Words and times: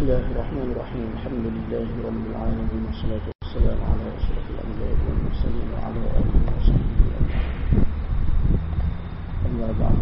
الله 0.00 0.24
الرحمن 0.32 0.68
الرحيم 0.72 1.06
الحمد 1.16 1.44
لله 1.56 1.88
رب 2.08 2.22
العالمين 2.32 2.82
والصلاة 2.88 3.24
والسلام 3.42 3.78
على 3.90 4.04
أشرف 4.18 4.44
الأنبياء 4.54 4.96
والمرسلين 5.06 5.66
وعلى 5.76 6.00
آله 6.20 6.34
وصحبه 6.56 7.00
أجمعين 7.20 7.84
أما 9.46 9.68
بعد 9.80 9.96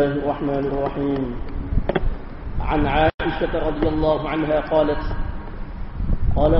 الله 0.00 0.24
الرحمن 0.24 0.64
الرحيم 0.72 1.22
عن 2.60 2.80
عائشة 2.86 3.52
رضي 3.52 3.88
الله 3.88 4.28
عنها 4.28 4.58
قالت 4.72 5.02
قال 6.36 6.52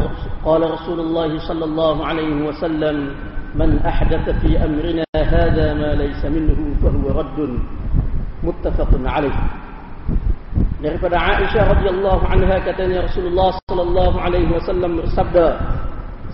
قال 0.44 0.62
رسول 0.70 1.00
الله 1.00 1.30
صلى 1.48 1.64
الله 1.64 1.96
عليه 2.06 2.34
وسلم 2.48 2.96
من 3.56 3.70
أحدث 3.80 4.24
في 4.44 4.64
أمرنا 4.64 5.04
هذا 5.16 5.66
ما 5.74 5.90
ليس 5.96 6.20
منه 6.24 6.58
فهو 6.84 7.06
رد 7.20 7.38
متفق 8.44 8.90
عليه 9.08 9.36
daripada 10.84 11.16
Aisyah 11.16 11.64
radhiyallahu 11.76 12.24
anha 12.28 12.56
katanya 12.60 13.08
Rasulullah 13.08 13.56
sallallahu 13.68 14.16
alaihi 14.20 14.52
wasallam 14.52 15.00
bersabda 15.00 15.46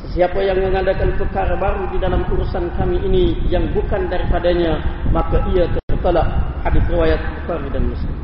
Sesiapa 0.06 0.38
yang 0.42 0.58
mengadakan 0.58 1.14
perkara 1.18 1.54
baru 1.58 1.86
di 1.90 1.98
dalam 2.02 2.22
urusan 2.30 2.70
kami 2.78 2.98
ini 3.10 3.34
yang 3.50 3.66
bukan 3.74 4.06
daripadanya 4.06 4.78
maka 5.10 5.42
ia 5.50 5.66
tertolak 5.90 6.45
hadis 6.66 6.82
riwayat 6.90 7.20
Bukhari 7.46 7.68
dan 7.70 7.84
Muslim 7.86 8.16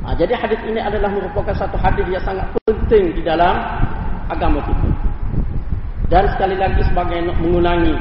Ha, 0.00 0.16
jadi 0.16 0.32
hadis 0.32 0.56
ini 0.64 0.80
adalah 0.80 1.12
merupakan 1.12 1.52
satu 1.52 1.76
hadis 1.76 2.08
yang 2.08 2.24
sangat 2.24 2.48
penting 2.64 3.12
di 3.12 3.20
dalam 3.20 3.52
agama 4.32 4.64
kita. 4.64 4.88
Dan 6.08 6.24
sekali 6.34 6.56
lagi 6.56 6.82
sebagai 6.88 7.20
nak 7.20 7.36
mengulangi 7.38 7.94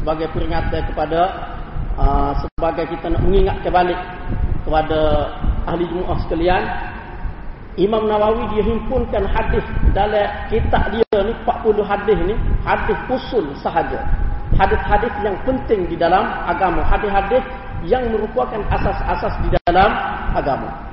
sebagai 0.00 0.26
peringatan 0.32 0.80
kepada 0.90 1.20
uh, 2.00 2.32
sebagai 2.40 2.88
kita 2.88 3.12
nak 3.12 3.22
mengingat 3.22 3.56
kembali 3.62 3.94
kepada 4.64 5.00
ahli 5.68 5.84
jemaah 5.86 6.18
sekalian 6.26 6.62
Imam 7.76 8.08
Nawawi 8.08 8.56
dia 8.56 8.64
himpunkan 8.64 9.28
hadis 9.28 9.62
dalam 9.92 10.26
kitab 10.48 10.88
dia 10.90 11.18
ni 11.20 11.32
40 11.44 11.84
hadis 11.84 12.18
ni 12.24 12.34
hadis 12.64 12.98
usul 13.12 13.44
sahaja 13.60 14.00
hadis-hadis 14.54 15.12
yang 15.26 15.36
penting 15.42 15.90
di 15.90 15.98
dalam 15.98 16.22
agama 16.46 16.86
hadis-hadis 16.86 17.42
yang 17.84 18.06
merupakan 18.08 18.62
asas-asas 18.70 19.34
di 19.42 19.50
dalam 19.66 19.90
agama 20.32 20.86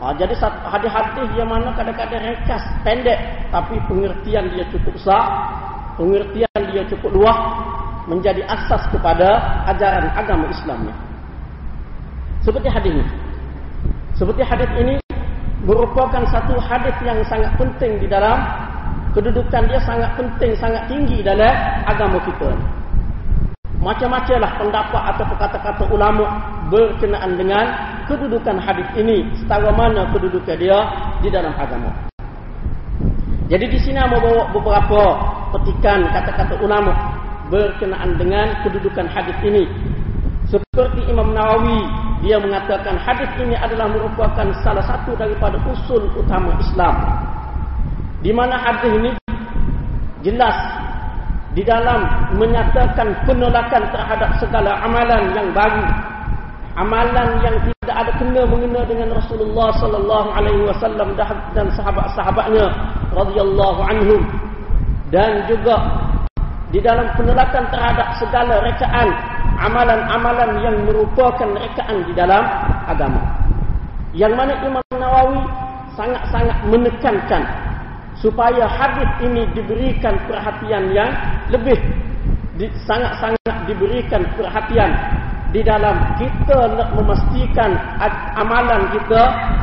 Ha, 0.00 0.16
jadi 0.16 0.32
hadis-hadis 0.64 1.28
yang 1.36 1.52
mana 1.52 1.76
kadang-kadang 1.76 2.24
ringkas, 2.24 2.64
pendek, 2.80 3.20
tapi 3.52 3.76
pengertian 3.84 4.48
dia 4.56 4.64
cukup 4.72 4.96
besar, 4.96 5.28
pengertian 6.00 6.60
dia 6.72 6.82
cukup 6.88 7.20
luas, 7.20 7.36
menjadi 8.08 8.40
asas 8.48 8.80
kepada 8.88 9.60
ajaran 9.68 10.08
agama 10.16 10.48
Islamnya. 10.48 10.96
Seperti 12.40 12.72
hadis 12.72 12.96
ini. 12.96 13.04
Seperti 14.16 14.40
hadis 14.40 14.70
ini 14.80 14.96
merupakan 15.68 16.24
satu 16.32 16.56
hadis 16.56 16.96
yang 17.04 17.20
sangat 17.28 17.52
penting 17.60 18.00
di 18.00 18.08
dalam 18.08 18.40
kedudukan 19.14 19.62
dia 19.66 19.80
sangat 19.82 20.10
penting, 20.14 20.52
sangat 20.58 20.82
tinggi 20.86 21.22
dalam 21.22 21.54
agama 21.86 22.18
kita. 22.22 22.50
Macam-macamlah 23.80 24.60
pendapat 24.60 25.02
atau 25.16 25.24
kata-kata 25.40 25.84
ulama 25.88 26.26
berkenaan 26.68 27.32
dengan 27.40 27.64
kedudukan 28.04 28.60
hadis 28.60 28.84
ini, 28.92 29.24
setara 29.40 29.72
mana 29.72 30.04
kedudukan 30.12 30.56
dia 30.60 30.78
di 31.24 31.32
dalam 31.32 31.56
agama. 31.56 31.88
Jadi 33.50 33.66
di 33.66 33.78
sini 33.82 33.98
mau 34.06 34.20
bawa 34.20 34.52
beberapa 34.54 35.00
petikan 35.56 36.06
kata-kata 36.12 36.54
ulama 36.62 36.92
berkenaan 37.50 38.14
dengan 38.14 38.52
kedudukan 38.62 39.10
hadis 39.10 39.34
ini. 39.42 39.66
Seperti 40.46 41.02
Imam 41.10 41.34
Nawawi, 41.34 41.82
dia 42.22 42.38
mengatakan 42.38 42.94
hadis 43.00 43.26
ini 43.42 43.56
adalah 43.58 43.90
merupakan 43.90 44.46
salah 44.62 44.84
satu 44.86 45.16
daripada 45.18 45.56
usul 45.66 46.04
utama 46.14 46.54
Islam. 46.62 46.94
Di 48.20 48.30
mana 48.36 48.56
hadis 48.60 48.92
ini 49.00 49.10
jelas 50.20 50.56
di 51.56 51.64
dalam 51.64 52.04
menyatakan 52.36 53.16
penolakan 53.24 53.82
terhadap 53.90 54.30
segala 54.38 54.76
amalan 54.84 55.32
yang 55.34 55.48
baru 55.56 55.82
amalan 56.78 57.28
yang 57.42 57.56
tidak 57.60 57.96
ada 58.06 58.12
kena 58.16 58.42
mengena 58.46 58.80
dengan 58.86 59.08
Rasulullah 59.18 59.74
sallallahu 59.76 60.28
alaihi 60.30 60.62
wasallam 60.68 61.08
dan 61.52 61.66
sahabat-sahabatnya 61.74 62.66
radhiyallahu 63.12 63.80
anhum. 63.82 64.22
Dan 65.10 65.42
juga 65.50 65.76
di 66.70 66.78
dalam 66.78 67.10
penolakan 67.18 67.66
terhadap 67.74 68.14
segala 68.22 68.62
rekaan 68.62 69.08
amalan-amalan 69.58 70.50
yang 70.62 70.76
merupakan 70.86 71.50
rekaan 71.58 72.06
di 72.06 72.12
dalam 72.14 72.46
agama. 72.86 73.18
Yang 74.14 74.32
mana 74.38 74.54
Imam 74.62 74.84
Nawawi 74.94 75.42
sangat-sangat 75.98 76.58
menekankan 76.70 77.42
supaya 78.20 78.68
hadis 78.68 79.08
ini 79.24 79.48
diberikan 79.56 80.14
perhatian 80.28 80.92
yang 80.92 81.10
lebih 81.48 81.76
sangat-sangat 82.84 83.40
di, 83.64 83.72
diberikan 83.72 84.22
perhatian 84.36 84.92
di 85.50 85.64
dalam 85.66 85.96
kita 86.20 86.78
nak 86.78 86.94
memastikan 86.94 87.74
amalan 88.38 88.86
kita 88.94 89.22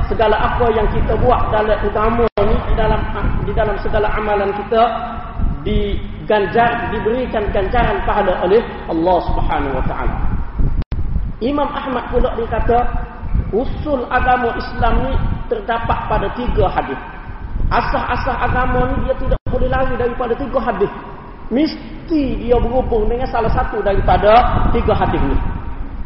segala 0.09 0.35
apa 0.35 0.67
yang 0.73 0.89
kita 0.91 1.15
buat 1.21 1.47
dalam 1.53 1.79
agama 1.79 2.25
ni 2.43 2.57
di 2.67 2.73
dalam 2.75 3.01
di 3.45 3.53
dalam 3.55 3.75
segala 3.79 4.11
amalan 4.17 4.51
kita 4.57 4.83
diganjar 5.63 6.91
diberikan 6.91 7.45
ganjaran 7.55 8.03
pahala 8.03 8.35
oleh 8.43 8.59
Allah 8.91 9.17
Subhanahu 9.31 9.77
wa 9.79 9.85
taala. 9.87 10.15
Imam 11.39 11.69
Ahmad 11.69 12.03
pula 12.09 12.33
dia 12.35 12.49
kata 12.49 12.79
usul 13.53 14.03
agama 14.09 14.57
Islam 14.57 14.93
ni 15.05 15.13
terdapat 15.47 15.99
pada 16.09 16.27
tiga 16.35 16.67
hadis 16.67 16.99
asah-asah 17.67 18.35
agama 18.47 18.95
ni 18.95 19.07
dia 19.07 19.15
tidak 19.19 19.39
boleh 19.51 19.69
lari 19.71 19.95
daripada 19.99 20.33
tiga 20.35 20.59
hadis. 20.59 20.91
Mesti 21.47 22.43
dia 22.43 22.59
berhubung 22.59 23.07
dengan 23.07 23.27
salah 23.31 23.51
satu 23.51 23.79
daripada 23.83 24.67
tiga 24.75 24.91
hadis 24.95 25.19
ni. 25.23 25.37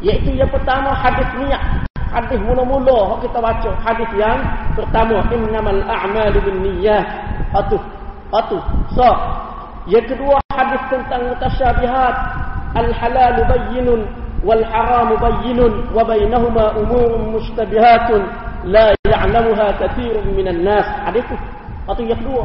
Iaitu 0.02 0.34
yang 0.34 0.50
pertama 0.50 0.94
hadis 0.94 1.26
niat. 1.38 1.86
Hadis 2.10 2.38
mula-mula 2.42 3.18
kita 3.22 3.38
baca. 3.38 3.70
Hadis 3.82 4.10
yang 4.18 4.38
pertama 4.74 5.22
innamal 5.30 5.82
a'malu 5.86 6.38
binniyah. 6.42 7.02
Atu. 7.54 7.78
Atu. 8.34 8.58
So, 8.94 9.06
yang 9.86 10.06
kedua 10.06 10.38
hadis 10.50 10.82
tentang 10.90 11.30
mutasyabihat. 11.30 12.14
Al-halal 12.72 13.36
bayyinun 13.52 14.00
wal 14.42 14.64
haram 14.64 15.12
bayyinun 15.20 15.92
wa 15.92 16.02
bainahuma 16.08 16.72
umurun 16.80 17.36
mushtabihatun 17.36 18.24
la 18.64 18.96
ya'lamuha 19.32 19.80
katsirun 19.80 20.36
minan 20.36 20.60
nas. 20.60 20.84
Hadis. 21.08 21.24
Atau 21.88 22.04
yang 22.04 22.20
kedua. 22.20 22.44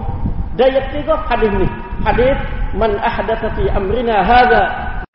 Dan 0.56 0.74
yang 0.74 0.86
ketiga 0.90 1.20
hadis 1.28 1.52
ni. 1.60 1.68
Hadis 2.02 2.38
man 2.74 2.96
ahdatha 3.04 3.52
fi 3.54 3.68
amrina 3.76 4.24
hadza 4.24 4.62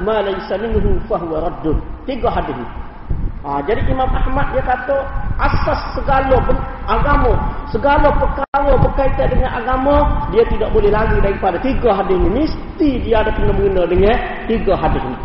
ma 0.05 0.21
laysa 0.21 0.61
minhu 0.61 1.01
fa 1.09 1.17
huwa 1.17 1.49
raddun. 1.49 1.81
Tiga 2.05 2.29
hadis 2.29 2.55
ni. 2.55 2.67
Ha, 3.43 3.59
jadi 3.67 3.83
Imam 3.91 4.07
Ahmad 4.07 4.55
dia 4.55 4.63
kata 4.63 5.03
asas 5.35 5.99
segala 5.99 6.39
agama, 6.87 7.35
segala 7.75 8.15
perkara 8.15 8.71
berkaitan 8.79 9.35
dengan 9.35 9.51
agama, 9.51 9.97
dia 10.31 10.47
tidak 10.47 10.71
boleh 10.71 10.95
lari 10.95 11.19
daripada 11.19 11.59
tiga 11.59 11.91
hadis 11.91 12.15
ni. 12.23 12.31
Mesti 12.31 12.89
dia 13.03 13.27
ada 13.27 13.35
kena 13.35 13.51
mengena 13.51 13.83
dengan 13.91 14.15
tiga 14.47 14.79
hadis 14.79 15.03
ni. 15.03 15.19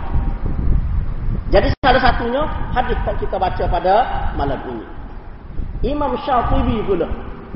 Jadi 1.53 1.69
salah 1.85 2.01
satunya 2.01 2.41
hadis 2.73 2.97
yang 3.05 3.17
kita 3.21 3.38
baca 3.38 3.63
pada 3.69 3.95
malam 4.33 4.57
ini. 4.65 4.96
Imam 5.85 6.18
Syafi'i 6.25 6.81
pula 6.85 7.06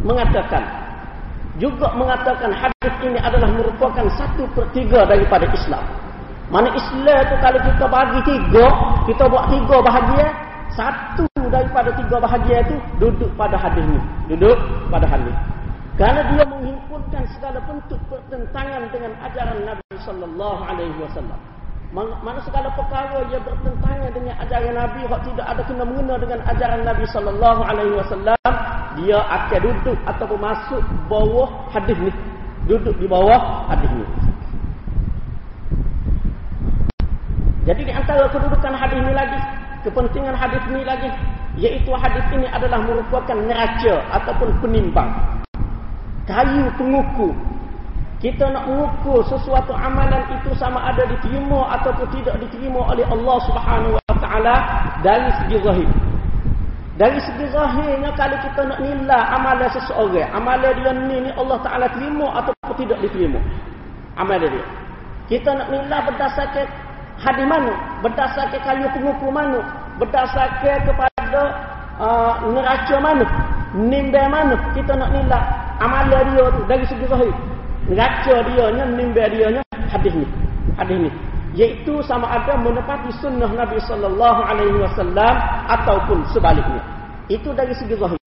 mengatakan 0.05 0.61
juga 1.57 1.89
mengatakan 1.97 2.53
hadis 2.53 2.93
ini 3.01 3.17
adalah 3.17 3.49
merupakan 3.49 4.05
satu 4.15 4.45
per 4.53 4.65
tiga 4.71 5.03
daripada 5.03 5.49
Islam. 5.51 5.83
Mana 6.51 6.69
Islam 6.75 7.17
itu 7.27 7.35
kalau 7.39 7.59
kita 7.63 7.85
bagi 7.87 8.19
tiga, 8.27 8.65
kita 9.07 9.23
buat 9.25 9.45
tiga 9.49 9.77
bahagian, 9.83 10.29
satu 10.75 11.27
daripada 11.51 11.89
tiga 11.95 12.17
bahagian 12.19 12.59
itu 12.67 12.75
duduk 12.99 13.31
pada 13.35 13.59
hadis 13.59 13.83
ini. 13.83 14.01
Duduk 14.31 14.57
pada 14.87 15.07
hadis. 15.07 15.35
Karena 15.99 16.21
dia 16.31 16.43
menghimpunkan 16.47 17.23
segala 17.35 17.59
bentuk 17.67 17.99
pertentangan 18.07 18.87
dengan 18.95 19.11
ajaran 19.27 19.59
Nabi 19.67 19.95
sallallahu 20.01 20.61
alaihi 20.63 20.97
wasallam. 21.03 21.39
Mana 21.91 22.39
segala 22.47 22.71
perkara 22.71 23.19
yang 23.27 23.43
bertentangan 23.43 24.15
dengan 24.15 24.35
ajaran 24.39 24.79
Nabi 24.79 25.03
hak 25.11 25.21
tidak 25.27 25.43
ada 25.43 25.61
kena 25.67 25.83
mengena 25.83 26.15
dengan 26.23 26.39
ajaran 26.47 26.87
Nabi 26.87 27.03
sallallahu 27.11 27.61
alaihi 27.67 27.99
wasallam 27.99 28.51
dia 28.95 29.19
akan 29.19 29.59
duduk 29.59 29.97
ataupun 30.07 30.39
masuk 30.39 30.79
bawah 31.11 31.51
hadis 31.75 31.99
ni. 31.99 32.11
Duduk 32.71 32.95
di 32.95 33.11
bawah 33.11 33.67
hadis 33.67 33.91
ni. 33.91 34.07
Jadi 37.67 37.81
di 37.83 37.91
antara 37.91 38.23
kedudukan 38.31 38.71
hadis 38.71 38.99
ni 39.03 39.11
lagi 39.11 39.39
kepentingan 39.83 40.35
hadis 40.39 40.63
ni 40.71 40.81
lagi 40.87 41.11
iaitu 41.59 41.91
hadis 41.91 42.23
ini 42.31 42.47
adalah 42.47 42.79
merupakan 42.87 43.35
neraca 43.35 43.99
ataupun 44.15 44.47
penimbang. 44.63 45.11
Kayu 46.23 46.71
pengukur. 46.79 47.35
Kita 48.21 48.53
nak 48.53 48.69
mengukur 48.69 49.25
sesuatu 49.25 49.73
amalan 49.73 50.21
itu 50.37 50.53
sama 50.53 50.77
ada 50.93 51.09
diterima 51.09 51.73
ataupun 51.73 52.05
tidak 52.13 52.37
diterima 52.37 52.93
oleh 52.93 53.01
Allah 53.09 53.37
Subhanahu 53.49 53.97
Wa 53.97 54.15
Taala 54.21 54.55
dari 55.01 55.25
segi 55.41 55.57
zahir. 55.65 55.89
Dari 57.01 57.17
segi 57.17 57.49
zahirnya 57.49 58.13
kalau 58.13 58.37
kita 58.45 58.61
nak 58.69 58.77
nilai 58.77 59.21
amalan 59.25 59.65
seseorang, 59.73 60.29
amalan 60.37 60.69
dia 60.77 60.93
ni 60.93 61.17
ni 61.25 61.31
Allah 61.33 61.57
Taala 61.65 61.89
terima 61.97 62.29
ataupun 62.37 62.75
tidak 62.85 63.01
diterima. 63.01 63.41
Amalan 64.21 64.53
dia. 64.53 64.65
Kita 65.25 65.57
nak 65.57 65.73
nilai 65.73 65.99
berdasarkan 66.05 66.65
hadis 67.25 67.45
mana? 67.49 67.73
Berdasarkan 68.05 68.61
kayu 68.61 68.85
pengukur 68.93 69.33
mana? 69.33 69.65
Berdasarkan 69.97 70.77
kepada 70.85 71.41
uh, 71.97 72.37
neraca 72.53 72.95
mana? 73.01 73.25
Nimbai 73.73 74.29
mana? 74.29 74.53
Kita 74.77 74.93
nak 74.93 75.09
nilai 75.09 75.41
amalan 75.81 76.37
dia 76.37 76.45
tu 76.53 76.61
dari 76.69 76.85
segi 76.85 77.09
zahir. 77.09 77.33
Neraca 77.89 78.35
dia 78.45 78.65
nya, 78.75 78.83
nimbai 78.85 79.29
dia 79.31 79.47
nya 79.49 79.61
hadis 79.89 80.13
ni. 80.13 80.27
Hadis 80.77 80.97
ni 81.07 81.11
yaitu 81.55 81.99
sama 82.07 82.31
ada 82.31 82.55
menepati 82.55 83.11
sunnah 83.19 83.51
Nabi 83.51 83.75
sallallahu 83.83 84.41
alaihi 84.43 84.77
wasallam 84.79 85.35
ataupun 85.67 86.23
sebaliknya. 86.31 86.79
Itu 87.27 87.51
dari 87.51 87.75
segi 87.75 87.95
zahir. 87.99 88.19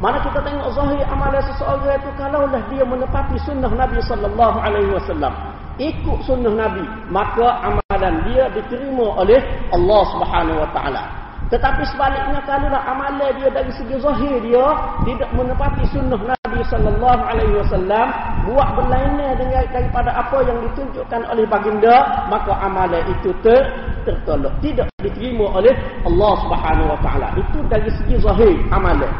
Mana 0.00 0.16
kita 0.24 0.40
tengok 0.40 0.68
zahir 0.72 1.04
amalan 1.12 1.44
seseorang 1.44 2.00
itu 2.00 2.10
kalaulah 2.16 2.62
dia 2.72 2.84
menepati 2.84 3.36
sunnah 3.44 3.68
Nabi 3.68 4.00
sallallahu 4.04 4.56
alaihi 4.60 4.92
wasallam, 4.92 5.32
ikut 5.76 6.18
sunnah 6.24 6.52
Nabi, 6.52 6.84
maka 7.12 7.48
amalan 7.64 8.14
dia 8.28 8.48
diterima 8.52 9.20
oleh 9.20 9.40
Allah 9.72 10.02
Subhanahu 10.12 10.60
wa 10.60 10.68
taala. 10.72 11.04
Tetapi 11.50 11.82
sebaliknya 11.82 12.38
kalau 12.46 12.70
amalan 12.78 13.34
dia 13.42 13.50
dari 13.50 13.74
segi 13.74 13.98
zahir 13.98 14.38
dia 14.38 14.66
tidak 15.02 15.30
menepati 15.34 15.82
sunnah 15.90 16.22
Nabi 16.22 16.62
sallallahu 16.70 17.22
alaihi 17.26 17.54
wasallam, 17.58 18.06
buat 18.46 18.68
berlainan 18.78 19.34
dengan 19.34 19.66
daripada 19.74 20.14
apa 20.14 20.46
yang 20.46 20.62
ditunjukkan 20.70 21.26
oleh 21.26 21.42
baginda, 21.50 22.26
maka 22.30 22.54
amalan 22.62 23.02
itu 23.18 23.34
ter 23.42 23.66
tertolak, 24.06 24.54
tidak 24.62 24.86
diterima 25.02 25.50
oleh 25.58 25.74
Allah 26.06 26.32
Subhanahu 26.46 26.88
wa 26.94 26.98
taala. 27.02 27.34
Itu 27.34 27.58
dari 27.66 27.90
segi 27.98 28.14
zahir 28.22 28.54
amalan. 28.70 29.10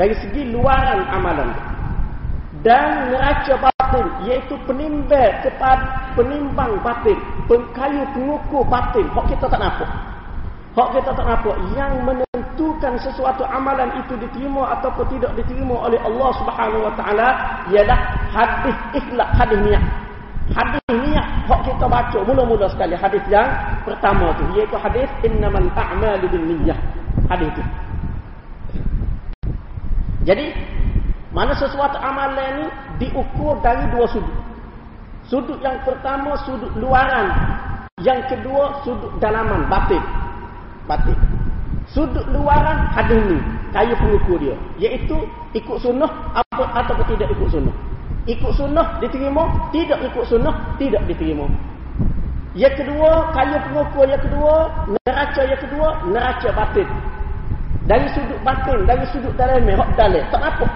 Dari 0.00 0.16
segi 0.16 0.48
luaran 0.48 1.04
amalan. 1.12 1.52
Dan 2.64 3.12
neraca 3.12 3.52
batin 3.68 4.06
iaitu 4.24 4.56
penimbang 4.64 5.44
kepada 5.44 6.16
penimbang 6.16 6.80
batin, 6.80 7.20
pengkayu 7.52 8.00
pengukur 8.16 8.64
batin, 8.64 9.04
hak 9.12 9.28
kita 9.28 9.44
tak 9.44 9.60
nampak. 9.60 10.15
Hak 10.76 10.92
kita 10.92 11.08
tak 11.16 11.24
nampak 11.24 11.56
yang 11.72 12.04
menentukan 12.04 13.00
sesuatu 13.00 13.48
amalan 13.48 13.88
itu 13.96 14.12
diterima 14.20 14.76
ataupun 14.76 15.08
tidak 15.08 15.32
diterima 15.40 15.88
oleh 15.88 15.96
Allah 16.04 16.30
Subhanahu 16.36 16.84
wa 16.84 16.92
taala 17.00 17.28
ialah 17.72 17.96
hadis 18.28 18.76
ikhlas, 18.92 19.24
hadis 19.40 19.56
niat. 19.64 19.80
Hadis 20.52 20.84
niat 20.92 21.26
hak 21.48 21.60
kita 21.64 21.88
baca 21.88 22.18
mula-mula 22.28 22.68
sekali 22.68 22.92
hadis 22.92 23.24
yang 23.32 23.48
pertama 23.88 24.36
tu 24.36 24.44
iaitu 24.52 24.76
hadis 24.76 25.08
innamal 25.24 25.64
a'malu 25.64 26.28
binniyah. 26.28 26.76
Hadis 27.32 27.48
itu. 27.56 27.62
Jadi 30.28 30.52
mana 31.32 31.56
sesuatu 31.56 31.96
amalan 32.04 32.36
ini 32.36 32.66
diukur 33.00 33.56
dari 33.64 33.80
dua 33.96 34.04
sudut. 34.12 34.36
Sudut 35.24 35.56
yang 35.64 35.80
pertama 35.88 36.36
sudut 36.44 36.68
luaran, 36.76 37.32
yang 38.04 38.20
kedua 38.28 38.84
sudut 38.84 39.16
dalaman 39.24 39.64
batin 39.72 40.25
batin. 40.86 41.18
Sudut 41.90 42.26
luaran 42.34 42.90
hadis 42.94 43.20
ni, 43.30 43.38
kayu 43.70 43.94
pengukur 44.00 44.38
dia. 44.42 44.56
Iaitu 44.82 45.14
ikut 45.54 45.78
sunnah 45.78 46.10
apa 46.34 46.64
atau 46.82 46.98
tidak 47.06 47.30
ikut 47.30 47.48
sunnah. 47.50 47.74
Ikut 48.26 48.52
sunnah 48.58 48.98
diterima, 48.98 49.70
tidak 49.70 50.02
ikut 50.02 50.24
sunnah 50.26 50.54
tidak 50.82 51.02
diterima. 51.06 51.46
Yang 52.56 52.82
kedua, 52.82 53.30
kayu 53.36 53.56
pengukur 53.70 54.08
yang 54.08 54.22
kedua, 54.24 54.54
neraca 54.88 55.42
yang 55.44 55.60
kedua, 55.60 55.88
neraca 56.08 56.48
batin. 56.56 56.88
Dari 57.86 58.08
sudut 58.16 58.40
batin, 58.42 58.82
dari 58.82 59.04
sudut 59.14 59.30
dalam 59.38 59.62
hak 59.62 59.90
dalil, 59.94 60.24
tak 60.34 60.42
apa. 60.42 60.66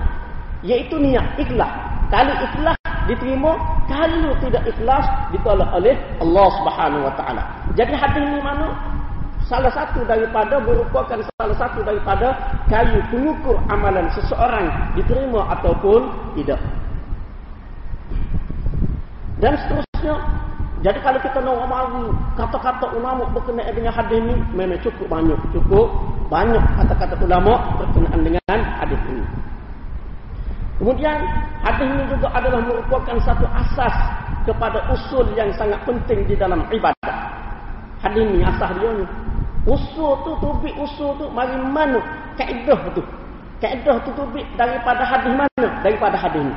Iaitu 0.62 0.94
niat, 1.00 1.26
ikhlas. 1.40 1.72
Kalau 2.12 2.34
ikhlas 2.38 2.78
diterima, 3.10 3.56
kalau 3.90 4.30
tidak 4.44 4.62
ikhlas 4.68 5.06
ditolak 5.34 5.70
oleh 5.74 5.98
Allah 6.22 6.46
Subhanahu 6.62 7.02
Wa 7.10 7.14
Taala. 7.18 7.42
Jadi 7.74 7.94
hadis 7.98 8.22
ni 8.28 8.38
mana? 8.38 8.99
Salah 9.46 9.72
satu 9.72 10.04
daripada 10.04 10.60
merupakan 10.60 11.18
salah 11.38 11.56
satu 11.56 11.80
daripada 11.86 12.36
kayu 12.68 13.00
pengukur 13.08 13.56
amalan 13.70 14.06
seseorang 14.12 14.68
diterima 14.98 15.46
ataupun 15.58 16.10
tidak. 16.36 16.60
Dan 19.40 19.56
seterusnya, 19.56 20.14
jadi 20.80 20.98
kalau 21.04 21.20
kita 21.20 21.38
nak 21.44 21.64
mahu 21.68 22.12
kata-kata 22.40 22.86
ulama 22.96 23.28
berkenaan 23.36 23.72
dengan 23.72 23.92
hadis 23.92 24.16
ini, 24.16 24.36
memang 24.56 24.80
cukup 24.80 25.06
banyak. 25.12 25.40
Cukup 25.52 25.92
banyak 26.32 26.64
kata-kata 26.76 27.20
ulama 27.20 27.56
berkenaan 27.80 28.20
dengan 28.24 28.58
hadis 28.80 29.00
ini. 29.12 29.24
Kemudian, 30.80 31.20
hadis 31.60 31.84
ini 31.84 32.04
juga 32.08 32.32
adalah 32.32 32.64
merupakan 32.64 33.16
satu 33.20 33.44
asas 33.52 33.92
kepada 34.48 34.80
usul 34.88 35.28
yang 35.36 35.52
sangat 35.52 35.76
penting 35.84 36.24
di 36.24 36.32
dalam 36.32 36.64
ibadah. 36.72 37.19
Hadis 38.00 38.24
ini 38.24 38.40
asas 38.40 38.70
dia 38.80 38.90
ni. 38.96 39.04
Usul 39.68 40.16
tu 40.24 40.32
tubik 40.40 40.72
usul 40.80 41.12
tu 41.20 41.28
mari 41.36 41.52
mana 41.60 42.00
kaedah 42.40 42.80
tu. 42.96 43.04
Kaedah 43.60 44.00
tu 44.08 44.10
tubik 44.16 44.44
daripada 44.56 45.04
hadis 45.04 45.36
mana? 45.36 45.68
Daripada 45.84 46.16
hadis 46.16 46.40
ni. 46.40 46.54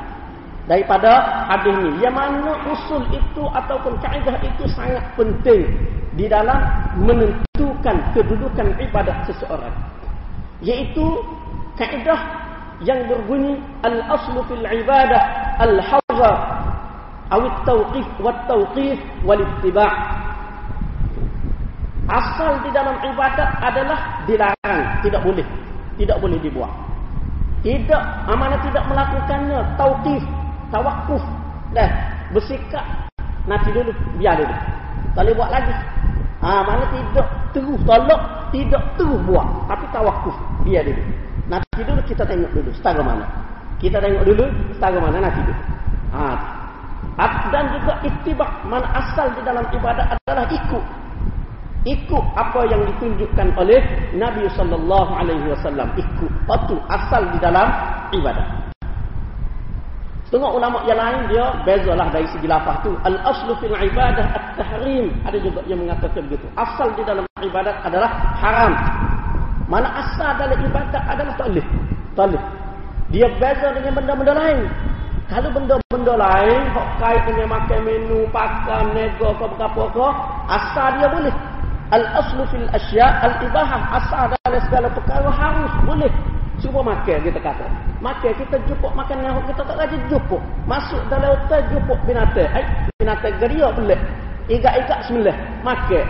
Daripada 0.71 1.11
hadis 1.51 1.75
ni. 1.83 1.91
Yang 1.99 2.15
mana 2.15 2.51
usul 2.71 3.03
itu 3.11 3.43
ataupun 3.43 3.99
kaedah 3.99 4.39
itu 4.39 4.63
sangat 4.71 5.03
penting 5.19 5.67
di 6.15 6.31
dalam 6.31 6.63
menentukan 7.03 7.99
kedudukan 8.15 8.67
ibadat 8.79 9.27
seseorang. 9.27 9.75
Yaitu 10.63 11.03
kaedah 11.75 12.39
yang 12.87 13.03
berbunyi 13.11 13.59
al-aslu 13.83 14.39
fil 14.47 14.63
ibadah 14.63 15.21
al-hazar 15.59 16.35
awit 17.35 17.55
tawqif 17.67 18.07
wat 18.23 18.37
tawqif 18.47 18.99
wal 19.27 19.39
ittiba' 19.39 19.91
Asal 22.03 22.59
di 22.67 22.69
dalam 22.75 22.99
ibadat 22.99 23.63
adalah 23.63 24.27
dilarang, 24.27 24.79
tidak 25.07 25.23
boleh. 25.23 25.47
Tidak 25.95 26.17
boleh 26.19 26.35
dibuat. 26.43 26.71
Tidak, 27.63 28.03
amanah 28.27 28.59
tidak 28.59 28.83
melakukannya, 28.91 29.59
tauqif, 29.79 30.23
tawakuf. 30.67 31.23
Dah, 31.71 31.87
bersikap, 32.35 32.83
nanti 33.47 33.71
dulu, 33.71 33.95
biar 34.19 34.35
dulu. 34.35 34.55
Tak 35.15 35.23
boleh 35.23 35.35
buat 35.39 35.49
lagi. 35.53 35.73
Ha, 36.43 36.59
mana 36.67 36.83
tidak 36.91 37.27
terus 37.55 37.79
tolak, 37.87 38.21
tidak 38.51 38.83
terus 38.99 39.19
buat. 39.23 39.47
Tapi 39.71 39.85
tawakuf, 39.95 40.35
biar 40.67 40.83
dulu. 40.83 41.03
Nanti 41.47 41.81
dulu 41.87 42.01
kita 42.03 42.27
tengok 42.27 42.51
dulu, 42.51 42.69
setara 42.75 42.99
mana. 42.99 43.23
Kita 43.79 44.03
tengok 44.03 44.27
dulu, 44.27 44.45
setara 44.75 44.99
mana 44.99 45.23
nanti 45.23 45.39
dulu. 45.39 45.61
Ha. 46.11 46.25
Dan 47.47 47.63
juga 47.79 47.93
itibak, 48.03 48.51
mana 48.67 48.91
asal 48.91 49.31
di 49.39 49.41
dalam 49.47 49.63
ibadat 49.71 50.19
adalah 50.19 50.51
ikut 50.51 50.83
ikut 51.83 52.25
apa 52.35 52.63
yang 52.71 52.81
ditunjukkan 52.87 53.47
oleh 53.59 53.79
Nabi 54.15 54.47
sallallahu 54.55 55.11
alaihi 55.11 55.47
wasallam. 55.51 55.91
Ikut 55.99 56.31
patuh 56.47 56.79
asal 56.87 57.27
di 57.31 57.39
dalam 57.43 57.67
ibadah. 58.15 58.63
Setengah 60.27 60.49
ulama 60.49 60.81
yang 60.89 60.97
lain 60.97 61.29
dia 61.29 61.45
bezalah 61.61 62.09
dari 62.09 62.25
segi 62.31 62.47
lafaz 62.49 62.81
tu. 62.81 62.95
Al 63.05 63.15
aslu 63.21 63.53
fil 63.61 63.75
ibadah 63.75 64.25
at 64.33 64.45
tahrim 64.57 65.13
ada 65.27 65.37
juga 65.37 65.61
yang 65.69 65.83
mengatakan 65.83 66.25
begitu. 66.25 66.47
Asal 66.57 66.89
di 66.97 67.03
dalam 67.05 67.27
ibadat 67.43 67.75
adalah 67.85 68.09
haram. 68.41 68.73
Mana 69.69 69.87
asal 69.93 70.33
dalam 70.41 70.57
ibadat 70.57 71.03
adalah 71.05 71.33
tak 71.37 71.47
boleh 71.51 71.65
dia 73.13 73.29
beza 73.37 73.69
dengan 73.77 73.93
benda-benda 73.93 74.33
lain. 74.33 74.65
Kalau 75.29 75.49
benda-benda 75.53 76.13
lain 76.17 76.61
hok 76.73 76.87
kait 76.97 77.21
dengan 77.29 77.47
makan 77.57 77.79
menu 77.85 78.25
pakan 78.29 78.85
nego 78.93 79.33
apa-apa 79.33 80.07
asal 80.49 80.97
dia 80.97 81.07
boleh 81.09 81.33
Al-aslu 81.93 82.41
fil 82.49 82.65
asya' 82.73 83.21
al-ibahah. 83.21 84.01
Asal 84.01 84.33
dalam 84.33 84.61
segala 84.65 84.89
perkara 84.89 85.29
harus 85.29 85.73
boleh. 85.85 86.09
Cuba 86.57 86.81
makan 86.81 87.21
kita 87.21 87.37
kata. 87.37 87.65
Makan 88.01 88.33
kita 88.33 88.57
jupuk 88.65 88.89
makan 88.97 89.21
yang 89.21 89.37
kita 89.45 89.61
tak 89.61 89.77
rajin 89.77 90.01
jupuk. 90.09 90.41
Masuk 90.65 91.01
dalam 91.13 91.37
hotel 91.37 91.61
jupuk 91.69 91.99
binatang. 92.09 92.49
Eh, 92.57 92.65
binatang 92.97 93.37
geria 93.37 93.69
boleh. 93.69 93.99
Igak-igak 94.49 95.05
sembilan. 95.05 95.37
Makan. 95.61 96.05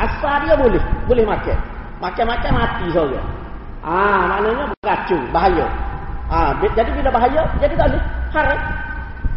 Asal 0.00 0.34
dia 0.42 0.54
boleh. 0.58 0.82
Boleh 1.06 1.24
makan. 1.28 1.58
Makan-makan 2.02 2.52
mati 2.58 2.86
saja. 2.90 3.20
Ah, 3.86 4.26
maknanya 4.26 4.64
beracun. 4.82 5.22
Bahaya. 5.30 5.66
Ah, 6.32 6.50
jadi 6.58 6.90
bila 6.96 7.10
bahaya, 7.14 7.42
jadi 7.62 7.74
tak 7.78 7.86
boleh. 7.94 8.02
Haram. 8.32 8.60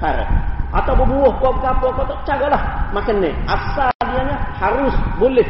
Haram. 0.02 0.30
Atau 0.74 0.94
berbuah 0.98 1.34
kau 1.38 1.54
apa 1.62 1.88
kau 1.94 2.06
tak 2.08 2.20
caralah 2.26 2.62
makan 2.96 3.22
ni. 3.22 3.32
Asal 3.46 3.92
dia 4.02 4.24
harus 4.58 4.96
boleh. 5.22 5.46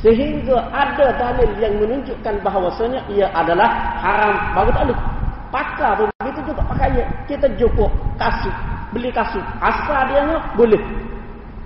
Sehingga 0.00 0.56
ada 0.72 1.12
dalil 1.12 1.50
yang 1.60 1.76
menunjukkan 1.76 2.40
bahawasanya 2.40 3.04
ia 3.12 3.28
adalah 3.36 3.68
haram. 4.00 4.34
Baru 4.56 4.70
tak 4.72 4.96
pakar 5.50 5.98
pun 5.98 6.08
begitu 6.22 6.40
juga 6.54 6.62
pakai 6.72 7.02
kita 7.26 7.46
jumpa 7.58 7.90
kasut 8.16 8.54
beli 8.94 9.10
kasut 9.10 9.42
asal 9.60 10.00
dia 10.08 10.38
boleh. 10.54 10.80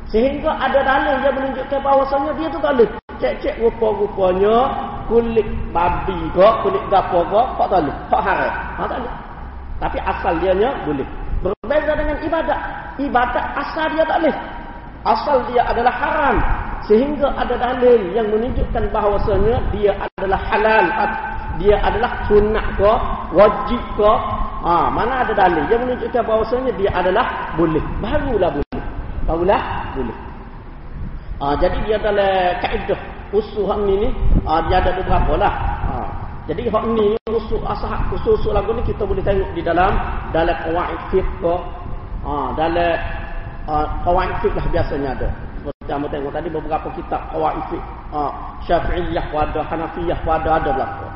Sehingga 0.09 0.51
ada 0.57 0.81
dalil 0.83 1.17
yang 1.21 1.35
menunjukkan 1.37 1.79
bahawasanya 1.81 2.33
dia 2.39 2.49
tu 2.51 2.59
tak 2.61 2.73
boleh. 2.75 2.91
Cek-cek 3.23 3.55
rupa-rupanya 3.63 4.57
kulit 5.07 5.47
babi 5.71 6.19
ke 6.35 6.49
kulit 6.67 6.83
gapo 6.91 7.23
ke 7.29 7.43
tak 7.61 7.67
tak 7.71 7.81
boleh. 7.87 7.97
Tak 8.11 8.21
haram? 8.25 8.53
Tak 8.83 8.99
boleh? 8.99 9.15
Tapi 9.79 9.99
asal 10.01 10.35
dia 10.43 10.71
boleh 10.83 11.09
berbeza 11.45 11.93
dengan 11.93 12.17
ibadat 12.25 12.61
ibadat 12.97 13.45
asal 13.61 13.87
dia 13.93 14.05
tak 14.09 14.19
boleh. 14.25 14.37
Asal 15.05 15.37
dia 15.53 15.63
adalah 15.69 15.93
haram. 15.93 16.37
Sehingga 16.89 17.33
ada 17.37 17.57
dalil 17.57 18.13
yang 18.13 18.29
menunjukkan 18.33 18.89
bahawasanya 18.93 19.57
dia 19.73 19.93
adalah 19.97 20.41
halal. 20.49 20.85
Dia 21.61 21.77
adalah 21.85 22.25
sunnah 22.25 22.67
ke 22.77 22.93
wajib 23.37 23.81
ke. 24.01 24.13
Ha, 24.65 24.89
mana 24.89 25.29
ada 25.29 25.33
dalil 25.37 25.65
yang 25.69 25.85
menunjukkan 25.85 26.25
bahawasanya 26.25 26.73
dia 26.81 26.91
adalah 26.97 27.53
boleh. 27.57 27.85
Barulah 28.01 28.49
boleh. 28.49 28.81
Barulah 29.29 29.63
boleh. 29.93 30.17
Ha, 31.41 31.45
jadi 31.61 31.77
dia 31.85 31.97
adalah 32.01 32.33
kaedah 32.65 33.01
usul 33.35 33.67
hak 33.67 33.83
ni 33.83 34.09
ha, 34.47 34.63
dia 34.71 34.79
ada 34.79 34.95
beberapa 34.95 35.35
lah 35.35 35.74
jadi 36.45 36.69
hak 36.69 36.85
ni 36.93 37.17
usul 37.33 37.65
asah 37.65 38.05
usul, 38.13 38.37
usul 38.37 38.53
lagu 38.53 38.73
ni 38.77 38.85
kita 38.85 39.05
boleh 39.05 39.25
tengok 39.25 39.49
di 39.57 39.63
dalam 39.65 39.97
dalam 40.31 40.57
kawaid 40.65 41.01
fiqh 41.09 41.29
ha, 42.25 42.53
dalam 42.53 42.95
uh, 43.65 43.87
kawaid 44.05 44.33
fiqh 44.45 44.53
lah 44.53 44.67
biasanya 44.69 45.11
ada 45.17 45.29
kamu 45.89 46.09
tengok 46.09 46.33
tadi 46.33 46.49
beberapa 46.53 46.89
kitab 46.93 47.21
qawaid 47.33 47.65
fiqh 47.73 47.85
ha, 48.13 48.55
Syafi'iyah 48.65 49.25
pada 49.29 49.61
Hanafiyah 49.67 50.19
pada 50.25 50.49
ada 50.57 50.71
belaka. 50.73 51.09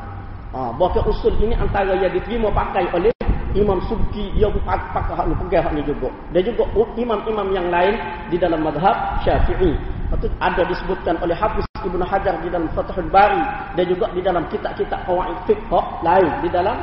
Ha, 0.49 0.73
bahkan 0.77 1.05
usul 1.05 1.33
ini 1.41 1.53
antara 1.53 1.93
yang 1.93 2.09
diterima 2.09 2.49
pakai 2.49 2.89
oleh 2.93 3.13
Imam 3.57 3.81
Subki 3.89 4.33
dia 4.37 4.49
pakai 4.65 5.13
hak 5.17 5.25
ni 5.25 5.35
pegang 5.45 5.63
hak 5.65 5.73
ni 5.73 5.81
juga. 5.85 6.09
Dan 6.33 6.41
juga 6.45 6.65
imam-imam 6.97 7.47
yang 7.53 7.67
lain 7.73 7.97
di 8.29 8.37
dalam 8.37 8.61
mazhab 8.61 9.21
Syafi'i. 9.25 9.73
Itu 10.09 10.27
ada 10.41 10.61
disebutkan 10.65 11.21
oleh 11.21 11.37
Hafiz 11.37 11.65
Ibnu 11.85 12.01
Hajar 12.01 12.41
di 12.41 12.49
dalam 12.49 12.67
Fathul 12.73 13.07
Bari 13.13 13.41
dan 13.77 13.85
juga 13.85 14.09
di 14.11 14.21
dalam 14.25 14.43
kitab-kitab 14.49 15.05
qawaid 15.05 15.37
fiqh 15.45 15.69
lain 16.01 16.31
di 16.41 16.49
dalam 16.49 16.77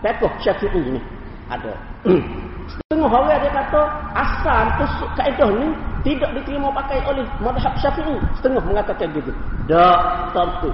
fiqh 0.00 0.34
Syafi'i 0.38 0.80
ini 0.80 1.00
ada. 1.50 1.74
Setengah 2.70 3.10
orang 3.10 3.42
dia 3.42 3.50
kata 3.50 3.82
asal 4.14 4.64
tusuk 4.78 5.10
kaedah 5.18 5.50
ni 5.58 5.68
tidak 6.06 6.30
diterima 6.38 6.70
pakai 6.70 7.02
oleh 7.02 7.26
madhab 7.42 7.74
syafi'i. 7.82 8.16
Setengah 8.38 8.62
mengatakan 8.62 9.10
gitu. 9.10 9.34
Dah 9.66 10.30
tentu. 10.30 10.70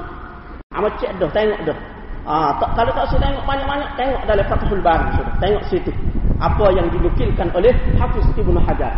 Amat 0.76 0.92
cek 1.00 1.16
dah 1.16 1.30
tengok 1.32 1.60
dah. 1.64 1.78
Ah, 2.26 2.50
tak, 2.58 2.74
kalau 2.74 2.90
tak 2.92 3.06
saya 3.08 3.22
tengok 3.22 3.44
banyak-banyak 3.46 3.90
tengok 3.96 4.22
dalam 4.28 4.44
Fathul 4.44 4.82
Bari 4.84 5.06
sudah. 5.16 5.34
Tengok 5.40 5.64
situ. 5.72 5.92
Apa 6.36 6.66
yang 6.76 6.86
dinukilkan 6.92 7.48
oleh 7.56 7.72
Hafiz 7.96 8.26
Ibnu 8.36 8.60
Hajar. 8.60 8.92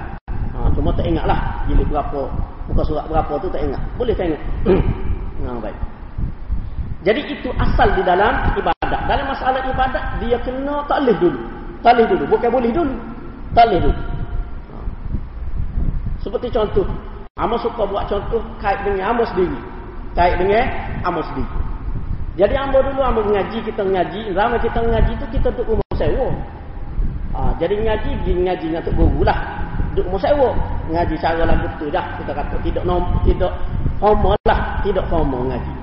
Cuma 0.78 0.94
tak 0.94 1.10
ingatlah 1.10 1.66
jilid 1.66 1.90
berapa, 1.90 2.30
buka 2.70 2.82
surat 2.86 3.10
berapa 3.10 3.34
tu 3.42 3.50
tak 3.50 3.66
ingat. 3.66 3.82
Boleh 3.98 4.14
tengok. 4.14 4.38
nah, 5.42 5.58
baik. 5.58 5.74
Jadi 7.02 7.34
itu 7.34 7.50
asal 7.58 7.98
di 7.98 8.02
dalam 8.06 8.54
ibadat. 8.54 9.02
Dalam 9.10 9.26
masalah 9.26 9.58
ibadat 9.66 10.22
dia 10.22 10.38
kena 10.46 10.86
taklih 10.86 11.18
dulu. 11.18 11.38
Talih 11.82 12.06
dulu. 12.06 12.24
Bukan 12.30 12.50
boleh 12.54 12.70
dulu. 12.70 12.94
Talih 13.58 13.78
dulu. 13.82 14.00
Seperti 16.22 16.46
contoh. 16.54 16.86
Amos 17.38 17.62
suka 17.62 17.82
buat 17.82 18.06
contoh 18.06 18.42
kait 18.62 18.78
dengan 18.86 19.14
Amos 19.14 19.30
sendiri. 19.34 19.58
Kait 20.14 20.38
dengan 20.38 20.62
Amos 21.02 21.26
sendiri. 21.34 21.50
Jadi 22.38 22.54
Amos 22.54 22.86
dulu 22.86 23.02
Amos 23.02 23.26
mengaji, 23.26 23.58
kita 23.66 23.82
mengaji. 23.82 24.30
Lama 24.30 24.62
kita 24.62 24.78
mengaji 24.78 25.10
itu 25.18 25.26
kita 25.38 25.50
duduk 25.58 25.74
rumah 25.74 25.94
sewa. 25.98 26.30
Ha, 27.34 27.54
jadi 27.62 27.74
mengaji, 27.78 28.10
mengaji 28.30 28.66
dengan 28.70 28.82
Tuk 28.82 28.94
Guru 28.98 29.22
lah. 29.22 29.38
Duduk 29.98 30.14
rumah 30.14 30.22
sewa. 30.22 30.50
Mengaji 30.86 31.14
cara 31.18 31.42
lah 31.42 31.58
betul 31.58 31.90
dah. 31.90 32.06
Kita 32.22 32.30
kata 32.30 32.54
tidak 32.62 32.86
nom, 32.86 33.02
tidak 33.26 33.50
homo 33.98 34.38
lah. 34.46 34.78
Tidak 34.86 35.02
homo 35.10 35.42
mengaji. 35.42 35.74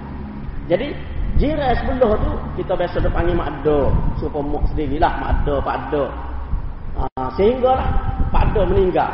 Jadi 0.71 0.87
Jiran 1.35 1.75
sebelah 1.75 2.15
tu 2.23 2.31
kita 2.55 2.79
biasa 2.79 3.03
dia 3.03 3.11
panggil 3.11 3.35
mak 3.35 3.51
do. 3.67 3.91
Supaya 4.23 4.39
mak 4.39 4.71
sendirilah 4.71 5.13
mak 5.19 5.43
do, 5.43 5.59
pak 5.59 5.91
do. 5.91 6.07
Ha, 6.95 7.27
sehingga 7.35 7.75
lah 7.75 7.91
pak 8.31 8.55
do 8.55 8.63
meninggal. 8.63 9.11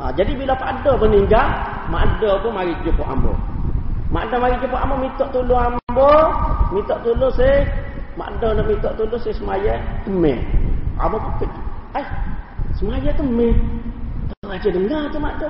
Ha, 0.00 0.08
jadi 0.16 0.32
bila 0.32 0.56
pak 0.56 0.80
do 0.80 0.96
meninggal, 0.96 1.44
mak 1.92 2.08
do 2.24 2.40
pun 2.40 2.56
mari 2.56 2.72
jumpa 2.80 3.04
ambo. 3.04 3.36
Mak 4.08 4.32
do 4.32 4.36
mari 4.40 4.56
jumpa 4.64 4.80
ambo 4.80 4.96
minta 4.96 5.28
tolong 5.28 5.76
ambo, 5.76 6.12
minta 6.72 6.96
tolong 7.04 7.32
se 7.36 7.68
mak 8.16 8.32
do 8.40 8.48
nak 8.56 8.64
minta 8.64 8.88
tolong 8.96 9.20
se 9.20 9.36
semaya 9.36 9.76
temeh. 10.08 10.40
Ambo 10.96 11.20
pun 11.20 11.36
pergi. 11.36 11.60
Ai, 12.00 12.04
semaya 12.80 13.12
temeh. 13.12 13.52
Aja 14.52 14.68
dengar 14.68 15.08
tu 15.08 15.16
mak 15.16 15.40
do 15.40 15.48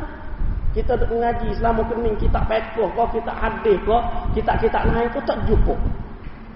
kita 0.78 0.94
duk 0.94 1.10
mengaji 1.10 1.50
selama 1.58 1.82
kening 1.90 2.14
kita 2.22 2.38
pekoh 2.46 2.86
kau 2.94 3.04
kita 3.10 3.34
hadis 3.34 3.76
kau 3.82 3.98
kita 4.30 4.54
kita 4.62 4.78
lain 4.88 5.10
kau 5.10 5.20
tak 5.26 5.42
jumpa. 5.44 5.74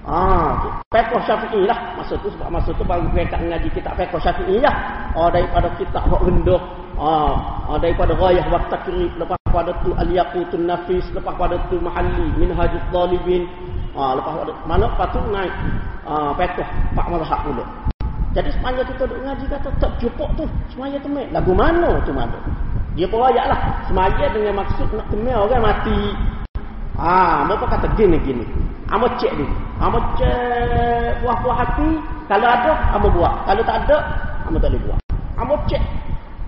Ah 0.06 0.78
pekoh 0.86 1.18
syafi'i 1.26 1.66
lah. 1.66 1.98
Masa 1.98 2.14
tu 2.22 2.30
sebab 2.30 2.48
masa 2.54 2.70
tu 2.70 2.86
baru 2.86 3.10
mereka 3.10 3.34
mengaji 3.36 3.66
kita 3.74 3.90
pekoh 3.98 4.22
syafi'i 4.22 4.62
lah. 4.62 4.72
Oh 5.18 5.26
daripada 5.26 5.74
kita 5.74 5.98
hok 6.06 6.22
rendah 6.22 6.62
ah 7.02 7.74
daripada 7.82 8.14
ghayah 8.14 8.46
wa 8.46 8.62
takrib 8.70 9.10
lepas 9.18 9.36
pada 9.50 9.74
tu 9.82 9.90
al 9.98 10.06
yaqutun 10.06 10.70
nafis 10.70 11.02
lepas 11.12 11.34
pada 11.34 11.58
tu 11.66 11.82
mahalli 11.82 12.30
minhajul 12.38 12.80
talibin 12.94 13.50
ah 13.98 14.14
lepas 14.14 14.32
pada 14.32 14.52
mana? 14.70 14.86
Patu 14.94 15.18
naik. 15.34 15.54
Ah 16.06 16.30
pekoh. 16.38 16.68
Pak 16.94 17.06
mazhab 17.10 17.42
pula 17.42 17.66
jadi 18.36 18.52
sepanjang 18.52 18.86
kita 18.92 19.02
duk 19.08 19.18
mengaji 19.24 19.44
kata 19.48 19.68
tak 19.80 19.92
jumpa 19.96 20.24
tu 20.36 20.44
semaya 20.76 21.00
temek 21.00 21.32
lagu 21.32 21.56
mana 21.56 21.96
tu 22.04 22.12
mana 22.12 22.36
dia 22.96 23.04
pun 23.04 23.20
lah. 23.20 23.60
Semaya 23.84 24.24
dengan 24.32 24.64
maksud 24.64 24.88
nak 24.96 25.04
kemil 25.12 25.36
orang 25.36 25.68
mati. 25.68 26.16
Ah, 26.96 27.44
ha, 27.44 27.44
mereka 27.44 27.76
kata 27.76 27.92
gini 27.92 28.16
gini. 28.24 28.40
Amo 28.88 29.04
cek 29.20 29.36
ni. 29.36 29.44
Amo 29.84 30.00
cek 30.16 31.20
puas-puas 31.20 31.56
hati. 31.60 32.00
Kalau 32.24 32.48
ada, 32.48 32.72
amo 32.96 33.12
buat. 33.12 33.44
Kalau 33.44 33.62
tak 33.68 33.84
ada, 33.84 33.96
amo 34.48 34.56
tak 34.56 34.72
boleh 34.72 34.80
buat. 34.88 34.98
Amo 35.36 35.54
cek. 35.68 35.82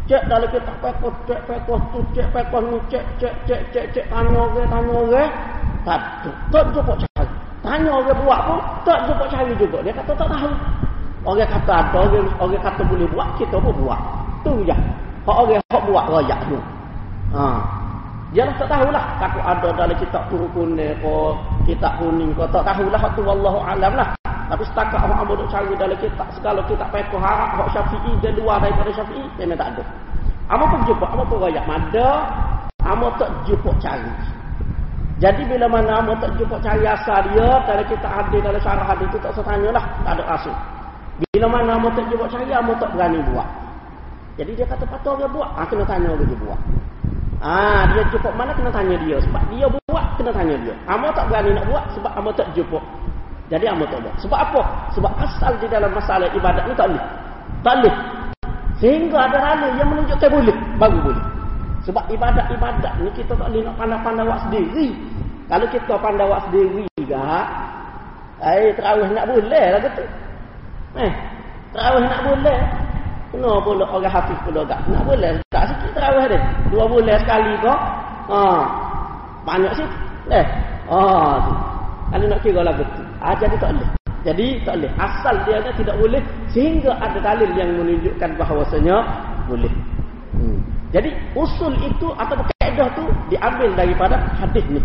Cek 0.09 0.25
dalam 0.33 0.49
kita 0.49 0.73
pekos, 0.80 1.12
cek 1.28 1.40
pekos 1.45 1.83
tu, 1.92 2.00
cek 2.16 2.33
pekos 2.33 2.64
ni, 2.64 2.78
cek, 2.88 3.04
cek, 3.21 3.35
cek, 3.45 3.61
cek, 3.76 3.85
cek, 3.92 4.04
tanya 4.09 4.40
orang, 4.40 4.68
tanya 4.73 4.92
orang. 4.97 5.30
Tak. 5.85 6.00
Tak 6.49 6.64
jumpa 6.73 6.92
cari. 6.97 7.28
Tanya 7.61 7.92
orang 7.92 8.18
buat 8.25 8.40
pun, 8.49 8.61
tak 8.88 8.99
jumpa 9.04 9.25
cari 9.28 9.52
juga. 9.61 9.85
Dia 9.85 9.92
kata 9.92 10.16
tak 10.16 10.28
tahu. 10.33 10.49
Orang 11.26 11.50
kata 11.50 11.72
ada, 11.72 11.98
orang, 11.98 12.30
orang 12.38 12.62
kata 12.62 12.82
boleh 12.87 13.08
buat, 13.10 13.28
kita 13.38 13.56
pun 13.58 13.75
buat. 13.82 14.00
Tu 14.46 14.52
je. 14.66 14.76
Hak 15.26 15.37
orang 15.37 15.60
hak 15.60 15.82
buat 15.84 16.04
royak 16.08 16.40
tu. 16.46 16.58
Ha. 17.37 17.44
Lah 18.32 18.54
tak 18.60 18.68
tahulah. 18.68 19.04
Takut 19.20 19.44
ada 19.44 19.68
dalam 19.72 19.96
kitab 19.96 20.22
turun 20.28 20.48
kuning 20.52 20.92
ke 21.00 21.16
kitab 21.68 21.96
kuning 21.96 22.32
ke. 22.37 22.44
Tak 22.52 22.64
tahulah 22.64 23.02
tu 23.16 23.20
wallahu 23.25 23.60
alam 23.60 23.92
lah. 23.96 24.08
Tapi 24.48 24.64
setakat 24.64 25.00
orang 25.04 25.28
duk 25.28 25.48
cari 25.52 25.72
dalam 25.76 25.96
kitab. 26.00 26.28
Segala 26.32 26.60
kitab 26.64 26.88
pekoh 26.92 27.20
harap 27.20 27.56
hak 27.56 27.68
syafi'i 27.76 28.12
dia 28.20 28.32
luar 28.37 28.60
daripada 28.60 28.92
syafi'i. 28.92 29.28
Memang 29.37 29.56
tak 29.60 29.68
ada. 29.76 29.84
Apa 30.48 30.64
pun 30.64 30.80
jumpa. 30.88 31.06
Apa 31.08 31.22
pun 31.28 31.38
royak. 31.40 31.64
Mada. 31.68 32.08
Apa 32.84 33.06
tak 33.20 33.30
jumpa 33.44 33.70
cari. 33.80 34.12
Jadi 35.18 35.42
bila 35.50 35.66
mana 35.66 35.98
Amo 35.98 36.14
tak 36.20 36.30
jumpa 36.40 36.56
cari 36.64 36.84
asal 36.88 37.20
dia. 37.32 37.48
Dalam 37.68 37.84
kitab 37.84 38.12
hadir 38.12 38.40
dalam 38.40 38.60
syarah 38.60 38.87
hadir 38.92 39.08
tu 39.12 39.20
tak 39.20 39.32
usah 39.37 39.44
tanyalah. 39.44 39.84
Tak 40.04 40.12
ada 40.16 40.25
asal. 40.37 40.56
Bila 41.18 41.46
mana 41.50 41.75
Amo 41.78 41.90
tak 41.92 42.06
jumpa 42.10 42.26
cari. 42.30 42.50
Amo 42.54 42.72
tak 42.78 42.90
berani 42.94 43.18
buat. 43.30 43.48
Jadi 44.38 44.54
dia 44.54 44.66
kata 44.70 44.87
patut 44.87 45.18
dia 45.18 45.26
buat. 45.26 45.50
Ah 45.58 45.66
kena 45.66 45.82
tanya 45.82 46.14
dia 46.14 46.37
buat. 46.38 46.60
Ah 47.42 47.87
dia 47.90 48.02
cukup 48.10 48.34
mana 48.38 48.54
kena 48.54 48.70
tanya 48.70 48.94
dia 49.02 49.18
sebab 49.22 49.42
dia 49.50 49.66
buat 49.66 50.06
kena 50.14 50.30
tanya 50.30 50.54
dia. 50.62 50.75
Amo 50.87 51.10
tak 51.14 51.26
berani 51.26 51.50
nak 51.58 51.66
buat 51.66 51.84
sebab 51.94 52.12
amo 52.14 52.30
tak 52.34 52.46
jumpa. 52.54 52.78
Jadi 53.50 53.66
amo 53.66 53.82
tak 53.90 53.98
buat. 54.02 54.14
Sebab 54.22 54.38
apa? 54.38 54.62
Sebab 54.94 55.12
asal 55.18 55.52
di 55.58 55.66
dalam 55.66 55.90
masalah 55.90 56.30
ibadat 56.30 56.62
ni 56.70 56.75
tak 56.78 56.87
boleh. 56.87 57.06
Tak 57.66 57.75
boleh. 57.82 57.94
Sehingga 58.78 59.18
ada 59.26 59.38
dalil 59.42 59.75
yang 59.75 59.90
menunjukkan 59.90 60.30
boleh, 60.30 60.56
baru 60.78 60.98
boleh. 61.02 61.25
Sebab 61.82 62.04
ibadat-ibadat 62.14 62.94
ni 63.02 63.10
kita 63.18 63.34
tak 63.34 63.50
boleh 63.50 63.66
nak 63.66 63.75
pandai-pandai 63.75 64.22
buat 64.22 64.40
sendiri. 64.46 64.88
Kalau 65.50 65.66
kita 65.66 65.94
pandai 65.98 66.26
buat 66.30 66.40
sendiri 66.46 66.84
gak, 67.08 67.46
eh 68.44 68.70
terawih 68.78 69.08
nak 69.10 69.26
boleh 69.26 69.66
lah 69.75 69.80
gitu. 69.82 70.04
Eh, 70.97 71.12
terawih 71.76 72.04
nak 72.09 72.21
boleh. 72.25 72.59
Kena 73.28 73.61
pula 73.61 73.85
orang 73.85 74.09
hafiz 74.09 74.38
pula 74.47 74.64
tak. 74.64 74.80
Nak 74.88 75.04
boleh 75.04 75.37
tak 75.52 75.68
sikit 75.68 75.90
terawih 75.92 76.25
dia. 76.33 76.40
Dua 76.73 76.85
bulan 76.88 77.18
sekali 77.21 77.52
kau. 77.61 77.76
Ha. 78.33 78.40
Banyak 79.45 79.73
sih. 79.76 79.88
Eh. 80.33 80.47
Ha 80.88 81.00
tu. 81.45 81.52
Kalau 82.09 82.25
nak 82.25 82.40
kira 82.40 82.61
lagu 82.64 82.85
tu. 82.97 83.02
Ha, 83.21 83.37
jadi 83.37 83.57
tak 83.61 83.71
boleh. 83.76 83.88
Jadi 84.25 84.47
tak 84.64 84.75
boleh. 84.80 84.92
Asal 84.97 85.35
dia 85.45 85.54
ada 85.61 85.71
tidak 85.76 85.97
boleh 86.00 86.23
sehingga 86.49 86.97
ada 86.97 87.18
dalil 87.21 87.50
yang 87.52 87.68
menunjukkan 87.76 88.30
bahawasanya 88.40 88.97
boleh. 89.45 89.73
Jadi 90.88 91.12
usul 91.37 91.76
itu 91.85 92.09
atau 92.16 92.40
kaedah 92.57 92.88
tu 92.97 93.04
diambil 93.28 93.68
daripada 93.76 94.16
hadis 94.40 94.64
ni. 94.73 94.80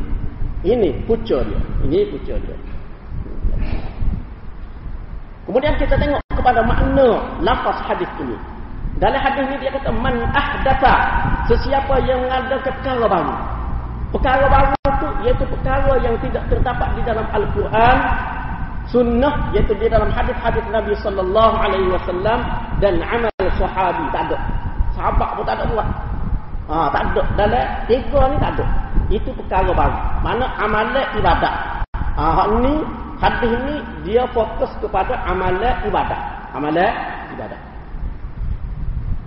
Ini 0.63 0.91
pucuk 1.07 1.43
dia. 1.47 1.59
Ini 1.87 2.11
pucuk 2.11 2.35
dia. 2.43 2.55
Kemudian 5.43 5.75
kita 5.75 5.99
tengok 5.99 6.23
kepada 6.39 6.63
makna 6.63 7.19
lafaz 7.43 7.75
hadis 7.83 8.07
ini. 8.23 8.37
Dalam 9.01 9.19
hadis 9.19 9.43
ini 9.51 9.57
dia 9.59 9.71
kata 9.75 9.91
man 9.91 10.15
ahdatha 10.31 10.95
sesiapa 11.51 11.99
yang 12.07 12.23
ada 12.31 12.55
perkara 12.63 13.03
baru. 13.03 13.35
Perkara 14.15 14.45
baru 14.47 14.75
itu 14.77 15.07
iaitu 15.27 15.43
perkara 15.49 15.93
yang 15.99 16.15
tidak 16.23 16.43
terdapat 16.47 16.87
di 16.95 17.01
dalam 17.03 17.25
Al-Quran, 17.33 17.97
sunnah 18.87 19.51
iaitu 19.51 19.73
di 19.75 19.91
dalam 19.91 20.07
hadis-hadis 20.13 20.63
Nabi 20.71 20.93
sallallahu 21.01 21.55
alaihi 21.59 21.89
wasallam 21.91 22.39
dan 22.79 23.03
amal 23.03 23.33
sahabi 23.59 24.05
tak 24.15 24.31
ada. 24.31 24.37
Sahabat 24.93 25.29
pun 25.35 25.43
tak 25.43 25.57
ada 25.59 25.65
buat. 25.73 25.87
Ha, 26.71 26.75
tak 26.95 27.01
ada. 27.11 27.21
Dalam 27.35 27.65
tiga 27.91 28.21
ni 28.31 28.35
tak 28.39 28.51
ada. 28.55 28.65
Itu 29.11 29.29
perkara 29.35 29.71
baru. 29.75 29.97
Mana 30.23 30.45
amalan 30.61 31.07
ibadat. 31.19 31.83
Ha, 32.15 32.47
ni 32.61 33.02
hadis 33.23 33.55
ni 33.63 33.75
dia 34.03 34.27
fokus 34.35 34.67
kepada 34.83 35.15
amalan 35.23 35.79
ibadat. 35.87 36.19
Amalan 36.51 36.91
ibadat. 37.31 37.61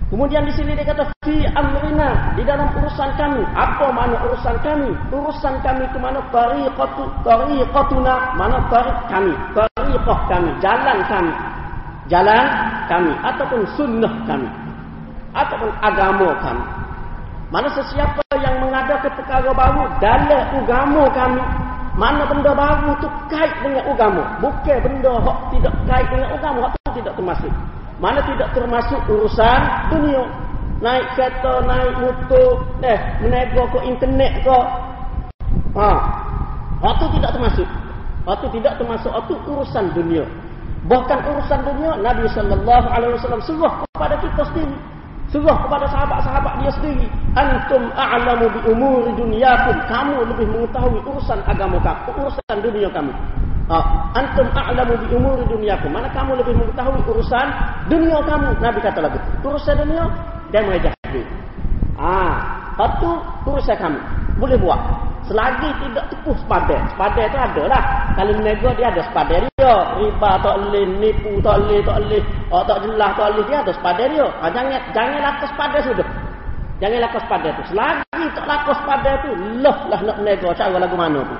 Kemudian 0.07 0.47
di 0.47 0.55
sini 0.55 0.71
dia 0.71 0.87
kata 0.87 1.03
fi 1.19 1.43
amrina 1.51 2.31
di 2.39 2.45
dalam 2.47 2.71
urusan 2.79 3.11
kami. 3.19 3.43
Apa 3.51 3.91
makna 3.91 4.15
urusan 4.23 4.55
kami? 4.63 4.95
Urusan 5.11 5.59
kami 5.59 5.83
itu 5.83 5.99
mana 5.99 6.23
tariqatu 6.31 7.03
tariqatuna, 7.27 8.15
mana 8.39 8.57
tariq 8.71 8.99
kami, 9.11 9.35
tariqah 9.51 10.19
kami, 10.31 10.49
jalan 10.63 10.97
kami. 11.11 11.33
Jalan 12.07 12.45
kami 12.87 13.11
ataupun 13.19 13.61
sunnah 13.75 14.13
kami. 14.23 14.47
Ataupun 15.35 15.75
agama 15.83 16.31
kami. 16.39 16.63
Mana 17.51 17.67
sesiapa 17.75 18.23
yang 18.39 18.63
mengadakan 18.63 19.11
perkara 19.11 19.51
baru 19.51 19.91
dalam 19.99 20.43
agama 20.55 21.03
kami, 21.11 21.43
mana 21.97 22.29
benda 22.29 22.53
baru 22.53 22.93
itu 22.93 23.09
kait 23.25 23.49
dengan 23.65 23.83
agama, 23.89 24.23
bukan 24.37 24.77
benda 24.85 25.13
hak 25.17 25.39
tidak 25.57 25.73
kait 25.89 26.07
dengan 26.13 26.29
agama, 26.37 26.59
hak 26.69 26.73
itu 26.77 26.91
tidak 27.01 27.13
termasuk. 27.17 27.51
Mana 27.97 28.21
tidak 28.21 28.49
termasuk 28.53 29.01
urusan 29.09 29.59
dunia. 29.89 30.23
Naik 30.77 31.09
kereta, 31.17 31.65
naik 31.65 31.93
motor, 31.97 32.61
eh, 32.85 32.99
menego 33.25 33.65
ke 33.73 33.79
internet 33.89 34.45
ke. 34.45 34.59
Ha. 35.73 35.89
Waktu 36.85 37.05
tidak 37.17 37.33
termasuk. 37.33 37.65
Waktu 38.29 38.45
tidak 38.61 38.73
termasuk 38.77 39.09
waktu 39.09 39.33
urusan 39.49 39.85
dunia. 39.97 40.21
Bahkan 40.85 41.19
urusan 41.25 41.59
dunia 41.65 41.97
Nabi 41.97 42.29
wasallam 42.29 43.41
suruh 43.41 43.73
kepada 43.97 44.21
kita 44.21 44.45
sendiri. 44.53 44.77
Suruh 45.27 45.57
kepada 45.59 45.83
sahabat-sahabat 45.91 46.53
dia 46.63 46.71
sendiri. 46.71 47.07
Antum 47.35 47.91
a'lamu 47.99 48.47
bi 48.47 48.59
umuri 48.71 49.11
dunyakum. 49.19 49.75
Kamu 49.91 50.23
lebih 50.23 50.47
mengetahui 50.47 51.03
urusan 51.03 51.43
agama 51.43 51.75
kamu, 51.83 52.15
urusan 52.15 52.55
dunia 52.63 52.87
kamu. 52.95 53.11
Ha, 53.67 53.77
antum 54.15 54.47
a'lamu 54.55 54.95
bi 55.03 55.07
umuri 55.11 55.43
dunyakum. 55.51 55.91
Mana 55.91 56.07
kamu 56.15 56.39
lebih 56.39 56.55
mengetahui 56.55 57.03
urusan 57.11 57.47
dunia 57.91 58.23
kamu? 58.23 58.55
Nabi 58.63 58.79
kata 58.79 58.99
lagi. 59.03 59.19
Urusan 59.43 59.75
dunia 59.83 60.07
dan 60.55 60.63
mereka 60.63 60.95
hadir. 61.03 61.27
Ah, 61.99 62.39
ha, 62.79 62.83
itu 62.87 63.11
urusan 63.51 63.75
kamu. 63.75 63.99
Boleh 64.39 64.55
buat. 64.63 64.79
Selagi 65.27 65.69
tidak 65.83 66.05
tepuh 66.07 66.37
sepadan. 66.39 66.81
Sepadan 66.95 67.25
itu 67.27 67.39
ada 67.39 67.63
lah. 67.67 67.83
Kalau 68.15 68.33
menego 68.39 68.71
dia 68.79 68.87
ada 68.87 69.03
sepadan 69.03 69.43
dia. 69.43 69.73
Riba 69.99 70.31
tak 70.39 70.55
boleh, 70.55 70.85
nipu 71.03 71.31
tak 71.43 71.59
boleh, 71.59 71.79
tak 71.83 71.97
boleh. 71.99 72.23
Oh, 72.47 72.63
tak 72.63 72.77
jelas 72.87 73.11
tak 73.19 73.27
boleh. 73.35 73.43
Dia 73.51 73.57
ada 73.59 73.71
sepadan 73.75 74.07
dia. 74.15 74.27
Ha, 74.39 74.45
jangan, 74.55 74.79
jangan 74.95 75.19
lakukan 75.19 75.49
sepadan 75.51 75.81
sudah. 75.83 76.07
Jangan 76.79 76.99
lakukan 77.03 77.23
sepadan 77.27 77.51
itu. 77.51 77.63
Selagi 77.75 78.25
tak 78.31 78.45
lakukan 78.47 78.75
sepadan 78.79 79.13
itu, 79.19 79.31
lah 79.59 79.77
lah 79.91 79.99
nak 80.07 80.15
menego 80.23 80.47
cara 80.55 80.75
lagu 80.79 80.95
mana 80.95 81.19
tu. 81.27 81.37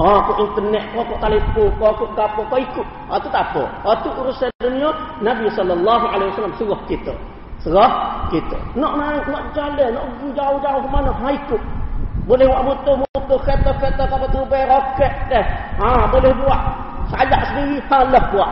Oh, 0.00 0.16
aku 0.22 0.32
internet, 0.46 0.86
kau 0.94 1.02
aku 1.02 1.14
telefon, 1.20 1.68
kau 1.76 1.92
aku 1.92 2.06
kapal, 2.16 2.44
kau 2.48 2.56
ikut. 2.56 2.86
Ah, 3.10 3.20
itu 3.20 3.28
tak 3.28 3.52
apa. 3.52 3.62
Ah, 3.84 3.98
itu 4.00 4.08
urusan 4.16 4.48
dunia, 4.62 4.90
Nabi 5.20 5.50
SAW 5.52 6.56
suruh 6.56 6.80
kita. 6.88 7.12
Suruh 7.60 7.90
kita. 8.32 8.56
Nak 8.80 8.92
naik, 8.96 9.28
nak 9.28 9.50
jalan, 9.52 9.92
nak 9.92 10.04
jauh-jauh 10.32 10.80
ke 10.80 10.88
mana, 10.88 11.10
ha, 11.12 11.28
ikut. 11.36 11.62
Boleh 12.28 12.44
buat 12.46 12.62
motor-motor, 12.62 13.38
kereta-kereta, 13.42 14.02
kapal 14.06 14.28
tubai, 14.32 14.64
roket 14.68 15.12
dah. 15.32 15.44
Ha, 15.80 15.88
boleh 16.12 16.32
buat. 16.40 16.60
Sayap 17.10 17.42
sendiri, 17.52 17.78
halah 17.90 18.24
buat. 18.30 18.50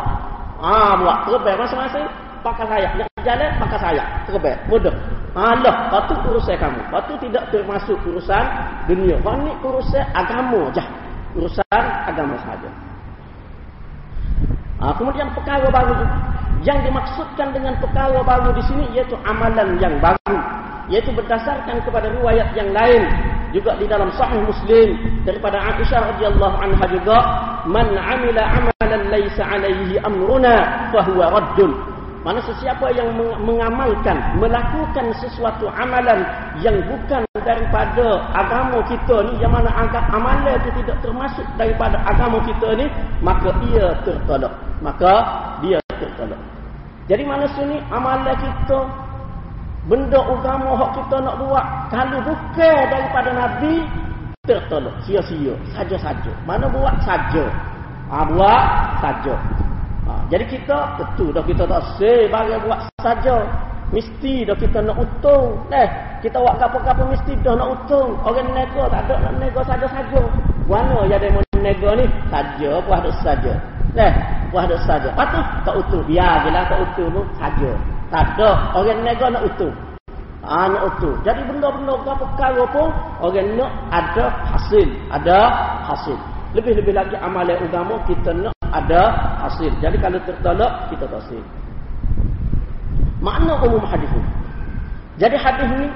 Ha, 0.59 0.98
buat. 0.98 1.18
Terbaik 1.28 1.57
masing-masing, 1.62 2.07
pakai 2.40 2.64
sayap. 2.66 2.90
Nak 2.96 3.09
jalan, 3.22 3.50
pakai 3.61 3.78
sayap. 3.78 4.07
Terbaik. 4.26 4.59
Mudah. 4.66 4.94
Allah, 5.38 5.92
lepas 5.92 6.18
urusan 6.26 6.57
kamu. 6.59 6.81
Lepas 6.90 7.04
tidak 7.22 7.44
termasuk 7.54 7.98
urusan 8.09 8.44
dunia. 8.90 9.16
Ini 9.22 9.52
urusan 9.62 10.04
agama 10.16 10.72
je 10.74 10.83
urusan 11.37 11.85
agama 12.09 12.35
saja. 12.42 12.70
Ha, 14.78 14.94
kemudian 14.94 15.31
perkara 15.35 15.66
baru 15.68 15.94
yang 16.62 16.78
dimaksudkan 16.87 17.50
dengan 17.50 17.74
perkara 17.83 18.22
baru 18.22 18.54
di 18.54 18.62
sini 18.66 18.85
iaitu 18.94 19.18
amalan 19.26 19.78
yang 19.83 19.98
baru, 19.98 20.38
iaitu 20.90 21.11
berdasarkan 21.14 21.83
kepada 21.83 22.11
riwayat 22.14 22.54
yang 22.54 22.70
lain 22.70 23.02
juga 23.52 23.76
di 23.80 23.88
dalam 23.88 24.12
Sahih 24.14 24.44
Muslim 24.44 24.88
daripada 25.24 25.56
Aisyah 25.61 26.14
radhiyallahu 26.14 26.56
anha 26.61 26.84
juga 26.92 27.18
man 27.64 27.88
amila 27.96 28.42
amalan 28.44 29.02
laisa 29.08 29.42
alaihi 29.44 29.96
amruna 30.04 30.88
fahuwa 30.92 31.32
raddun 31.32 31.72
mana 32.26 32.42
sesiapa 32.42 32.90
yang 32.98 33.14
mengamalkan, 33.40 34.18
melakukan 34.42 35.14
sesuatu 35.22 35.70
amalan 35.70 36.26
yang 36.61 36.74
bukan 36.84 37.22
daripada 37.46 38.26
agama 38.34 38.82
kita 38.90 39.22
ni, 39.22 39.38
yang 39.38 39.54
mana 39.54 39.70
amalan 40.12 40.58
itu 40.61 40.82
tidak 40.82 40.98
termasuk 40.98 41.46
daripada 41.54 41.96
agama 42.02 42.42
kita 42.42 42.74
ni, 42.74 42.84
maka 43.22 43.54
ia 43.70 43.94
tertolak. 44.02 44.50
Maka 44.82 45.12
dia 45.62 45.78
tertolak. 45.96 46.37
Jadi 47.06 47.22
mana 47.22 47.46
sini 47.54 47.80
amalan 47.88 48.34
kita, 48.34 48.80
benda 49.88 50.20
agama 50.20 50.77
yang 50.77 50.92
kita 50.92 51.16
nak 51.24 51.35
buat, 51.40 51.64
kalau 51.88 52.20
bukan 52.22 52.81
daripada 52.92 53.31
Nabi, 53.33 53.74
tertolak. 54.48 54.96
Sia-sia. 55.05 55.53
Saja-saja. 55.77 56.33
Mana 56.48 56.64
buat 56.72 56.96
saja. 57.05 57.44
Ha, 58.09 58.24
buat 58.33 58.64
saja. 59.05 59.37
Ha, 60.09 60.12
jadi 60.33 60.44
kita 60.48 60.96
betul 60.96 61.29
dah 61.37 61.44
kita 61.44 61.68
tak 61.68 61.85
say 62.01 62.24
bagi 62.33 62.57
buat 62.64 62.88
saja. 63.05 63.44
Mesti 63.92 64.48
dah 64.48 64.57
kita 64.57 64.81
nak 64.85 64.96
untung. 65.01 65.61
Eh, 65.72 65.88
kita 66.24 66.40
buat 66.40 66.57
apa-apa 66.57 67.05
mesti 67.09 67.37
dah 67.44 67.57
nak 67.57 67.68
untung. 67.77 68.16
Orang 68.24 68.48
nego 68.57 68.88
tak 68.88 69.05
ada 69.09 69.29
nak 69.29 69.33
nego 69.37 69.61
saja-saja. 69.64 70.20
Mana 70.64 71.05
ya 71.09 71.20
demo 71.20 71.40
nego 71.61 71.92
ni? 71.96 72.05
Saja 72.33 72.81
ada 72.81 73.11
saja. 73.20 73.53
Eh, 73.96 74.12
ada 74.53 74.77
saja. 74.85 75.09
Patut 75.12 75.44
tak 75.64 75.74
untung. 75.77 76.05
Biar 76.09 76.44
je 76.44 76.48
lah 76.53 76.64
tak 76.68 76.81
untung 76.85 77.12
pun 77.12 77.24
saja. 77.37 77.72
Tak 78.09 78.25
ada 78.37 78.73
orang 78.73 79.05
nego 79.05 79.27
nak 79.29 79.44
untung. 79.44 79.75
Ha, 80.49 80.64
nak 80.64 80.83
utuh. 80.97 81.12
Jadi 81.29 81.44
benda-benda 81.44 81.92
berapa 82.01 82.25
perkara 82.25 82.62
pun 82.73 82.88
orang 83.21 83.49
nak 83.61 83.71
ada 83.92 84.25
hasil. 84.57 84.88
Ada 85.12 85.38
hasil. 85.92 86.16
Lebih-lebih 86.57 86.97
lagi 86.97 87.16
amalan 87.21 87.61
agama 87.68 88.01
kita 88.09 88.33
nak 88.33 88.57
ada 88.73 89.12
hasil. 89.44 89.68
Jadi 89.85 90.01
kalau 90.01 90.16
tertolak 90.25 90.88
kita 90.88 91.05
hasil. 91.05 91.42
Makna 93.21 93.61
umum 93.61 93.85
hadis 93.85 94.09
ini. 94.09 94.31
Jadi 95.18 95.37
hadis 95.37 95.68
ini 95.68 95.88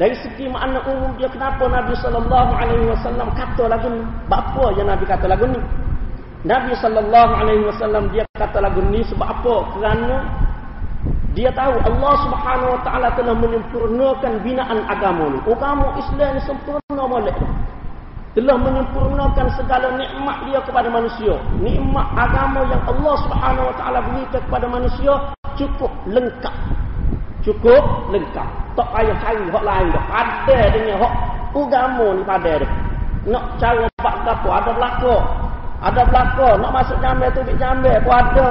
dari 0.00 0.16
segi 0.16 0.48
makna 0.48 0.80
umum 0.88 1.12
dia 1.20 1.28
kenapa 1.28 1.68
Nabi 1.68 1.92
sallallahu 2.00 2.52
alaihi 2.56 2.86
wasallam 2.88 3.28
kata 3.36 3.68
lagu 3.68 3.92
ni? 3.92 4.02
Apa 4.32 4.64
yang 4.78 4.88
Nabi 4.88 5.04
kata 5.04 5.26
lagu 5.28 5.44
ni? 5.44 5.60
Nabi 6.48 6.72
sallallahu 6.80 7.32
alaihi 7.36 7.64
wasallam 7.68 8.08
dia 8.08 8.24
kata 8.40 8.64
lagu 8.64 8.80
ni 8.88 9.04
sebab 9.04 9.26
apa? 9.28 9.54
Kerana 9.76 10.16
dia 11.32 11.48
tahu 11.56 11.80
Allah 11.80 12.14
Subhanahu 12.28 12.70
wa 12.76 12.80
taala 12.84 13.08
telah 13.16 13.32
menyempurnakan 13.32 14.32
binaan 14.44 14.84
agama 14.84 15.32
ni. 15.32 15.40
Agama 15.48 15.96
Islam 15.96 16.36
sempurna 16.44 17.04
molek 17.08 17.36
telah 18.36 18.56
menyempurnakan 18.60 19.48
segala 19.56 19.96
nikmat 19.96 20.36
dia 20.44 20.60
kepada 20.60 20.92
manusia. 20.92 21.40
Nikmat 21.56 22.06
agama 22.16 22.68
yang 22.68 22.84
Allah 22.84 23.14
Subhanahu 23.24 23.68
Wa 23.72 23.74
Taala 23.80 23.98
berikan 24.12 24.40
kepada 24.44 24.66
manusia 24.68 25.12
cukup 25.56 25.92
lengkap. 26.08 26.56
Cukup 27.40 27.84
lengkap. 28.12 28.48
Tak 28.76 28.88
payah 28.92 29.16
cari 29.24 29.44
hak 29.48 29.64
lain 29.64 29.86
dah. 29.88 30.04
Ada 30.12 30.58
dengan 30.68 30.96
hak 31.00 31.14
agama 31.56 32.06
ni 32.12 32.22
pada 32.28 32.52
dia. 32.60 32.68
Nak 33.24 33.44
cara 33.56 33.88
buat 34.04 34.16
apa 34.28 34.48
ada 34.52 34.70
belaka. 34.76 35.16
Ada 35.80 36.02
belaka 36.12 36.48
nak 36.60 36.72
masuk 36.76 36.96
jambe 37.00 37.26
tu 37.32 37.40
bik 37.40 37.56
jambe 37.56 37.92
pun 38.04 38.12
ada. 38.20 38.48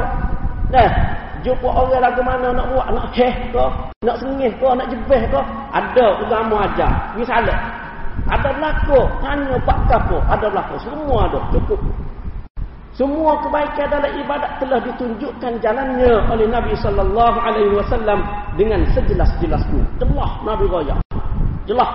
Dah 0.73 1.20
jumpa 1.41 1.67
orang 1.67 2.01
lagu 2.01 2.21
mana 2.21 2.53
nak 2.53 2.65
buat 2.69 2.87
nak 2.93 3.07
heh 3.13 3.33
ke 3.49 3.65
nak 4.05 4.17
sengih 4.21 4.51
ke 4.55 4.67
nak 4.73 4.87
jebeh 4.89 5.21
ke 5.29 5.41
ada 5.73 6.05
agama 6.25 6.55
ajar 6.69 6.91
misalnya 7.17 7.55
ada 8.29 8.49
berlaku 8.53 8.99
hanya 9.25 9.55
pak 9.65 9.79
kapo 9.89 10.17
ada 10.29 10.45
berlaku 10.49 10.75
semua 10.85 11.25
ada 11.25 11.39
cukup 11.53 11.81
Semua 12.91 13.39
kebaikan 13.39 13.87
dalam 13.87 14.11
ibadat 14.19 14.59
telah 14.59 14.83
ditunjukkan 14.83 15.63
jalannya 15.63 16.11
oleh 16.27 16.43
Nabi 16.43 16.75
sallallahu 16.75 17.37
alaihi 17.39 17.71
wasallam 17.71 18.19
dengan 18.59 18.83
sejelas-jelasnya. 18.91 19.83
Jelas 19.95 20.31
Nabi 20.43 20.67
raya. 20.67 20.99
Jelas. 21.63 21.87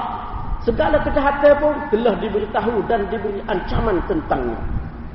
Segala 0.64 0.96
kejahatan 1.04 1.52
pun 1.60 1.76
telah 1.92 2.16
diberitahu 2.16 2.80
dan 2.88 3.04
diberi 3.12 3.44
ancaman 3.44 4.00
tentangnya. 4.08 4.56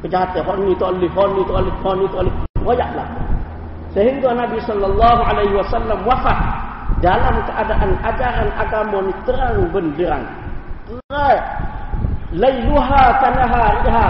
Kejahatan 0.06 0.70
ni 0.70 0.78
tu 0.78 0.86
alif, 0.86 1.12
ni 1.12 1.42
tu 1.50 1.54
alif, 1.58 1.76
ni 1.82 2.06
tu 2.08 2.18
alif. 2.22 2.36
Royaklah. 2.62 3.31
Sehingga 3.92 4.32
Nabi 4.32 4.58
sallallahu 4.64 5.22
alaihi 5.28 5.56
wasallam 5.56 6.00
wafat 6.08 6.40
dalam 7.04 7.36
keadaan 7.44 7.92
ajaran 8.08 8.50
agama 8.56 8.98
ni 9.04 9.14
terang 9.28 9.58
benderang. 9.74 10.26
Terang. 10.88 11.40
Lailuha 12.32 13.04
kanahariha 13.20 14.08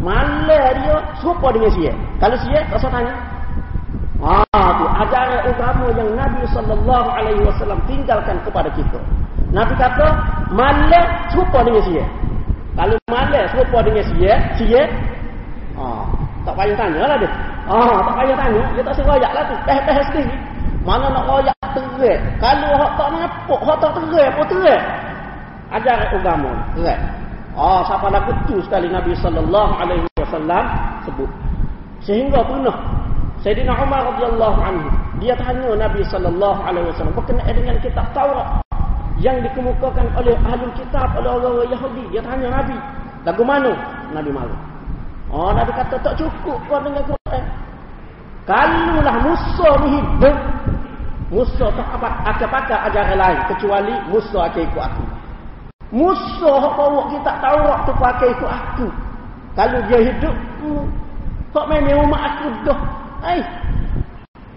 Malam 0.00 0.48
dia 0.80 0.96
serupa 1.20 1.52
dengan 1.52 1.68
siap. 1.76 1.96
Kalau 2.16 2.36
siap, 2.40 2.64
tak 2.72 2.78
usah 2.80 2.88
tanya. 2.88 3.14
Ah, 4.20 4.68
tu 4.80 4.84
ajaran 4.88 5.40
agama 5.44 5.86
yang 5.92 6.10
Nabi 6.16 6.42
sallallahu 6.56 7.08
alaihi 7.12 7.44
wasallam 7.44 7.76
tinggalkan 7.84 8.40
kepada 8.40 8.72
kita. 8.72 8.96
Nabi 9.52 9.76
kata, 9.76 10.08
malam 10.56 11.06
serupa 11.28 11.60
dengan 11.68 11.84
siap. 11.84 12.08
Kalau 12.80 12.96
malam 13.12 13.44
serupa 13.52 13.78
dengan 13.84 14.04
siap, 14.08 14.40
siap. 14.56 14.88
Ah, 15.80 16.04
tak 16.44 16.54
payah 16.60 16.76
tanya 16.76 17.02
lah 17.08 17.16
dia. 17.16 17.30
Ah, 17.64 17.98
tak 18.04 18.14
payah 18.20 18.36
tanya, 18.36 18.62
dia 18.76 18.82
tak 18.84 18.94
seroyak 19.00 19.32
lah 19.32 19.44
tu. 19.48 19.56
Teh-teh 19.64 19.96
sendiri. 20.12 20.36
Mana 20.84 21.08
nak 21.08 21.24
royak 21.24 21.56
terat. 21.72 22.20
Kalau 22.36 22.70
hak 22.76 22.92
tak 23.00 23.08
nampak, 23.16 23.60
hak 23.64 23.76
tak 23.80 23.90
terat, 23.96 24.28
apa 24.28 24.42
terat? 24.44 24.82
Ajaran 25.72 26.08
agama, 26.20 26.52
terat. 26.76 27.00
Ah, 27.56 27.80
siapa 27.88 28.06
lagu 28.12 28.32
tu 28.44 28.60
sekali 28.60 28.92
Nabi 28.92 29.16
sallallahu 29.16 29.72
alaihi 29.80 30.04
wasallam 30.20 30.64
sebut. 31.08 31.30
Sehingga 32.04 32.44
pernah 32.44 32.76
Sayyidina 33.40 33.72
Umar 33.72 34.04
radhiyallahu 34.14 34.58
anhu 34.60 34.88
dia 35.20 35.36
tanya 35.36 35.76
Nabi 35.76 36.00
sallallahu 36.08 36.60
alaihi 36.64 36.88
wasallam 36.92 37.12
berkenaan 37.16 37.52
dengan 37.52 37.76
kitab 37.80 38.06
Taurat 38.16 38.64
yang 39.20 39.36
dikemukakan 39.44 40.08
oleh 40.16 40.32
ahli 40.48 40.68
kitab 40.76 41.12
oleh 41.16 41.28
orang 41.28 41.68
Yahudi. 41.68 42.04
Dia 42.12 42.24
tanya 42.24 42.48
Nabi, 42.60 42.76
lagu 43.28 43.42
mana? 43.44 43.72
Nabi 44.16 44.30
malu. 44.32 44.56
Oh, 45.30 45.54
Nabi 45.54 45.70
kata 45.70 45.94
tak 46.02 46.18
cukup 46.18 46.58
kau 46.66 46.82
dengan 46.82 47.06
Quran. 47.06 47.42
Kalulah 48.50 49.16
Musa 49.22 49.68
ni 49.86 49.88
hidup, 49.94 50.36
Musa 51.30 51.66
tak 51.70 51.86
apa 51.86 52.08
akan 52.34 52.80
ajaran 52.90 53.14
lain 53.14 53.40
kecuali 53.46 53.94
Musa 54.10 54.50
akan 54.50 54.62
ikut 54.66 54.82
aku. 54.82 55.04
Musuh 55.90 56.54
hak 56.58 56.72
bawa 56.78 57.02
kita 57.10 57.32
Taurat 57.42 57.78
tu 57.86 57.92
pakai 57.98 58.28
ikut 58.30 58.50
aku. 58.50 58.86
Kalau 59.58 59.78
dia 59.90 59.98
hidup, 60.02 60.34
hmm, 60.62 60.86
hak 61.54 61.64
main 61.66 61.90
rumah 61.94 62.20
aku 62.30 62.46
dah. 62.66 62.80
Eh. 63.30 63.42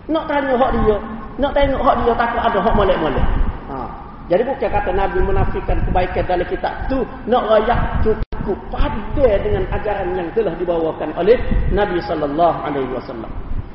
Nak 0.09 0.25
tanya 0.29 0.53
hak 0.57 0.71
dia. 0.81 0.97
Nak 1.37 1.51
tengok 1.57 1.81
hak 1.81 1.95
dia 2.01 2.13
takut 2.17 2.41
ada 2.41 2.59
hak 2.61 2.73
molek-molek. 2.77 3.25
Ha. 3.69 3.77
Jadi 4.29 4.41
bukan 4.45 4.69
kata 4.69 4.91
Nabi 4.93 5.19
menafikan 5.25 5.77
kebaikan 5.85 6.23
dalam 6.29 6.47
kitab 6.49 6.73
tu 6.85 7.01
nak 7.25 7.45
rayak 7.49 7.81
cukup 8.05 8.32
pada 8.67 9.27
dengan 9.39 9.63
ajaran 9.71 10.11
yang 10.19 10.27
telah 10.35 10.51
dibawakan 10.59 11.15
oleh 11.15 11.39
Nabi 11.71 12.03
sallallahu 12.03 12.59
alaihi 12.67 12.91
wasallam. 12.91 13.31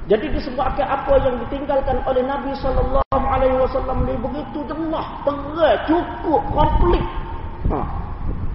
Jadi 0.09 0.29
disebabkan 0.33 0.89
apa 0.89 1.21
yang 1.25 1.37
ditinggalkan 1.49 2.01
oleh 2.05 2.25
Nabi 2.25 2.53
sallallahu 2.61 3.25
alaihi 3.29 3.57
wasallam 3.57 4.05
ni 4.05 4.17
begitu 4.21 4.61
jelas, 4.69 5.07
terang, 5.25 5.81
cukup, 5.89 6.43
komplit 6.53 7.05
Ha. 7.69 7.85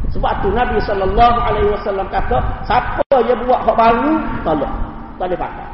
Sebab 0.10 0.34
tu 0.46 0.50
Nabi 0.54 0.78
sallallahu 0.82 1.38
alaihi 1.42 1.70
wasallam 1.74 2.06
kata, 2.10 2.38
siapa 2.66 3.18
yang 3.26 3.42
buat 3.46 3.62
hak 3.66 3.78
baru, 3.78 4.14
tolak. 4.46 4.74
Tak 5.18 5.26
boleh 5.30 5.40
pakai. 5.40 5.68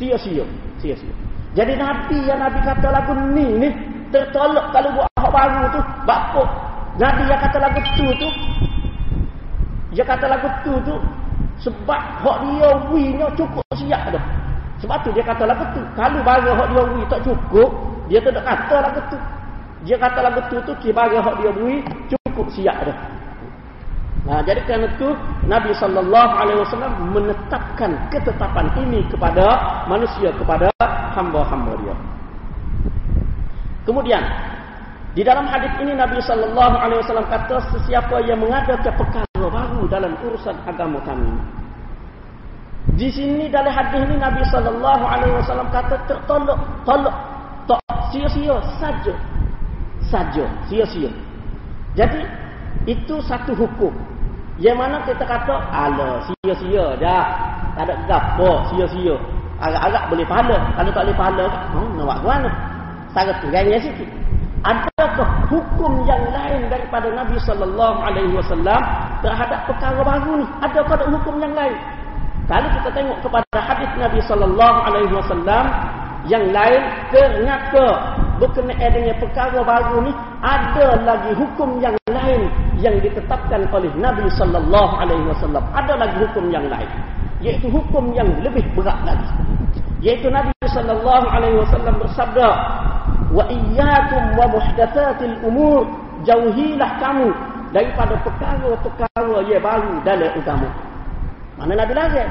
Sia-sia, 0.00 0.44
sia-sia. 0.80 1.14
Jadi 1.54 1.76
Nabi 1.76 2.18
yang 2.24 2.40
Nabi 2.40 2.60
kata 2.64 2.88
lagu 2.92 3.12
ni 3.32 3.46
ni 3.60 3.68
tertolak 4.12 4.72
kalau 4.72 4.90
buat 4.96 5.08
hak 5.16 5.32
baru 5.32 5.60
tu, 5.76 5.80
bapa. 6.04 6.44
Nabi 6.96 7.22
yang 7.28 7.40
kata 7.40 7.58
lagu 7.60 7.80
tu 7.96 8.06
tu 8.20 8.28
dia 9.94 10.02
kata 10.02 10.26
lagu 10.26 10.50
tu 10.66 10.74
tu 10.82 10.96
sebab 11.62 12.00
hak 12.20 12.38
dia 12.50 12.70
winya 12.90 13.26
cukup 13.38 13.62
siap 13.78 14.10
dah. 14.10 14.24
Sebab 14.82 14.98
tu 15.06 15.10
dia 15.14 15.22
kata 15.22 15.46
lagu 15.46 15.64
tu. 15.70 15.80
Kalau 15.94 16.20
baru 16.26 16.50
hak 16.50 16.66
dia 16.74 16.82
wi 16.82 17.02
tak 17.06 17.20
cukup, 17.22 17.70
dia 18.10 18.18
tak 18.18 18.42
kata 18.42 18.76
lagu 18.82 19.00
tu. 19.08 19.18
Dia 19.86 19.96
kata 19.96 20.18
lagu 20.20 20.40
tu 20.50 20.56
tu 20.66 20.72
kibara 20.82 21.18
hak 21.22 21.34
dia 21.40 21.50
wi 21.62 21.80
cukup 22.10 22.46
siap 22.50 22.76
dah. 22.82 22.98
Nah, 24.24 24.40
jadi 24.40 24.64
kerana 24.64 24.88
itu 24.88 25.12
Nabi 25.44 25.76
sallallahu 25.76 26.32
alaihi 26.32 26.58
wasallam 26.64 26.92
menetapkan 27.12 27.92
ketetapan 28.08 28.72
ini 28.80 29.04
kepada 29.12 29.44
manusia 29.84 30.32
kepada 30.32 30.72
hamba-hamba 31.12 31.76
dia. 31.84 31.94
Kemudian 33.84 34.24
di 35.14 35.22
dalam 35.22 35.46
hadis 35.46 35.70
ini 35.78 35.94
Nabi 35.94 36.18
sallallahu 36.18 36.74
alaihi 36.74 36.98
wasallam 37.06 37.30
kata 37.30 37.62
sesiapa 37.70 38.18
yang 38.26 38.42
mengadakan 38.42 38.90
perkara 38.98 39.46
baru 39.46 39.86
dalam 39.86 40.18
urusan 40.26 40.58
agama 40.66 40.98
kami. 41.06 41.30
Di 42.98 43.14
sini 43.14 43.46
dalam 43.46 43.70
hadis 43.70 44.02
ini 44.10 44.18
Nabi 44.18 44.42
sallallahu 44.50 45.04
alaihi 45.06 45.38
wasallam 45.38 45.70
kata 45.70 46.02
tertolak, 46.10 46.58
tolak, 46.82 47.14
tak 47.70 47.78
sia-sia 48.10 48.58
saja. 48.82 49.14
Saja, 50.10 50.50
sia-sia. 50.66 51.14
Jadi 51.94 52.26
itu 52.90 53.14
satu 53.22 53.54
hukum. 53.54 53.94
Yang 54.58 54.76
mana 54.82 54.98
kita 55.06 55.22
kata 55.22 55.62
ala 55.70 56.26
sia-sia 56.26 56.98
dah. 56.98 57.26
Tak 57.78 57.86
ada 57.86 57.94
gapo 58.10 58.66
sia-sia. 58.74 59.14
Agak-agak 59.62 60.10
boleh 60.10 60.26
pahala. 60.26 60.58
Kalau 60.74 60.90
tak 60.90 61.02
boleh 61.06 61.18
pahala, 61.18 61.46
oh, 61.70 61.86
nak 61.94 62.02
buat 62.02 62.18
mana? 62.26 62.50
Sangat 63.14 63.38
kurangnya 63.38 63.78
sikit. 63.78 64.23
Adakah 64.64 65.44
hukum 65.52 66.08
yang 66.08 66.24
lain 66.32 66.72
daripada 66.72 67.12
Nabi 67.12 67.36
sallallahu 67.44 68.00
alaihi 68.00 68.32
wasallam 68.32 68.80
terhadap 69.20 69.68
perkara 69.68 70.00
baru 70.00 70.40
ni? 70.40 70.46
Adakah 70.64 70.96
ada 70.96 71.06
hukum 71.12 71.36
yang 71.36 71.52
lain? 71.52 71.76
Kalau 72.48 72.68
kita 72.72 72.88
tengok 72.96 73.18
kepada 73.24 73.58
hadis 73.60 73.90
Nabi 74.00 74.20
sallallahu 74.24 74.78
alaihi 74.88 75.12
wasallam 75.12 75.64
yang 76.24 76.44
lain 76.56 76.80
ternyata 77.12 78.16
berkenaan 78.40 78.90
dengan 78.96 79.16
perkara 79.20 79.60
baru 79.60 80.08
ni 80.08 80.12
ada 80.40 80.96
lagi 81.04 81.32
hukum 81.36 81.76
yang 81.84 81.96
lain 82.08 82.48
yang 82.80 82.96
ditetapkan 83.04 83.68
oleh 83.68 83.92
Nabi 84.00 84.24
sallallahu 84.32 84.92
alaihi 84.96 85.24
wasallam 85.28 85.60
ada 85.76 85.92
lagi 86.00 86.16
hukum 86.24 86.48
yang 86.48 86.64
lain 86.72 86.88
iaitu 87.44 87.68
hukum 87.68 88.16
yang 88.16 88.28
lebih 88.40 88.64
berat 88.72 88.96
lagi 89.04 89.28
iaitu 90.00 90.32
Nabi 90.32 90.52
sallallahu 90.72 91.26
alaihi 91.28 91.60
wasallam 91.60 92.00
bersabda 92.00 92.48
wa 93.34 93.44
iyyakum 93.50 94.24
wa 94.38 94.46
muhdatsatil 94.46 95.34
umur 95.42 95.82
jauhilah 96.22 96.90
kamu 97.02 97.28
daripada 97.74 98.14
perkara-perkara 98.22 99.42
yang 99.50 99.62
baru 99.62 99.92
dalam 100.06 100.30
agama 100.38 100.70
mana 101.58 101.72
Nabi 101.82 101.94
lagi 101.98 102.24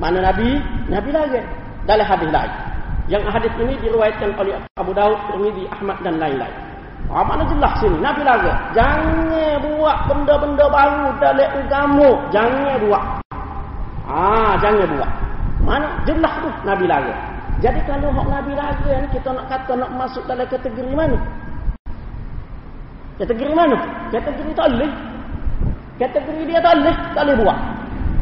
mana 0.00 0.18
Nabi 0.24 0.48
Nabi 0.88 1.10
lagi 1.12 1.40
dalam 1.84 2.06
hadis 2.08 2.30
lain 2.32 2.52
yang 3.10 3.26
hadis 3.26 3.50
ini 3.58 3.74
diriwayatkan 3.82 4.38
oleh 4.38 4.54
Abu 4.78 4.94
Daud, 4.94 5.18
Tirmizi, 5.34 5.66
Ahmad 5.66 5.98
dan 6.06 6.22
lain-lain. 6.22 6.54
Ah, 7.10 7.26
mana 7.26 7.42
jelas 7.42 7.74
sini? 7.82 7.98
Nabi 7.98 8.22
lagi. 8.22 8.54
Jangan 8.70 9.58
buat 9.66 9.98
benda-benda 10.06 10.70
baru 10.70 11.10
dalam 11.18 11.50
agama. 11.58 12.08
Jangan 12.30 12.78
buat. 12.86 13.04
Ah, 14.06 14.54
jangan 14.62 14.86
buat. 14.94 15.10
Mana 15.66 15.86
jelas 16.06 16.34
tu 16.38 16.48
Nabi 16.62 16.86
lagi. 16.86 17.10
Jadi 17.60 17.80
kalau 17.84 18.08
hak 18.08 18.26
Nabi 18.28 18.52
lagi 18.56 18.88
ni 18.88 19.08
kita 19.12 19.36
nak 19.36 19.46
kata 19.52 19.72
nak 19.76 19.90
masuk 19.96 20.24
dalam 20.24 20.48
kategori 20.48 20.92
mana? 20.96 21.18
Kategori 23.20 23.52
mana? 23.52 23.76
Kategori 24.08 24.52
tak 24.56 24.68
boleh. 24.72 24.92
Kategori 26.00 26.42
dia 26.48 26.58
tak 26.64 26.74
boleh, 26.80 26.96
tak 27.12 27.22
boleh 27.28 27.36
buat 27.44 27.58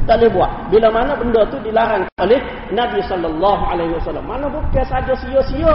tak 0.08 0.24
boleh 0.24 0.30
buat. 0.32 0.50
Bila 0.72 0.88
mana 0.88 1.12
benda 1.12 1.44
tu 1.52 1.60
dilarang 1.60 2.08
oleh 2.24 2.40
Nabi 2.72 3.04
sallallahu 3.04 3.62
alaihi 3.68 3.92
wasallam. 3.92 4.24
Mana 4.24 4.48
bukan 4.48 4.84
saja 4.88 5.12
sia-sia, 5.12 5.74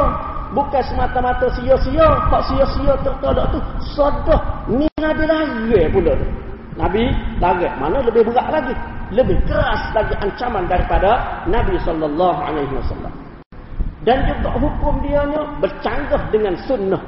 bukan 0.58 0.82
semata-mata 0.90 1.46
sia-sia, 1.54 2.08
tak 2.34 2.42
sia-sia 2.50 2.98
tertolak 3.06 3.46
tu 3.54 3.62
sodah 3.94 4.42
ni 4.66 4.90
Nabi 4.98 5.24
lagi 5.30 5.86
pula. 5.94 6.18
Nabi 6.74 7.14
lagi 7.38 7.70
mana 7.78 8.02
lebih 8.02 8.26
berat 8.26 8.50
lagi, 8.50 8.74
lebih 9.14 9.38
keras 9.46 9.94
lagi 9.94 10.18
ancaman 10.18 10.66
daripada 10.66 11.46
Nabi 11.46 11.78
sallallahu 11.86 12.40
alaihi 12.42 12.74
wasallam. 12.74 13.14
Dan 14.04 14.28
juga 14.28 14.52
hukum 14.60 15.00
dia 15.04 15.24
nya 15.32 15.42
bercanggah 15.64 16.22
dengan 16.32 16.54
sunnah. 16.68 17.00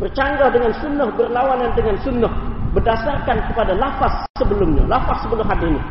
Bercanggah 0.00 0.48
dengan 0.48 0.72
sunnah, 0.80 1.08
berlawanan 1.12 1.70
dengan 1.76 1.96
sunnah 2.00 2.32
berdasarkan 2.72 3.36
kepada 3.52 3.76
lafaz 3.76 4.24
sebelumnya, 4.40 4.84
lafaz 4.88 5.20
sebelum 5.24 5.44
hadis 5.44 5.68
ini. 5.68 5.82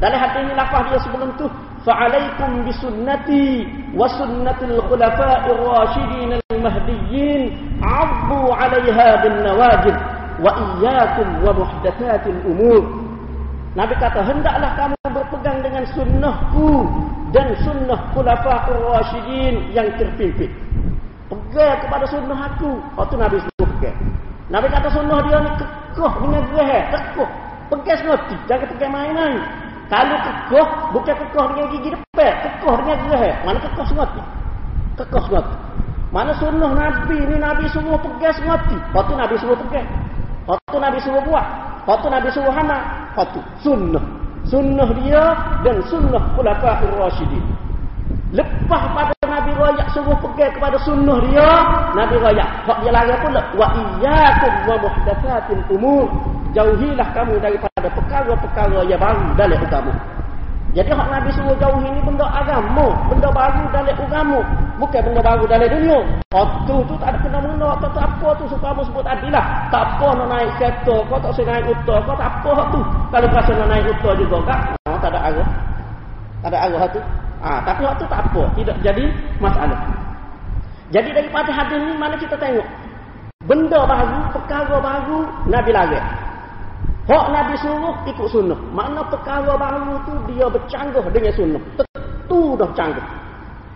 Dalam 0.00 0.18
hadis 0.18 0.38
ini 0.48 0.52
lafaz 0.56 0.82
dia 0.88 1.00
sebelum 1.04 1.28
tu 1.36 1.46
fa'alaikum 1.84 2.64
bisunnati 2.64 3.68
wa 3.92 4.08
sunnatil 4.16 4.80
khulafa'ir 4.88 5.60
rasyidin 5.60 6.30
al-mahdiyyin 6.50 7.42
'addu 7.84 8.40
'alayha 8.50 9.08
bin 9.22 9.34
nawajib 9.44 9.96
wa 10.40 10.50
iyyakum 10.50 11.28
wa 11.44 11.52
muhdatsatil 11.54 12.40
umur 12.48 12.82
Nabi 13.72 13.94
kata 13.96 14.20
hendaklah 14.24 14.70
kamu 14.76 14.96
berpegang 15.12 15.58
dengan 15.64 15.84
sunnahku 15.96 16.88
dan 17.32 17.56
sunnah 17.64 18.12
khulafa'ur 18.12 18.92
rasyidin 18.92 19.72
yang 19.72 19.88
terpimpin. 19.96 20.52
Pegang 21.32 21.80
kepada 21.80 22.04
sunnah 22.04 22.38
aku. 22.52 22.76
Waktu 22.96 23.14
Nabi 23.16 23.36
suruh 23.40 23.68
pegang. 23.76 23.96
Nabi 24.52 24.68
kata 24.68 24.88
sunnah 24.92 25.18
dia 25.24 25.40
ni 25.40 25.50
kekoh 25.56 26.12
dengan 26.20 26.44
gerah, 26.52 26.82
kekoh. 26.92 27.30
Pegang 27.72 27.98
semati, 28.04 28.36
jangan 28.44 28.68
pegang 28.76 28.92
main-main. 28.92 29.40
Kalau 29.88 30.16
kekoh, 30.20 30.68
bukan 30.92 31.14
kekoh 31.16 31.44
dengan 31.56 31.66
gigi 31.72 31.88
depan, 31.96 32.32
kekoh 32.44 32.74
dengan 32.84 32.96
gerah. 33.08 33.34
Mana 33.48 33.58
kekoh 33.64 33.86
semati? 33.88 34.20
Kekoh 35.00 35.22
semati. 35.24 35.56
Mana 36.12 36.36
sunnah 36.36 36.68
Nabi 36.76 37.16
ni 37.16 37.36
Nabi 37.40 37.64
suruh 37.72 37.96
pegang 37.96 38.36
semati. 38.36 38.76
Waktu 38.92 39.12
Nabi 39.16 39.34
suruh 39.40 39.56
pegang. 39.56 39.88
Waktu 40.44 40.76
Nabi 40.76 41.00
suruh 41.00 41.24
buat. 41.24 41.46
Waktu 41.88 42.06
Nabi 42.12 42.28
suruh 42.28 42.52
hana. 42.52 43.08
Waktu 43.16 43.40
sunnah. 43.64 44.21
Sunnah 44.48 44.90
dia 44.98 45.24
dan 45.62 45.78
sunnah 45.86 46.22
khulafa'ur 46.34 46.98
rasyidin. 46.98 47.44
Lepas 48.32 48.82
pada 48.96 49.12
Nabi 49.28 49.52
Rayak 49.52 49.92
suruh 49.92 50.16
pegang 50.24 50.52
kepada 50.56 50.80
sunnah 50.80 51.20
dia, 51.28 51.48
Nabi 51.92 52.16
Rayak. 52.16 52.48
Hak 52.64 52.78
dia 52.80 52.92
lari 52.92 53.12
pula. 53.20 53.42
Wa 53.52 53.66
iyyakum 53.76 54.52
wa 54.64 54.76
muhdatsatil 54.80 55.62
umur. 55.68 56.08
Jauhilah 56.52 57.08
kamu 57.16 57.40
daripada 57.40 57.88
perkara-perkara 57.92 58.84
yang 58.88 59.00
baru 59.00 59.24
dalam 59.36 59.56
agama. 59.56 59.92
Jadi 60.72 60.88
hak 60.88 61.08
Nabi 61.12 61.28
suruh 61.36 61.52
jauhi 61.60 61.84
ni 61.84 62.00
benda 62.00 62.24
agama, 62.24 62.96
benda 63.12 63.28
baru 63.28 63.60
dalam 63.76 63.92
agama, 63.92 64.40
bukan 64.80 65.04
benda 65.04 65.20
baru 65.20 65.44
dalam 65.44 65.68
dunia. 65.68 66.00
Waktu 66.32 66.74
tu 66.88 66.94
tak 66.96 67.12
ada 67.12 67.18
kena 67.20 67.38
mengena, 67.44 67.76
tak 67.76 67.92
tak 67.92 68.08
apa 68.08 68.28
tu 68.40 68.48
supaya 68.48 68.72
kamu 68.72 68.82
sebut 68.88 69.04
adilah. 69.04 69.46
Tak 69.68 69.82
apa 69.84 70.06
nak 70.16 70.26
naik 70.32 70.50
kereta, 70.56 70.96
kau 71.12 71.20
tak 71.20 71.30
usah 71.36 71.44
naik 71.44 71.68
utah, 71.68 71.98
kau 72.08 72.16
tak 72.16 72.28
apa 72.32 72.50
hak 72.56 72.66
tu. 72.72 72.80
Kalau 73.12 73.28
rasa 73.36 73.52
nak 73.52 73.68
naik 73.68 73.84
utah 73.92 74.12
juga 74.16 74.38
kak, 74.48 74.60
oh, 74.88 74.98
tak 75.04 75.10
ada 75.12 75.20
arah. 75.28 75.48
Tak 76.40 76.48
ada 76.48 76.58
arah 76.64 76.82
tu. 76.88 77.00
Ah, 77.44 77.58
tapi 77.68 77.80
hak 77.84 77.94
tu 78.00 78.06
tak 78.08 78.20
apa, 78.24 78.42
tidak 78.56 78.76
jadi 78.80 79.04
masalah. 79.44 79.80
Jadi 80.88 81.08
daripada 81.12 81.52
hadis 81.52 81.80
ni 81.84 81.92
mana 82.00 82.16
kita 82.16 82.36
tengok 82.40 82.64
benda 83.44 83.84
baru, 83.84 84.18
perkara 84.32 84.76
baru 84.80 85.20
Nabi 85.52 85.68
lagi. 85.68 86.00
Hak 87.02 87.34
Nabi 87.34 87.58
suruh 87.58 87.96
ikut 88.06 88.28
sunnah. 88.30 88.58
Makna 88.70 89.02
perkara 89.10 89.58
baru 89.58 89.98
tu 90.06 90.14
dia 90.30 90.46
bercanggah 90.46 91.02
dengan 91.10 91.34
sunnah. 91.34 91.62
Tentu 91.74 92.54
dah 92.54 92.66
bercanggah. 92.70 93.06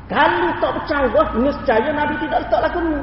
Kalau 0.06 0.50
tak 0.62 0.70
bercanggah, 0.78 1.26
nescaya 1.34 1.90
Nabi 1.90 2.14
tidak 2.22 2.46
letak 2.46 2.60
lagu 2.70 2.78
ni. 2.86 2.98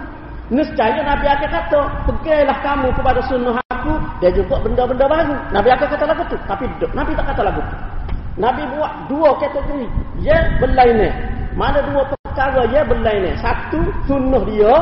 Nescaya 0.55 1.01
Nabi 1.03 1.25
akan 1.27 1.49
kata, 1.51 1.79
pergilah 2.07 2.57
kamu 2.63 2.87
kepada 2.95 3.19
sunnah 3.27 3.55
aku, 3.67 3.93
dia 4.23 4.31
juga 4.31 4.55
benda-benda 4.63 5.05
baru. 5.11 5.35
Nabi 5.51 5.69
akan 5.75 5.87
kata 5.91 6.05
lagu 6.07 6.23
tu. 6.31 6.37
Tapi 6.47 6.63
Nabi 6.95 7.11
tak 7.19 7.25
kata 7.35 7.41
lagu 7.43 7.59
tu. 7.59 7.75
Nabi 8.39 8.61
buat 8.79 8.91
dua 9.11 9.29
kategori. 9.43 9.87
Ya 10.23 10.39
berlainan. 10.63 11.11
Mana 11.59 11.83
dua 11.91 12.07
perkara 12.07 12.63
ya 12.71 12.87
berlainan. 12.87 13.35
Satu, 13.43 13.83
sunnah 14.07 14.39
dia, 14.47 14.73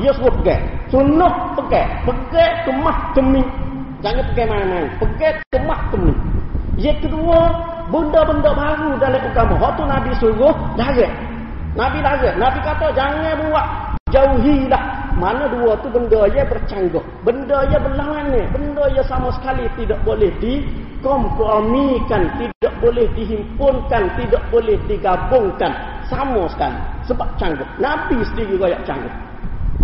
dia 0.00 0.10
suruh 0.16 0.32
pergi. 0.40 0.56
Sunnah 0.88 1.52
pergi. 1.52 1.84
Pergi 2.08 2.46
kemah 2.64 2.96
kemih 3.12 3.46
Jangan 4.04 4.24
pergi 4.32 4.44
mana-mana. 4.44 4.88
Pergi 5.00 5.28
ke 5.48 5.58
mahkamah. 5.64 6.16
Yang 6.76 7.08
kedua, 7.08 7.40
benda-benda 7.88 8.52
baru 8.52 9.00
dalam 9.00 9.22
agama. 9.24 9.54
Waktu 9.56 9.82
Nabi 9.88 10.10
suruh, 10.20 10.52
larat. 10.76 11.12
Nabi 11.72 11.98
larat. 12.04 12.34
Nabi 12.36 12.58
kata, 12.60 12.92
jangan 12.92 13.40
buat. 13.48 13.66
Jauhilah. 14.12 15.16
Mana 15.16 15.48
dua 15.48 15.74
tu 15.80 15.88
benda 15.88 16.28
yang 16.30 16.46
bercanggah. 16.46 17.00
Benda 17.24 17.64
yang 17.72 17.82
berlawanan. 17.82 18.46
Benda 18.52 18.84
yang 18.92 19.08
sama 19.08 19.32
sekali 19.34 19.64
tidak 19.80 19.98
boleh 20.04 20.28
dikompromikan. 20.38 22.28
Tidak 22.36 22.74
boleh 22.84 23.08
dihimpunkan. 23.16 24.02
Tidak 24.14 24.42
boleh 24.52 24.76
digabungkan. 24.86 25.72
Sama 26.06 26.46
sekali. 26.52 26.78
Sebab 27.08 27.28
canggah. 27.40 27.66
Nabi 27.80 28.20
sendiri 28.30 28.60
rakyat 28.60 28.84
canggah. 28.84 29.25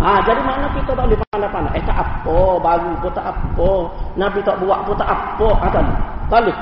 Ha, 0.01 0.25
jadi 0.25 0.41
mana 0.41 0.65
kita 0.73 0.97
tak 0.97 1.05
boleh 1.05 1.19
pandai-pandai. 1.29 1.77
Eh 1.77 1.83
tak 1.85 1.97
apa, 2.01 2.39
baru 2.57 2.91
pun 2.97 3.11
tak 3.13 3.25
apa. 3.29 3.71
Nabi 4.17 4.39
tak 4.41 4.57
buat 4.57 4.79
pun 4.89 4.95
tak 4.97 5.09
apa. 5.09 5.47
Ha, 5.61 5.65
tak 5.69 5.83
boleh. 6.29 6.55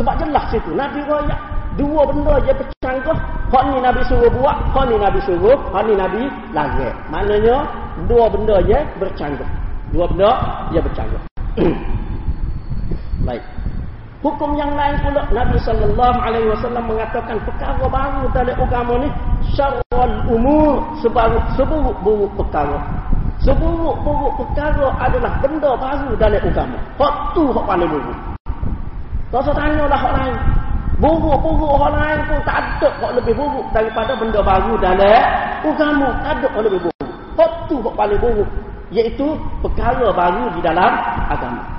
Sebab 0.00 0.14
jelas 0.22 0.44
situ. 0.48 0.70
Nabi 0.72 1.02
raya 1.04 1.36
dua 1.76 2.06
benda 2.08 2.40
je 2.46 2.52
bercanggah. 2.54 3.18
Hak 3.48 3.62
ni 3.72 3.76
Nabi 3.80 4.00
suruh 4.04 4.28
buat, 4.28 4.56
hak 4.76 4.84
ni 4.92 4.96
Nabi 5.00 5.20
suruh, 5.24 5.58
hak 5.72 5.82
ni 5.88 5.94
Nabi 5.96 6.22
lagi. 6.52 6.88
Maknanya 7.08 7.56
dua 8.06 8.28
benda 8.28 8.56
je 8.64 8.78
bercanggah. 9.00 9.48
Dua 9.92 10.04
benda 10.08 10.30
je 10.72 10.80
bercanggah. 10.80 11.22
Baik. 13.26 13.42
Hukum 14.18 14.58
yang 14.58 14.74
lain 14.74 14.98
pula 15.06 15.22
Nabi 15.30 15.54
sallallahu 15.62 16.18
alaihi 16.18 16.50
wasallam 16.50 16.90
mengatakan 16.90 17.38
perkara 17.46 17.86
baru 17.86 18.26
dalam 18.34 18.56
agama 18.66 18.94
ni 18.98 19.08
syarrul 19.54 20.14
umur 20.26 20.82
seburuk-buruk 21.54 22.26
perkara. 22.34 22.82
Seburuk-buruk 23.46 24.34
perkara 24.42 24.90
adalah 24.98 25.38
benda 25.38 25.70
baru 25.78 26.18
dalam 26.18 26.42
agama. 26.42 26.78
Hak 26.98 27.14
tu 27.38 27.46
hak 27.54 27.62
paling 27.62 27.86
buruk. 27.86 28.18
Tak 29.30 29.38
usah 29.38 29.54
tanya 29.54 29.86
lah 29.86 30.00
hak 30.02 30.10
lain. 30.10 30.36
Buruk-buruk 30.98 31.78
hak 31.78 31.90
lain 31.94 32.18
pun 32.26 32.38
tak 32.42 32.58
ada 32.58 32.88
hak 32.98 33.12
lebih 33.22 33.38
buruk 33.38 33.66
daripada 33.70 34.18
benda 34.18 34.42
baru 34.42 34.74
dalam 34.82 35.22
agama. 35.62 36.08
Tak 36.26 36.42
ada 36.42 36.46
hak 36.58 36.62
lebih 36.66 36.80
buruk. 36.90 37.06
Hak 37.38 37.52
tu 37.70 37.78
hak 37.86 37.94
paling 37.94 38.18
buruk. 38.18 38.50
Iaitu 38.90 39.38
perkara 39.62 40.10
baru 40.10 40.50
di 40.58 40.60
dalam 40.66 40.90
agama. 41.30 41.77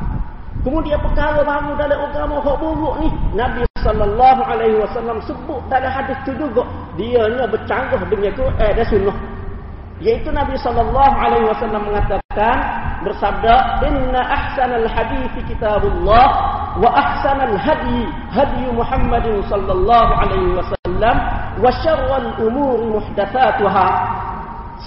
Kemudian 0.60 1.00
perkara 1.00 1.40
baru 1.40 1.72
dalam 1.80 2.00
agama 2.12 2.44
hak 2.44 2.56
buruk 2.60 2.96
ni 3.00 3.08
Nabi 3.32 3.64
sallallahu 3.80 4.42
alaihi 4.44 4.76
wasallam 4.76 5.24
sebut 5.24 5.64
dalam 5.72 5.88
hadis 5.88 6.20
tu 6.28 6.36
juga 6.36 6.68
dia 7.00 7.24
ni 7.32 7.40
bercanggah 7.48 8.02
dengan 8.12 8.32
Quran 8.36 8.72
dan 8.76 8.86
sunnah. 8.92 9.18
Yaitu 10.04 10.32
Nabi 10.36 10.60
sallallahu 10.60 11.16
alaihi 11.16 11.48
wasallam 11.48 11.88
mengatakan 11.88 12.56
bersabda 13.08 13.84
inna 13.88 14.20
ahsanal 14.20 14.88
hadis 14.88 15.32
kitabullah 15.48 16.28
wa 16.76 16.90
ahsanal 16.92 17.56
hadi 17.56 18.04
hadi 18.32 18.68
Muhammadin 18.76 19.40
sallallahu 19.48 20.12
alaihi 20.12 20.56
wasallam 20.60 21.16
wa 21.60 21.72
syarrul 21.80 22.32
umuri 22.44 23.00
muhdatsatuha 23.00 23.88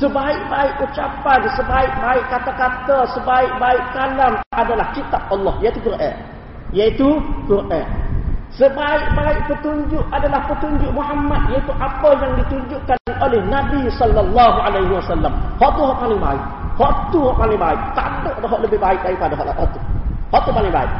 Sebaik-baik 0.00 0.80
ucapan, 0.88 1.40
sebaik-baik 1.52 2.24
kata-kata, 2.32 3.04
sebaik-baik 3.12 3.84
kalam 3.92 4.40
adalah 4.56 4.88
kitab 4.96 5.20
Allah, 5.28 5.52
iaitu 5.60 5.80
Quran. 5.84 6.14
Iaitu 6.72 7.08
Quran. 7.44 7.86
Sebaik-baik 8.56 9.48
petunjuk 9.52 10.04
adalah 10.08 10.48
petunjuk 10.48 10.92
Muhammad, 10.96 11.44
iaitu 11.52 11.72
apa 11.76 12.08
yang 12.24 12.32
ditunjukkan 12.40 12.98
oleh 13.20 13.40
Nabi 13.52 13.88
sallallahu 13.92 14.58
alaihi 14.64 14.92
wasallam. 14.96 15.32
Hak 15.60 15.70
tu 15.76 15.82
hak 15.84 15.96
paling 16.00 16.20
baik. 16.20 16.44
Hak 16.80 16.94
tu 17.12 17.20
hak 17.28 17.36
paling 17.36 17.60
baik. 17.60 17.80
Tak 17.92 18.06
ada 18.24 18.46
hak 18.48 18.60
lebih 18.64 18.78
baik 18.80 19.00
daripada 19.04 19.36
hak 19.36 19.68
tu. 19.76 19.80
Hak 20.32 20.40
tu 20.48 20.52
paling 20.56 20.72
baik. 20.72 20.92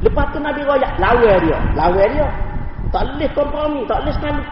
Lepas 0.00 0.26
tu 0.32 0.38
Nabi 0.40 0.60
royak 0.64 0.92
lawa 0.96 1.32
dia, 1.44 1.58
lawa 1.76 2.04
dia. 2.08 2.28
Tak 2.88 3.02
boleh 3.04 3.28
kompromi, 3.36 3.80
tak 3.84 4.00
boleh 4.04 4.14
sekali. 4.16 4.42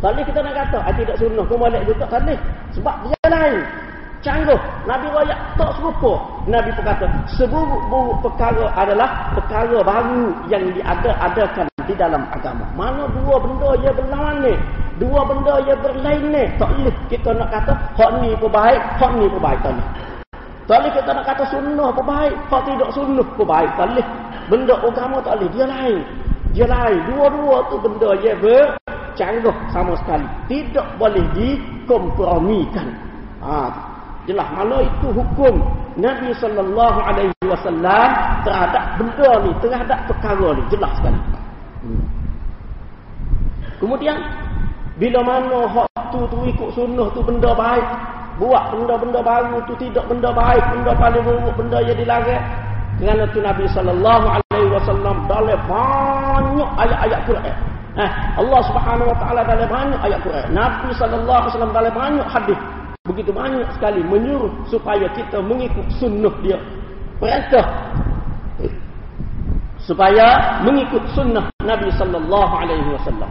Tak 0.00 0.16
boleh 0.16 0.24
kita 0.24 0.40
nak 0.40 0.54
kata, 0.56 0.78
ah, 0.80 0.94
tidak 0.96 1.16
sunnah 1.20 1.44
pun 1.44 1.56
balik 1.60 1.84
juga. 1.84 2.08
Tak 2.08 2.24
boleh. 2.24 2.40
Sebab 2.72 2.94
dia 3.04 3.28
lain. 3.28 3.62
Canggih. 4.20 4.60
Nabi 4.88 5.06
rakyat 5.12 5.38
tak 5.60 5.70
serupa. 5.76 6.12
Nabi 6.48 6.70
berkata, 6.72 7.04
seburuk-buruk 7.36 8.16
perkara 8.24 8.64
adalah 8.80 9.32
perkara 9.36 9.80
baru 9.84 10.32
yang 10.48 10.64
diada-adakan 10.72 11.68
di 11.84 11.94
dalam 11.96 12.24
agama. 12.32 12.64
Mana 12.76 13.08
dua 13.12 13.36
benda 13.40 13.70
yang 13.84 13.96
berlawanan 13.96 14.56
Dua 15.00 15.24
benda 15.24 15.64
yang 15.64 15.80
berlainan 15.80 16.48
Tak 16.60 16.68
boleh 16.76 16.92
kita 17.08 17.32
nak 17.32 17.48
kata, 17.48 17.72
hak 17.72 18.10
ni 18.20 18.36
pun 18.36 18.52
baik, 18.52 18.80
hak 19.00 19.12
ni 19.16 19.24
pun 19.28 19.40
baik. 19.40 19.60
Tak 19.64 19.72
boleh. 19.72 19.88
Tak 20.68 20.76
boleh 20.80 20.92
kita 20.96 21.10
nak 21.12 21.24
kata 21.28 21.44
sunnah 21.48 21.88
pun 21.92 22.04
baik, 22.04 22.34
hak 22.48 22.62
tidak 22.68 22.90
sunnah 22.96 23.28
pun 23.36 23.46
baik. 23.48 23.70
Tak 23.76 23.86
boleh. 23.88 24.06
Benda 24.48 24.74
agama 24.80 25.16
tak 25.24 25.40
boleh. 25.40 25.48
Dia 25.56 25.64
lain. 25.68 26.00
Dia 26.52 26.66
lain. 26.68 27.00
Dua-dua 27.08 27.56
tu 27.68 27.76
benda 27.80 28.08
yang 28.20 28.36
ber 28.40 28.80
canggah 29.20 29.52
sama 29.68 29.92
sekali. 30.00 30.24
Tidak 30.48 30.96
boleh 30.96 31.20
dikompromikan. 31.36 32.88
Ha, 33.44 33.68
jelas 34.24 34.48
mana 34.56 34.80
itu 34.80 35.12
hukum 35.12 35.60
Nabi 36.00 36.32
sallallahu 36.40 36.98
alaihi 37.04 37.44
wasallam 37.44 38.08
terhadap 38.48 38.84
benda 38.96 39.30
ni, 39.44 39.52
terhadap 39.60 39.98
perkara 40.08 40.48
ni 40.56 40.62
jelas 40.72 40.92
sekali. 40.96 41.20
Hmm. 41.84 42.04
Kemudian 43.76 44.16
bila 44.96 45.20
mana 45.24 45.68
hak 45.68 46.04
tu 46.12 46.20
tu 46.32 46.38
ikut 46.48 46.68
sunnah 46.72 47.08
tu 47.12 47.20
benda 47.20 47.52
baik, 47.52 47.84
buat 48.40 48.72
benda-benda 48.72 49.20
baru 49.20 49.56
tu 49.68 49.76
tidak 49.76 50.04
benda 50.08 50.32
baik, 50.32 50.64
benda 50.72 50.92
paling 50.96 51.24
buruk, 51.24 51.54
benda 51.60 51.78
yang 51.84 51.96
dilarang. 51.96 52.44
Kerana 53.00 53.24
tu 53.32 53.40
Nabi 53.40 53.64
sallallahu 53.72 54.26
alaihi 54.28 54.68
wasallam 54.68 55.16
dalam 55.24 55.60
banyak 55.64 56.70
ayat-ayat 56.76 57.20
Quran 57.24 57.79
Eh, 58.00 58.10
Allah 58.40 58.60
Subhanahu 58.64 59.12
wa 59.12 59.16
taala 59.20 59.44
dalam 59.44 59.68
banyak 59.68 60.00
ayat 60.00 60.24
Quran, 60.24 60.56
Nabi 60.56 60.88
sallallahu 60.96 61.36
alaihi 61.36 61.52
wasallam 61.52 61.72
dalam 61.76 61.92
banyak 61.92 62.26
hadis, 62.32 62.60
begitu 63.04 63.28
banyak 63.28 63.68
sekali 63.76 64.00
menyuruh 64.00 64.48
supaya 64.72 65.04
kita 65.12 65.36
mengikut 65.44 65.84
sunnah 66.00 66.32
dia. 66.40 66.56
Perintah 67.20 67.66
supaya 69.84 70.56
mengikut 70.64 71.04
sunnah 71.12 71.52
Nabi 71.60 71.92
sallallahu 71.92 72.54
alaihi 72.56 72.88
wasallam. 72.96 73.28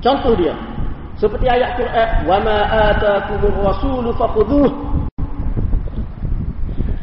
Contoh 0.00 0.32
dia 0.32 0.56
seperti 1.20 1.44
ayat 1.44 1.76
Quran, 1.76 2.08
"Wa 2.24 2.40
ma 2.40 2.58
ataakumur 2.88 3.52
rasulu 3.68 4.08
fakhudhuh 4.16 4.70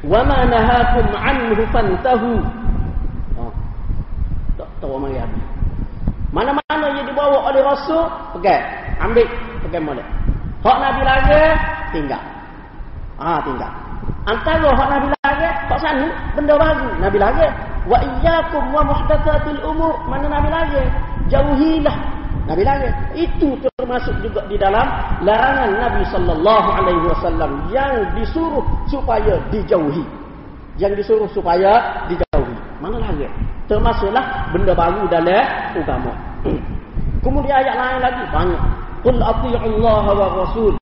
wa 0.02 0.22
ma 0.26 0.50
nahakum 0.50 1.06
anhu 1.14 1.62
fantahu." 1.70 2.32
Oh. 3.38 3.54
Tak 4.58 4.70
tahu 4.82 4.98
mari 4.98 5.22
habis. 5.22 5.61
Mana-mana 6.32 6.88
yang 6.96 7.04
dibawa 7.04 7.52
oleh 7.52 7.60
Rasul, 7.60 8.08
pegang. 8.40 8.64
Ambil, 9.04 9.28
pegang 9.68 9.84
molek. 9.84 10.08
Hak 10.64 10.78
Nabi 10.80 11.02
lagi, 11.04 11.44
tinggal. 11.92 12.24
Ah, 13.20 13.44
tinggal. 13.44 13.72
Antara 14.24 14.70
hak 14.72 14.88
Nabi 14.88 15.08
lagi, 15.12 15.50
hak 15.68 15.80
sana, 15.82 16.08
benda 16.38 16.56
baru. 16.56 16.88
Nabi 17.04 17.18
lagi. 17.20 17.48
Wa 17.90 17.98
iyyakum 18.00 18.64
wa 18.72 18.82
muhdatsatil 18.86 19.60
umur. 19.66 19.98
Mana 20.08 20.30
Nabi 20.30 20.50
lagi? 20.54 20.82
Jauhilah. 21.28 21.98
Nabi 22.48 22.64
lagi. 22.64 22.90
Itu 23.18 23.58
termasuk 23.60 24.14
juga 24.22 24.46
di 24.48 24.56
dalam 24.56 24.88
larangan 25.26 25.74
Nabi 25.74 26.06
sallallahu 26.14 26.70
alaihi 26.80 27.06
wasallam 27.10 27.52
yang 27.74 28.08
disuruh 28.16 28.64
supaya 28.88 29.42
dijauhi. 29.50 30.06
Yang 30.78 31.04
disuruh 31.04 31.30
supaya 31.34 32.06
dijauhi. 32.08 32.56
Mana 32.80 33.02
lagi? 33.02 33.26
Termasuklah 33.72 34.52
benda 34.52 34.76
baru 34.76 35.08
dalam 35.08 35.48
agama. 35.80 36.12
Kemudian 37.24 37.56
ayat 37.56 37.76
lain 37.80 38.00
lagi 38.04 38.24
banyak. 38.28 38.62
Qul 39.00 39.16
ati'u 39.16 39.58
Allah 39.64 40.06
wa 40.12 40.28
Rasul. 40.44 40.76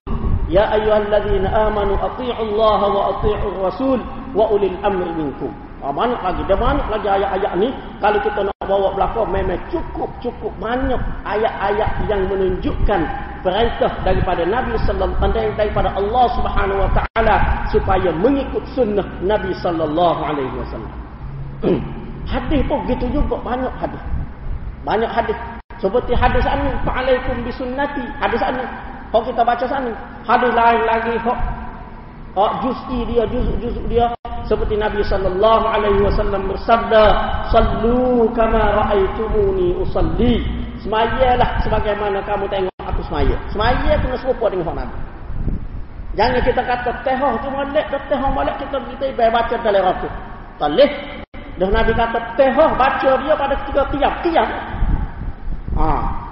Ya 0.50 0.66
ayyuhalladzina 0.74 1.70
amanu 1.70 1.94
ati'u 1.94 2.34
Allah 2.34 2.80
wa 2.90 3.02
ati'u 3.14 3.46
Rasul 3.62 4.02
wa 4.34 4.50
ulil 4.50 4.74
amri 4.82 5.06
minkum. 5.14 5.54
Ah, 5.86 5.94
banyak 5.94 6.18
lagi. 6.18 6.42
Dan 6.50 6.58
banyak 6.58 6.86
lagi 6.90 7.06
ayat-ayat 7.06 7.52
ni. 7.62 7.70
Kalau 8.02 8.18
kita 8.26 8.40
nak 8.42 8.58
bawa 8.66 8.90
belakang, 8.98 9.30
memang 9.30 9.60
cukup-cukup 9.70 10.52
banyak 10.58 10.98
ayat-ayat 11.22 11.90
yang 12.10 12.26
menunjukkan 12.26 13.00
perintah 13.46 13.92
daripada 14.02 14.42
Nabi 14.50 14.74
sallallahu 14.82 15.30
alaihi 15.30 15.54
daripada 15.54 15.94
Allah 15.94 16.26
Subhanahu 16.34 16.82
wa 16.82 16.90
taala 16.90 17.36
supaya 17.70 18.10
mengikut 18.10 18.66
sunnah 18.74 19.06
Nabi 19.22 19.54
sallallahu 19.62 20.20
alaihi 20.26 20.54
wasallam. 20.58 20.92
hadis 22.30 22.62
pun 22.70 22.86
begitu 22.86 23.18
juga 23.18 23.36
banyak 23.42 23.74
hadis. 23.82 24.02
Banyak 24.86 25.10
hadis. 25.10 25.36
Seperti 25.82 26.12
hadis 26.14 26.44
ini, 26.46 26.70
fa'alaikum 26.86 27.42
bisunnati. 27.42 28.04
Hadis 28.22 28.40
ini, 28.46 28.64
kalau 29.10 29.24
kita 29.26 29.42
baca 29.42 29.64
sana, 29.66 29.90
hadis 30.22 30.52
lain 30.54 30.82
lagi, 30.86 31.14
kok 31.26 31.38
oh, 32.38 32.50
juz'i 32.62 32.98
dia, 33.10 33.24
juzuk-juzuk 33.26 33.84
dia, 33.90 34.06
seperti 34.50 34.74
Nabi 34.74 34.98
sallallahu 35.06 35.62
alaihi 35.62 36.02
wasallam 36.02 36.50
bersabda, 36.50 37.04
"Sallu 37.54 38.26
kama 38.34 38.58
ra'aitumuni 38.82 39.78
usalli." 39.78 40.42
Semayalah 40.80 41.60
sebagaimana 41.60 42.24
kamu 42.24 42.48
tengok 42.48 42.74
aku 42.82 43.04
semaya. 43.04 43.36
Semaya 43.52 43.94
kena 44.00 44.16
serupa 44.16 44.48
dengan 44.48 44.80
Nabi. 44.80 44.96
Jangan 46.18 46.42
kita 46.42 46.62
kata 46.66 46.90
tehoh 47.06 47.38
tu 47.38 47.48
molek, 47.52 47.86
tehoh 48.10 48.30
molek 48.34 48.58
kita 48.58 48.76
kita 48.98 49.28
baca 49.30 49.54
dalam 49.60 49.82
ratu. 49.86 50.08
Tak 50.58 50.70
leh. 50.74 50.90
Dah 51.60 51.68
Nabi 51.68 51.92
kata 51.92 52.18
tehoh 52.40 52.72
baca 52.72 53.10
dia 53.20 53.34
pada 53.36 53.52
tiga 53.68 53.84
tiap 53.92 54.14
tiap. 54.24 54.48
Ha, 55.76 55.88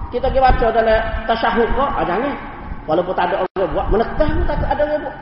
kita 0.09 0.25
pergi 0.33 0.41
baca 0.41 0.67
dalam 0.73 1.01
tasyahud 1.29 1.69
kok, 1.77 1.91
ah, 2.01 2.05
jangan. 2.09 2.33
Walaupun 2.89 3.13
tak 3.13 3.29
ada 3.29 3.45
orang 3.45 3.69
buat, 3.77 3.87
menekah 3.93 4.29
pun 4.33 4.45
tak 4.49 4.57
ada 4.65 4.83
orang 4.89 5.05
buat. 5.05 5.17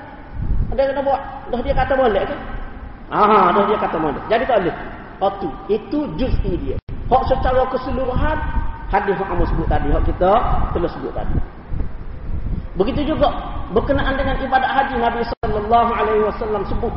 Ada 0.70 0.80
yang 0.86 1.02
buat. 1.02 1.20
Dah 1.50 1.60
dia 1.66 1.74
kata 1.74 1.92
boleh 1.98 2.22
ke? 2.22 2.36
Ah, 3.10 3.50
dah 3.50 3.64
dia 3.66 3.78
kata 3.82 3.96
boleh. 3.98 4.22
Jadi 4.30 4.44
tak 4.46 4.56
boleh. 4.62 4.76
Itu, 5.16 5.48
itu 5.66 5.98
juz'i 6.14 6.52
dia. 6.62 6.76
Hak 7.10 7.22
secara 7.26 7.66
keseluruhan, 7.74 8.36
hadis 8.94 9.14
yang 9.18 9.26
kamu 9.26 9.44
sebut 9.50 9.66
tadi, 9.66 9.88
hak 9.90 10.04
kita 10.06 10.30
telah 10.70 10.90
sebut 10.90 11.12
tadi. 11.18 11.36
Begitu 12.78 13.10
juga 13.10 13.30
berkenaan 13.74 14.14
dengan 14.14 14.38
ibadat 14.38 14.70
haji 14.70 14.94
Nabi 15.02 15.22
sallallahu 15.42 15.90
alaihi 15.90 16.22
wasallam 16.30 16.62
sebut 16.70 16.94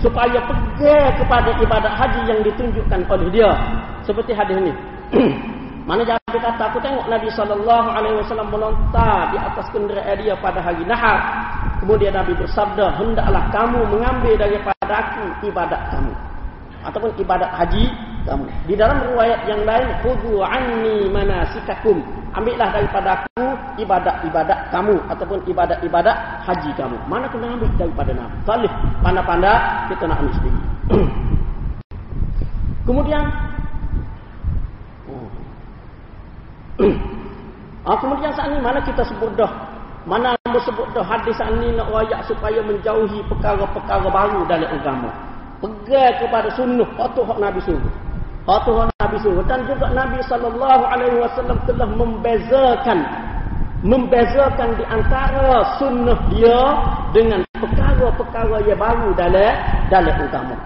supaya 0.00 0.38
pegang 0.44 1.12
kepada 1.16 1.50
ibadat 1.60 1.92
haji 1.96 2.20
yang 2.28 2.40
ditunjukkan 2.44 3.00
oleh 3.08 3.28
dia 3.32 3.50
seperti 4.04 4.36
hadis 4.36 4.56
ini. 4.60 4.72
Mana 5.88 6.02
Jabir 6.02 6.42
kata 6.42 6.66
aku 6.66 6.82
tengok 6.82 7.06
Nabi 7.06 7.30
sallallahu 7.30 7.88
alaihi 7.94 8.18
wasallam 8.18 8.50
melontar 8.50 9.30
di 9.30 9.38
atas 9.38 9.70
kenderaan 9.70 10.18
dia 10.18 10.34
pada 10.42 10.58
hari 10.58 10.82
Nahar. 10.82 11.22
Kemudian 11.78 12.10
Nabi 12.10 12.34
bersabda, 12.34 12.98
"Hendaklah 12.98 13.46
kamu 13.54 13.86
mengambil 13.94 14.34
daripada 14.34 14.90
aku 14.90 15.46
ibadat 15.46 15.78
kamu." 15.94 16.12
Ataupun 16.82 17.10
ibadat 17.22 17.50
haji 17.54 17.86
kamu. 18.26 18.44
Di 18.66 18.74
dalam 18.74 18.98
riwayat 19.06 19.40
yang 19.46 19.62
lain, 19.62 19.88
"Khudhu 20.02 20.42
anni 20.42 21.06
manasikakum." 21.08 22.02
Ambillah 22.36 22.68
daripada 22.68 23.24
aku 23.24 23.46
ibadat-ibadat 23.80 24.68
kamu 24.68 24.98
ataupun 25.08 25.40
ibadat-ibadat 25.48 26.16
haji 26.44 26.70
kamu. 26.76 26.98
Mana 27.08 27.24
kena 27.32 27.56
ambil 27.56 27.70
daripada 27.80 28.12
Nabi? 28.12 28.36
Salih, 28.44 28.72
pandai-pandai 29.00 29.56
kita 29.88 30.04
nak 30.04 30.20
ambil 30.20 30.34
sendiri. 30.36 30.60
Kemudian 32.86 33.22
ah, 37.88 37.96
kemudian 37.96 38.28
saat 38.36 38.52
ini 38.52 38.60
mana 38.60 38.84
kita 38.84 39.00
sebut 39.00 39.32
dah 39.32 39.48
mana 40.04 40.36
kita 40.44 40.60
sebut 40.70 40.86
dah 40.92 41.02
hadis 41.02 41.40
ini 41.40 41.72
nak 41.72 41.88
rayak 41.88 42.20
supaya 42.28 42.60
menjauhi 42.62 43.24
perkara-perkara 43.26 44.06
baru 44.06 44.44
dalam 44.44 44.70
agama 44.70 45.10
pegang 45.58 46.14
kepada 46.20 46.48
sunnah 46.52 46.86
patuh 46.94 47.24
hak 47.24 47.38
Nabi 47.40 47.58
suruh 47.64 47.80
patuh 48.46 48.86
Nabi 49.02 49.16
suruh 49.20 49.44
dan 49.50 49.66
juga 49.66 49.90
Nabi 49.90 50.22
SAW 50.30 50.54
telah 51.66 51.88
membezakan 51.90 52.98
membezakan 53.82 54.68
di 54.78 54.84
antara 54.88 55.76
sunnah 55.76 56.16
dia 56.32 56.60
dengan 57.12 57.42
perkara-perkara 57.58 58.64
yang 58.64 58.78
baru 58.78 59.10
dalam 59.18 59.52
dalam 59.90 60.14
agama 60.16 60.56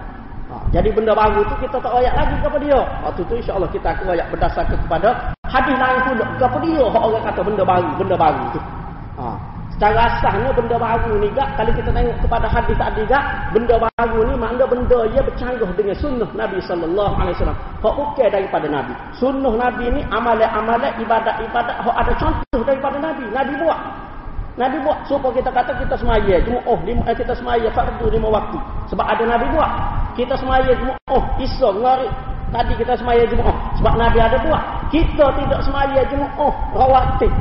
jadi 0.71 0.87
benda 0.91 1.11
baru 1.11 1.43
tu 1.47 1.55
kita 1.59 1.83
tak 1.83 1.91
royak 1.91 2.15
lagi 2.15 2.35
kepada 2.39 2.63
dia. 2.63 2.81
Waktu 3.03 3.21
tu 3.27 3.33
insya-Allah 3.35 3.69
kita 3.75 3.87
akan 3.91 4.03
royak 4.07 4.27
berdasarkan 4.31 4.77
kepada 4.87 5.09
hadis 5.51 5.75
lain 5.75 5.99
pula 6.07 6.25
kepada 6.39 6.65
dia 6.67 6.83
orang 6.87 7.23
kata 7.27 7.41
benda 7.43 7.63
baru, 7.67 7.89
benda 7.99 8.15
baru 8.15 8.43
tu. 8.55 8.61
Ha. 9.19 9.25
Secara 9.81 10.13
asasnya 10.13 10.53
benda 10.53 10.77
baru 10.77 11.17
ni 11.17 11.33
gak? 11.33 11.57
Kalau 11.57 11.73
kita 11.73 11.89
tengok 11.89 12.13
kepada 12.21 12.45
hadis 12.45 12.77
tadi 12.77 13.01
gak? 13.09 13.49
Benda 13.49 13.81
baru 13.81 14.29
ni 14.29 14.37
makna 14.37 14.61
benda 14.69 15.09
ia 15.09 15.25
bercanggah 15.25 15.73
dengan 15.73 15.97
sunnah 15.97 16.29
Nabi 16.37 16.61
sallallahu 16.61 17.13
alaihi 17.17 17.33
wasallam. 17.41 17.57
Hak 17.81 17.93
bukan 17.97 18.29
daripada 18.29 18.69
Nabi. 18.69 18.93
Sunnah 19.17 19.49
Nabi 19.57 19.89
ni 19.89 20.05
amalan-amalan 20.13 20.93
ibadat-ibadat. 21.01 21.81
Hak 21.81 21.95
ada 21.97 22.13
contoh 22.21 22.61
daripada 22.61 23.01
Nabi. 23.01 23.25
Nabi 23.33 23.53
buat. 23.57 23.79
Nabi 24.61 24.77
buat. 24.85 24.97
Supaya 25.09 25.33
kita 25.33 25.49
kata 25.49 25.73
kita 25.73 25.95
semaya. 25.97 26.35
Cuma 26.45 26.61
oh 26.69 26.77
lima 26.85 27.01
eh, 27.09 27.17
kita 27.17 27.33
semaya 27.33 27.67
fardu 27.73 28.05
lima 28.13 28.29
waktu. 28.29 28.61
Sebab 28.93 29.01
ada 29.01 29.23
Nabi 29.33 29.49
buat. 29.49 29.71
Kita 30.13 30.37
semaya 30.37 30.69
cuma 30.77 30.93
oh 31.09 31.25
isra 31.41 31.73
ngari. 31.73 32.09
Tadi 32.53 32.73
kita 32.77 32.93
semaya 33.01 33.25
cuma 33.25 33.49
oh. 33.49 33.57
Sebab 33.81 33.93
Nabi 33.97 34.17
ada 34.21 34.37
buat. 34.45 34.61
Kita 34.93 35.25
tidak 35.41 35.59
semaya 35.65 36.05
cuma 36.05 36.29
oh 36.37 36.53
rawatib. 36.77 37.33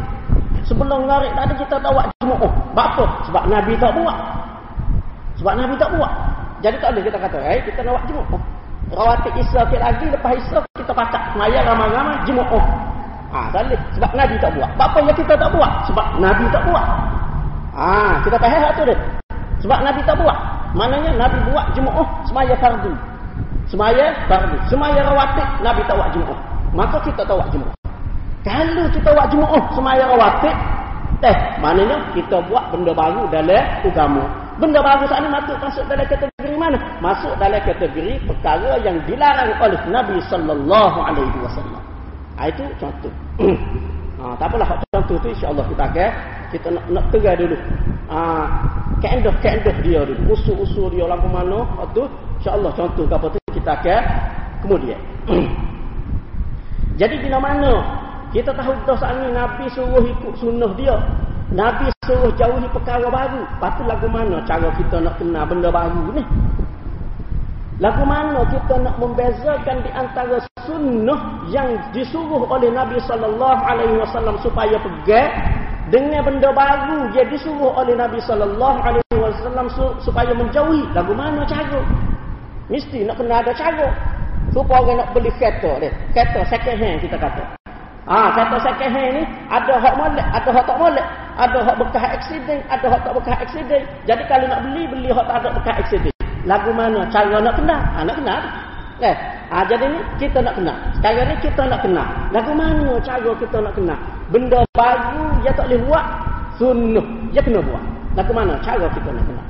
Sebelum 0.65 1.05
ngari 1.05 1.29
tadi 1.37 1.53
kita 1.61 1.77
tahu 1.85 2.01
cuma 2.31 2.47
oh 2.47 2.53
apa 2.79 3.05
sebab 3.27 3.43
Nabi 3.51 3.75
tak 3.83 3.91
buat 3.99 4.17
sebab 5.43 5.53
Nabi 5.59 5.75
tak 5.75 5.91
buat 5.99 6.13
jadi 6.63 6.77
tak 6.79 6.95
boleh 6.95 7.03
kita 7.11 7.19
kata 7.19 7.39
eh 7.43 7.59
kita 7.67 7.79
nak 7.83 7.99
buat 7.99 8.05
cuma 8.07 8.23
oh 8.39 8.43
rawatib 8.95 9.35
isra 9.43 9.67
lagi 9.67 10.07
lepas 10.07 10.39
isra 10.39 10.63
kita 10.79 10.93
pakat 10.95 11.23
semaya 11.35 11.59
ramai-ramai 11.67 12.17
cuma 12.23 12.47
oh 12.55 12.67
Ah, 13.31 13.47
ha, 13.47 13.55
dalih 13.55 13.79
sebab 13.95 14.11
Nabi 14.19 14.35
tak 14.43 14.51
buat. 14.59 14.67
Apa 14.75 14.99
yang 15.07 15.15
kita 15.15 15.39
tak 15.39 15.55
buat? 15.55 15.71
Sebab 15.87 16.19
Nabi 16.19 16.51
tak 16.51 16.67
buat. 16.67 16.83
Ha, 17.79 18.19
kita 18.27 18.37
faham 18.43 18.59
tak 18.59 18.73
tu 18.75 18.83
dia? 18.91 18.99
Sebab 19.63 19.79
Nabi 19.87 20.01
tak 20.03 20.19
buat. 20.19 20.35
Maknanya 20.75 21.15
Nabi 21.15 21.39
buat 21.47 21.71
jemaah 21.79 22.11
semaya 22.27 22.59
fardu. 22.59 22.91
Semaya 23.71 24.11
fardu. 24.27 24.59
Semaya 24.67 25.07
rawatib 25.07 25.47
Nabi 25.63 25.81
tak 25.87 25.95
buat 25.95 26.11
jemaah. 26.11 26.39
Maka 26.75 26.97
kita 27.07 27.23
tak 27.23 27.35
buat 27.39 27.49
jemaah. 27.55 27.75
Kalau 28.43 28.87
kita 28.91 29.09
buat 29.15 29.27
jemaah 29.31 29.63
semaya 29.79 30.05
rawatib, 30.11 30.57
eh 31.21 31.37
maknanya 31.61 32.01
kita 32.17 32.41
buat 32.49 32.73
benda 32.73 32.93
baru 32.97 33.29
dalam 33.29 33.61
agama. 33.85 34.25
Benda 34.61 34.81
baru 34.85 35.09
saat 35.09 35.25
ini 35.25 35.33
masuk 35.33 35.57
masuk 35.57 35.85
dalam 35.89 36.05
kategori 36.05 36.53
mana? 36.57 36.79
Masuk 37.01 37.33
dalam 37.41 37.61
kategori 37.65 38.13
perkara 38.29 38.77
yang 38.85 38.97
dilarang 39.09 39.53
oleh 39.57 39.81
Nabi 39.89 40.17
sallallahu 40.29 40.99
alaihi 41.01 41.39
wasallam. 41.41 41.83
Ha, 42.37 42.49
itu 42.49 42.65
contoh. 42.81 43.13
ha, 44.21 44.33
tak 44.41 44.49
apalah 44.49 44.69
contoh 44.93 45.17
tu 45.21 45.29
insya-Allah 45.33 45.65
kita 45.69 45.85
akan 45.93 46.11
kita 46.53 46.69
nak 46.73 46.85
nak 46.89 47.05
tegar 47.13 47.35
dulu. 47.37 47.57
Ha, 48.09 48.19
kendoh 49.05 49.35
kendoh 49.45 49.77
dia 49.85 50.01
dulu. 50.05 50.37
Usul-usul 50.37 50.93
dia 50.93 51.05
lagu 51.05 51.29
mana? 51.29 51.65
Waktu 51.81 52.09
insya-Allah 52.41 52.73
contoh 52.77 53.05
apa 53.09 53.27
tu 53.29 53.39
kita 53.53 53.71
akan 53.77 54.03
kemudian. 54.65 55.01
Jadi 57.01 57.17
di 57.17 57.29
mana 57.33 57.81
kita 58.31 58.55
tahu 58.55 58.71
dah 58.87 58.95
saat 58.95 59.19
ini 59.19 59.35
Nabi 59.35 59.67
suruh 59.75 60.05
ikut 60.07 60.35
sunnah 60.39 60.71
dia. 60.79 60.95
Nabi 61.51 61.91
suruh 62.07 62.31
jauhi 62.39 62.67
perkara 62.71 63.11
baru. 63.11 63.43
Patut 63.59 63.87
lagu 63.91 64.07
mana 64.07 64.39
cara 64.47 64.71
kita 64.79 65.03
nak 65.03 65.19
kenal 65.19 65.43
benda 65.51 65.69
baru 65.75 66.15
ni? 66.15 66.23
Lagu 67.83 68.07
mana 68.07 68.47
kita 68.47 68.79
nak 68.87 68.95
membezakan 69.03 69.83
di 69.83 69.91
antara 69.91 70.39
sunnah 70.63 71.43
yang 71.51 71.75
disuruh 71.91 72.47
oleh 72.47 72.71
Nabi 72.71 73.03
sallallahu 73.03 73.63
alaihi 73.67 73.99
wasallam 73.99 74.39
supaya 74.45 74.79
pegang 74.79 75.33
dengan 75.91 76.23
benda 76.23 76.55
baru 76.55 77.11
dia 77.11 77.27
disuruh 77.27 77.75
oleh 77.75 77.99
Nabi 77.99 78.23
sallallahu 78.23 78.79
alaihi 78.79 79.19
wasallam 79.19 79.67
supaya 80.07 80.31
menjauhi 80.31 80.87
lagu 80.95 81.11
mana 81.17 81.43
cara 81.51 81.83
mesti 82.71 83.03
nak 83.03 83.19
kena 83.19 83.43
ada 83.43 83.51
cara 83.59 83.91
supaya 84.55 84.79
orang 84.87 85.03
nak 85.03 85.09
beli 85.11 85.31
kereta 85.35 85.83
dia 85.83 85.91
kereta 86.15 86.47
second 86.47 86.79
hand 86.79 86.99
kita 87.03 87.19
kata 87.19 87.60
ah 88.11 88.35
kereta 88.35 88.59
second 88.59 88.91
hand 88.91 89.13
ni 89.15 89.23
ada 89.47 89.75
hak 89.79 89.95
molek 89.95 90.27
ada 90.35 90.51
hak 90.51 90.65
tak 90.67 90.77
molek 90.83 91.07
ada 91.39 91.59
hak 91.63 91.77
bekas 91.79 92.05
accident 92.11 92.61
ada 92.67 92.87
hak 92.91 93.01
tak 93.07 93.15
bekas 93.15 93.37
accident 93.39 93.85
jadi 94.03 94.23
kalau 94.27 94.47
nak 94.51 94.61
beli 94.67 94.83
beli 94.91 95.09
hak 95.15 95.25
tak 95.31 95.37
ada 95.47 95.49
bekas 95.55 95.75
accident 95.79 96.15
lagu 96.43 96.71
mana 96.75 97.07
cara 97.15 97.39
nak 97.39 97.55
kena 97.55 97.77
ah 97.95 98.03
nak 98.03 98.17
kena 98.19 98.37
Eh, 99.01 99.17
ha, 99.49 99.65
jadi 99.65 99.89
ni 99.89 100.01
kita 100.21 100.45
nak 100.45 100.61
kenal. 100.61 100.77
Sekarang 101.01 101.33
ni 101.33 101.35
kita 101.41 101.65
nak 101.65 101.81
kenal. 101.81 102.05
Lagu 102.37 102.53
mana 102.53 103.01
cara 103.01 103.33
kita 103.41 103.57
nak 103.57 103.73
kenal? 103.73 103.97
Benda 104.29 104.61
baru 104.77 105.41
dia 105.41 105.57
tak 105.57 105.73
boleh 105.73 105.81
buat. 105.89 106.05
Sunnah 106.61 107.07
dia 107.33 107.41
kena 107.41 107.65
buat. 107.65 107.81
Lagu 108.13 108.33
mana 108.37 108.61
cara 108.61 108.85
kita 108.93 109.09
nak 109.09 109.25
kenal? 109.25 109.47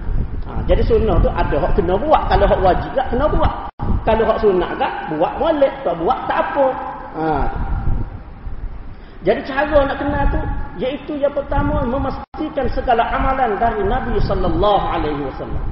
Ha, 0.46 0.50
jadi 0.70 0.82
sunnah 0.86 1.18
tu 1.18 1.26
ada 1.34 1.56
hak 1.66 1.72
kena 1.74 1.98
buat. 1.98 2.22
Kalau 2.30 2.46
hak 2.46 2.60
wajib 2.62 2.90
tak 2.94 3.06
kena 3.10 3.26
buat. 3.26 3.52
Kalau 4.06 4.22
hak 4.30 4.38
sunnah 4.38 4.70
tak 4.78 4.92
buat 5.18 5.32
boleh. 5.34 5.72
Tak 5.82 5.94
buat 5.98 6.18
tak 6.30 6.38
apa. 6.38 6.66
Ha. 7.18 7.26
Jadi 9.20 9.40
cara 9.44 9.84
nak 9.84 9.96
kenal 10.00 10.24
tu 10.32 10.40
iaitu 10.80 11.12
yang 11.20 11.34
pertama 11.36 11.84
memastikan 11.84 12.66
segala 12.72 13.04
amalan 13.12 13.60
dari 13.60 13.84
Nabi 13.84 14.16
sallallahu 14.24 14.84
alaihi 14.96 15.22
wasallam. 15.28 15.64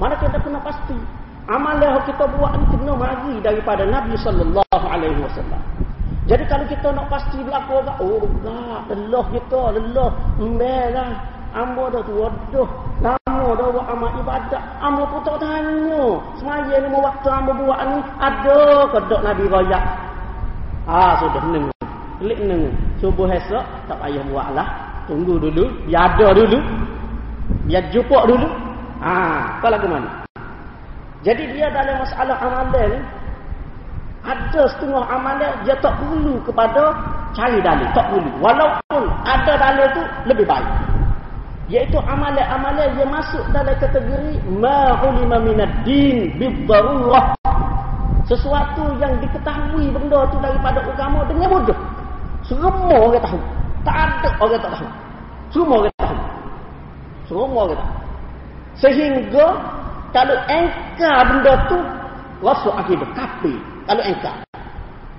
Mana 0.00 0.16
kita 0.16 0.40
kena 0.40 0.58
pasti 0.64 0.96
Amal 1.44 1.76
yang 1.76 2.00
kita 2.08 2.24
buat 2.24 2.56
ni 2.56 2.64
kena 2.72 2.96
mari 2.96 3.36
daripada 3.44 3.84
Nabi 3.84 4.16
sallallahu 4.16 4.86
alaihi 4.88 5.20
wasallam. 5.20 5.60
Jadi 6.24 6.40
kalau 6.48 6.64
kita 6.72 6.88
nak 6.88 7.12
pasti 7.12 7.36
berlaku 7.44 7.84
agak, 7.84 7.96
oh 8.00 8.24
enggak, 8.24 8.80
lelah 8.96 9.24
kita, 9.28 9.62
lelah, 9.76 10.10
embelah. 10.40 11.12
Ambo 11.54 11.86
dah 11.92 12.02
tu, 12.02 12.16
waduh, 12.16 12.68
lama 13.04 13.46
dah 13.60 13.66
buat 13.70 13.86
amal 13.92 14.10
ibadat. 14.24 14.62
Ambo 14.80 15.04
pun 15.06 15.20
tak 15.22 15.36
tanya. 15.38 16.04
Semaya 16.40 16.74
ni 16.80 16.88
waktu 16.96 17.28
ambo 17.28 17.52
buat 17.60 17.78
ni, 17.92 17.98
ada 18.24 18.60
ke 18.88 18.98
dok 19.04 19.20
Nabi 19.20 19.44
raya? 19.52 19.80
Ah, 20.88 21.12
sudah 21.20 21.44
neng. 21.52 21.68
Klik 22.24 22.40
neng. 22.40 22.72
Subuh 23.04 23.28
esok, 23.28 23.60
tak 23.84 24.00
payah 24.00 24.24
buat 24.32 24.48
lah. 24.56 24.64
Tunggu 25.04 25.36
dulu, 25.36 25.68
biar 25.84 26.16
ada 26.16 26.32
dulu. 26.32 26.56
Biar 27.68 27.84
jumpa 27.92 28.24
dulu. 28.24 28.48
Ah, 29.04 29.60
kau 29.60 29.68
lagu 29.68 29.84
mana? 29.84 30.24
Jadi 31.20 31.52
dia 31.52 31.68
dalam 31.68 32.00
masalah 32.00 32.40
amalan 32.40 32.96
ni 32.96 33.00
ada 34.24 34.62
setengah 34.72 35.04
amalan 35.04 35.52
dia 35.68 35.76
tak 35.84 35.92
perlu 36.00 36.40
kepada 36.48 36.96
cari 37.36 37.60
dalil, 37.60 37.88
tak 37.92 38.08
perlu. 38.08 38.32
Walaupun 38.40 39.04
ada 39.28 39.52
dalil 39.60 39.86
tu 39.92 40.02
lebih 40.24 40.48
baik. 40.48 40.68
Iaitu 41.68 42.00
amalan-amalan 42.00 42.88
yang 42.96 43.12
masuk 43.12 43.44
dalam 43.52 43.76
kategori 43.76 44.40
ma'ulima 44.48 45.44
minad 45.44 45.72
din 45.84 46.32
bidarurah. 46.40 47.36
Sesuatu 48.24 48.96
yang 48.96 49.12
diketahui 49.20 49.92
benda 49.92 50.24
tu 50.32 50.40
daripada 50.40 50.80
agama 50.80 51.20
dengan 51.28 51.60
mudah. 51.60 52.03
Semua 52.44 52.96
orang 52.96 53.22
tahu. 53.24 53.40
Tak 53.84 53.96
ada 53.96 54.28
orang 54.40 54.60
tak 54.60 54.70
tahu. 54.76 54.88
Semua 55.52 55.76
orang 55.84 55.94
tahu. 55.96 56.16
Semua 57.28 57.62
orang 57.68 57.78
tahu. 57.78 57.94
Sehingga 58.74 59.46
kalau 60.10 60.36
engkar 60.50 61.18
benda 61.30 61.52
tu 61.66 61.78
rasa 62.42 62.70
akidah 62.78 63.08
kafir 63.16 63.56
kalau 63.88 64.02
engkar 64.04 64.36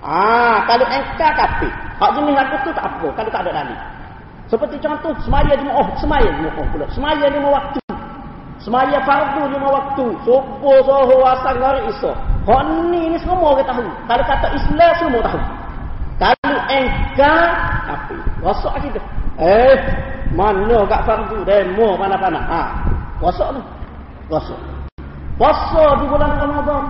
ah 0.03 0.61
kalau 0.69 0.85
engkar 0.87 1.31
kafir 1.35 1.71
hak 1.99 2.09
jenis 2.15 2.35
lagu 2.37 2.55
tu 2.63 2.71
tak 2.75 2.85
apa 2.85 3.07
kalau 3.17 3.29
tak 3.33 3.41
ada 3.47 3.51
dalil 3.63 3.79
seperti 4.45 4.77
contoh 4.77 5.09
semaya 5.25 5.57
jemaah 5.57 5.81
oh 5.81 5.89
semaya 5.97 6.29
jemaah 6.29 6.65
pula. 6.69 6.85
Semaya 6.93 7.25
lima 7.33 7.49
waktu. 7.49 7.81
Semaya 8.61 8.97
fardu 9.01 9.41
lima 9.49 9.69
waktu. 9.73 10.05
Subuh 10.21 10.77
zuhur 10.85 11.25
asar 11.25 11.57
maghrib 11.57 11.89
isya 11.89 12.13
hak 12.45 12.61
ni 12.93 13.09
ni 13.09 13.17
semua 13.17 13.57
orang 13.57 13.65
tahu. 13.65 13.85
Kalau 14.05 14.23
kata 14.29 14.47
Islam 14.53 14.91
semua 15.01 15.21
tahu 15.25 15.41
engkar 16.69 17.51
kafir 17.87 18.21
rasa 18.41 18.67
akidah 18.77 19.03
eh 19.41 19.77
mana 20.33 20.85
kat 20.89 21.01
fardu 21.05 21.37
demo 21.43 21.95
mana-mana 21.99 22.39
ha 22.45 22.63
rasa 23.21 23.51
tu 23.53 23.61
rasa 24.29 24.55
Puasa 25.35 25.99
di 25.99 26.07
bulan 26.07 26.31
Ramadan. 26.39 26.83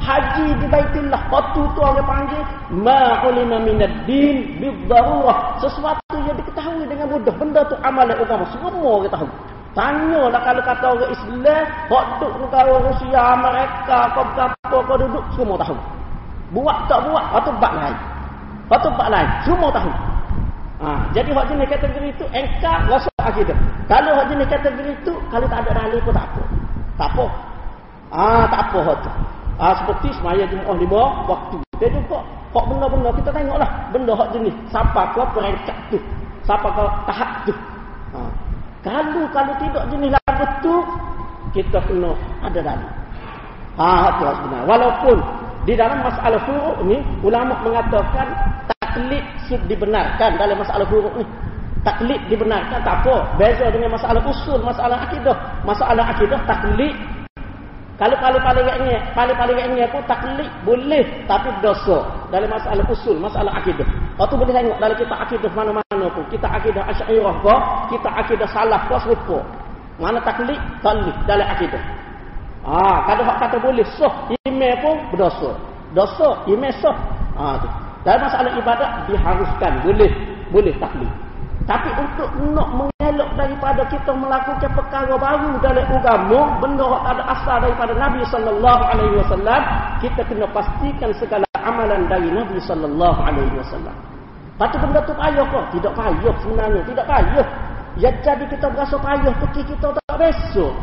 Haji 0.00 0.64
di 0.64 0.66
Baitullah. 0.72 1.28
Waktu 1.28 1.60
tu 1.76 1.80
orang 1.84 2.08
panggil. 2.08 2.42
Ma'ulima 2.72 3.60
minad 3.60 4.08
din 4.08 4.56
bidharurah. 4.64 5.60
Sesuatu 5.60 6.16
yang 6.16 6.32
diketahui 6.40 6.88
dengan 6.88 7.12
mudah. 7.12 7.34
Benda 7.36 7.60
tu 7.68 7.76
amalan 7.84 8.16
utama. 8.16 8.48
Semua 8.48 8.72
orang 8.80 9.12
tahu. 9.12 9.28
Tanyalah 9.76 10.40
kalau 10.40 10.62
kata 10.64 10.86
orang 10.88 11.12
Islam. 11.12 11.64
Waktu 11.92 12.26
negara 12.40 12.72
Rusia, 12.80 13.24
mereka, 13.36 13.98
kau 14.16 14.24
berapa, 14.32 14.76
kau 14.88 14.96
duduk. 14.96 15.24
Semua 15.36 15.56
tahu. 15.60 15.76
Buat 16.56 16.78
tak 16.88 17.00
buat. 17.04 17.24
Waktu 17.36 17.50
bak 17.60 17.72
lain. 17.76 17.96
Waktu 18.72 18.88
bak 18.96 19.08
lain. 19.12 19.28
Semua 19.44 19.68
tahu. 19.68 19.92
Ha, 20.82 20.90
jadi 21.14 21.30
hak 21.30 21.46
jenis 21.46 21.68
kategori 21.68 22.08
itu 22.10 22.24
engkar 22.32 22.88
rasa 22.88 23.12
akidah. 23.20 23.54
Kalau 23.86 24.16
hak 24.16 24.26
jenis 24.32 24.48
kategori 24.48 24.90
itu 24.96 25.12
kalau 25.28 25.46
tak 25.46 25.62
ada 25.68 25.84
dalil 25.84 26.00
pun 26.02 26.16
tak 26.16 26.26
apa. 26.26 26.42
Tak 26.96 27.08
apa. 27.12 27.26
Ah 28.10 28.44
tak 28.48 28.60
apa 28.66 28.78
hak 28.80 28.96
tu. 29.04 29.10
Ah 29.60 29.74
seperti 29.78 30.08
semaya 30.16 30.42
Jumaat 30.48 30.80
lima 30.80 31.02
waktu. 31.28 31.56
Dia 31.78 31.88
juga 31.92 32.18
hak 32.56 32.64
benda-benda 32.66 33.10
kita 33.14 33.30
tengoklah 33.30 33.70
benda 33.94 34.12
hak 34.16 34.28
jenis 34.34 34.54
siapa 34.72 35.02
ke 35.14 35.22
peringkat 35.36 35.78
tu. 35.92 35.98
Siapa 36.42 36.68
ke 36.72 36.84
tahap 37.06 37.30
tu. 37.46 37.52
Ha. 38.16 38.20
Kalau 38.82 39.22
kalau 39.30 39.54
tidak 39.62 39.84
jenis 39.92 40.10
lagu 40.18 40.46
tu 40.64 40.74
kita 41.54 41.78
kena 41.86 42.10
ada 42.42 42.58
dalil. 42.58 42.90
Ah 43.78 44.18
tu 44.18 44.24
sebenarnya. 44.26 44.66
Walaupun 44.66 45.16
di 45.62 45.74
dalam 45.78 46.02
masalah 46.02 46.40
furu' 46.42 46.82
ni 46.86 46.98
ulama 47.22 47.54
mengatakan 47.62 48.26
taklid 48.78 49.24
dibenarkan 49.70 50.34
dalam 50.36 50.56
masalah 50.58 50.86
furu' 50.86 51.12
ni. 51.18 51.26
Taklid 51.82 52.22
dibenarkan 52.30 52.78
tak 52.86 53.02
apa. 53.02 53.26
Beza 53.34 53.66
dengan 53.74 53.98
masalah 53.98 54.22
usul, 54.22 54.62
masalah 54.62 55.02
akidah. 55.02 55.34
Masalah 55.66 56.04
akidah 56.14 56.38
taklid 56.46 56.94
kalau 58.02 58.18
paling-paling 58.18 58.66
ingatnya, 58.66 58.98
paling-paling 59.14 59.56
ingatnya 59.62 59.86
pun 59.94 60.02
taklid 60.10 60.50
boleh 60.66 61.06
tapi 61.30 61.54
dosa 61.62 62.02
dalam 62.34 62.50
masalah 62.50 62.82
usul, 62.90 63.14
masalah 63.20 63.54
akidah. 63.54 63.86
Waktu 64.18 64.34
boleh 64.42 64.50
tengok 64.50 64.76
dalam 64.82 64.96
kita 64.98 65.14
akidah 65.22 65.50
mana-mana 65.54 66.06
pun, 66.10 66.24
kita 66.32 66.50
akidah 66.50 66.82
Asy'ariyah 66.88 67.36
ke, 67.44 67.56
kita 67.94 68.08
akidah 68.10 68.48
salaf 68.50 68.90
ke 68.90 68.96
serupa. 69.06 69.38
Mana 70.02 70.18
taklid? 70.24 70.58
Taklid 70.82 71.14
dalam 71.30 71.46
akidah. 71.46 71.82
Ah, 72.62 73.02
kalau 73.10 73.26
hak 73.26 73.36
kata 73.42 73.56
boleh 73.58 73.82
sah, 73.98 74.30
email 74.46 74.78
pun 74.78 74.94
berdosa. 75.10 75.50
Dosa, 75.92 76.46
email 76.46 76.70
sah. 76.78 76.94
Ah 77.34 77.58
tu. 77.58 77.68
Dalam 78.02 78.26
masalah 78.26 78.52
ibadat 78.54 78.90
diharuskan 79.10 79.72
boleh 79.82 80.10
boleh 80.50 80.74
taklid. 80.78 81.10
Tapi 81.62 81.90
untuk 81.94 82.30
nak 82.54 82.68
mengelak 82.74 83.30
daripada 83.38 83.86
kita 83.86 84.10
melakukan 84.10 84.70
perkara 84.74 85.14
baru 85.14 85.58
dalam 85.62 85.86
agama, 85.94 86.40
benda 86.58 86.86
yang 86.86 87.04
ada 87.06 87.22
asal 87.38 87.56
daripada 87.62 87.94
Nabi 87.94 88.22
sallallahu 88.26 88.82
alaihi 88.82 89.14
wasallam, 89.22 89.60
kita 90.02 90.20
kena 90.26 90.46
pastikan 90.50 91.10
segala 91.14 91.46
amalan 91.62 92.10
dari 92.10 92.30
Nabi 92.34 92.58
sallallahu 92.58 93.20
alaihi 93.22 93.54
wasallam. 93.54 93.94
Patu 94.58 94.76
benda 94.82 95.00
tu 95.06 95.14
payah 95.14 95.46
kok? 95.46 95.64
Tidak 95.70 95.92
payah 95.94 96.34
sebenarnya, 96.42 96.80
tidak 96.86 97.06
payah. 97.06 97.46
Ya 97.94 98.10
jadi 98.26 98.44
kita 98.50 98.66
berasa 98.70 98.96
payah 98.98 99.34
pergi 99.38 99.62
kita 99.66 99.86
tak 99.94 100.16
besok. 100.18 100.74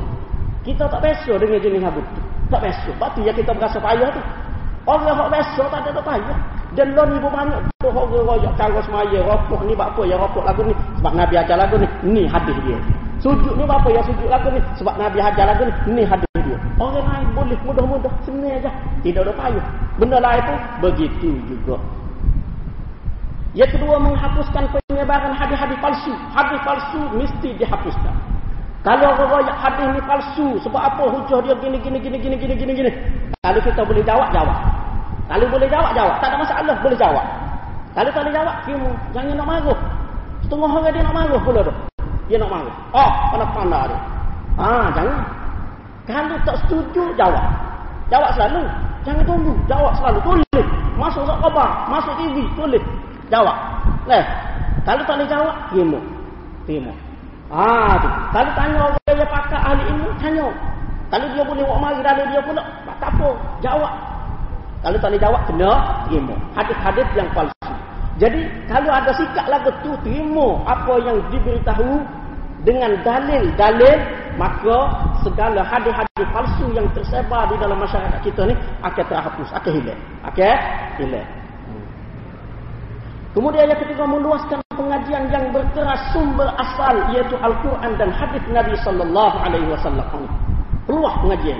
Kita 0.64 0.91
tak 0.91 0.99
besok 0.99 1.39
dengan 1.39 1.60
jenis 1.64 1.82
habut 1.84 2.03
tu. 2.16 2.22
Tak 2.51 2.62
besok. 2.66 2.95
Patu 2.99 3.20
ya 3.24 3.32
kita 3.32 3.55
berasa 3.55 3.80
payah 3.80 4.10
tu. 4.12 4.22
Orang 4.89 5.05
yang 5.05 5.32
besok 5.32 5.68
tak 5.72 5.88
ada 5.88 6.01
payah. 6.01 6.38
Dan 6.78 6.93
lo 6.93 7.01
ni 7.10 7.18
banyak 7.18 7.60
tu 7.82 7.89
orang 7.89 8.14
royak 8.14 8.53
cara 8.53 8.78
semaya 8.86 9.20
rokok 9.26 9.66
ni 9.66 9.74
apa 9.74 10.01
ya 10.05 10.16
rokok 10.22 10.45
lagu 10.45 10.62
ni 10.62 10.74
sebab 11.01 11.14
Nabi 11.18 11.34
ajar 11.41 11.57
lagu 11.57 11.76
ni 11.82 11.88
ni 12.05 12.24
hadis 12.30 12.53
dia. 12.62 12.78
Sujud 13.18 13.57
ni 13.57 13.66
apa 13.66 13.89
ya 13.89 14.01
sujud 14.05 14.30
lagu 14.30 14.53
ni 14.53 14.62
sebab 14.78 14.93
Nabi 15.01 15.18
ajar 15.18 15.49
lagu 15.49 15.66
ni 15.66 15.74
ni 15.97 16.03
hadis 16.05 16.30
dia. 16.38 16.57
Orang 16.78 17.10
lain 17.10 17.28
boleh 17.34 17.57
mudah-mudah 17.66 18.14
senang 18.22 18.62
aja. 18.62 18.70
Tidak 19.01 19.26
ada 19.26 19.34
payah. 19.34 19.66
Benda 19.97 20.22
lain 20.22 20.41
pun 20.45 20.57
begitu 20.86 21.30
juga. 21.49 21.82
Yang 23.57 23.82
kedua 23.82 23.97
menghapuskan 23.97 24.70
penyebaran 24.70 25.34
hadis-hadis 25.34 25.78
palsu. 25.82 26.14
Hadis 26.38 26.60
palsu 26.62 27.01
mesti 27.18 27.49
dihapuskan. 27.57 28.14
Kalau 28.80 29.12
orang 29.12 29.28
royak 29.28 29.58
hadis 29.60 29.88
ni 29.92 30.02
palsu 30.08 30.48
sebab 30.64 30.80
apa 30.80 31.04
hujah 31.04 31.40
dia 31.44 31.56
gini 31.60 31.78
gini 31.84 32.00
gini 32.00 32.18
gini 32.18 32.36
gini 32.40 32.54
gini 32.56 32.72
gini. 32.74 32.92
Kalau 33.44 33.60
kita 33.60 33.82
boleh 33.84 34.04
jawab 34.08 34.32
jawab. 34.32 34.80
Kalau 35.30 35.46
boleh 35.46 35.70
jawab, 35.70 35.94
jawab. 35.94 36.18
Tak 36.18 36.34
ada 36.34 36.38
masalah, 36.42 36.76
boleh 36.82 36.98
jawab. 36.98 37.26
Kalau 37.94 38.10
tak 38.10 38.22
boleh 38.26 38.34
jawab, 38.34 38.56
kimu. 38.66 38.90
Jangan 39.14 39.38
nak 39.38 39.46
marah. 39.46 39.80
Setengah 40.42 40.70
orang 40.74 40.90
dia 40.90 41.02
nak 41.06 41.14
marah 41.14 41.40
pula 41.46 41.62
tu. 41.62 41.74
Dia 42.26 42.38
nak 42.42 42.50
marah. 42.50 42.76
Oh, 42.98 43.12
pandai-pandai 43.30 43.84
dia. 43.94 43.98
Ah, 44.58 44.86
jangan. 44.98 45.22
Kalau 46.10 46.38
tak 46.42 46.58
setuju, 46.66 47.04
jawab. 47.14 47.46
Jawab 48.10 48.30
selalu. 48.34 48.66
Jangan 49.06 49.24
tunggu. 49.30 49.54
Jawab 49.70 49.94
selalu. 50.02 50.20
Boleh. 50.26 50.66
masuk 50.98 51.24
sok 51.24 51.40
khabar, 51.46 51.70
masuk 51.88 52.14
TV, 52.18 52.44
tulis. 52.58 52.84
Jawab. 53.30 53.56
Leh. 54.10 54.26
Kalau 54.82 55.06
tak 55.06 55.16
boleh 55.22 55.30
jawab, 55.30 55.56
terima. 55.70 56.00
Terima. 56.66 56.94
Ah, 57.50 57.97
tu. 57.97 58.10
Kalau 58.30 58.52
tanya 58.54 58.80
orang 58.86 59.02
yang 59.10 59.30
pakar 59.30 59.62
ahli 59.66 59.84
ilmu, 59.89 60.10
tanya. 60.22 60.47
Kalau 61.10 61.26
dia 61.34 61.41
boleh 61.41 61.64
buat 61.66 61.80
mari 61.82 62.00
dalam 62.06 62.26
dia 62.30 62.41
pula, 62.45 62.62
tak 63.02 63.10
apa, 63.10 63.30
jawab. 63.66 63.93
Kalau 64.86 64.97
tak 65.02 65.10
boleh 65.10 65.22
jawab, 65.22 65.41
kena 65.50 65.72
terima. 66.06 66.36
Hadis-hadis 66.54 67.08
yang 67.18 67.30
palsu. 67.34 67.74
Jadi, 68.22 68.41
kalau 68.70 68.91
ada 68.93 69.12
sikap 69.18 69.45
lagu 69.50 69.74
tu, 69.82 69.91
terima 70.06 70.62
apa 70.70 70.93
yang 71.02 71.18
diberitahu 71.34 72.06
dengan 72.62 72.91
dalil-dalil 73.02 73.97
maka 74.38 74.78
segala 75.26 75.66
hadis-hadis 75.68 76.28
palsu 76.32 76.68
yang 76.72 76.88
tersebar 76.95 77.50
di 77.52 77.56
dalam 77.60 77.76
masyarakat 77.76 78.20
kita 78.24 78.47
ni 78.47 78.56
akan 78.86 79.06
terhapus, 79.10 79.50
akan 79.52 79.72
hilang. 79.74 80.02
Akan 80.24 80.56
hilang. 80.95 81.28
Kemudian 83.36 83.66
yang 83.68 83.80
ketiga 83.84 84.04
meluaskan 84.08 84.60
pengajian 84.80 85.28
yang 85.28 85.52
berkeras 85.52 86.00
sumber 86.16 86.48
asal 86.56 86.96
iaitu 87.12 87.36
Al-Quran 87.44 87.92
dan 88.00 88.10
hadis 88.16 88.40
Nabi 88.48 88.80
sallallahu 88.80 89.36
alaihi 89.44 89.68
wasallam. 89.68 90.08
Peluah 90.88 91.14
pengajian. 91.20 91.60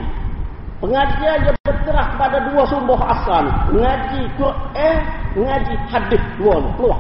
Pengajian 0.80 1.52
yang 1.52 1.58
berkeras 1.68 2.10
pada 2.16 2.40
dua 2.48 2.64
sumber 2.72 2.96
asal. 3.04 3.44
Mengaji 3.76 4.22
Quran, 4.40 4.98
mengaji 5.36 5.76
hadis 5.92 6.24
dua 6.40 6.64
peluah. 6.80 7.00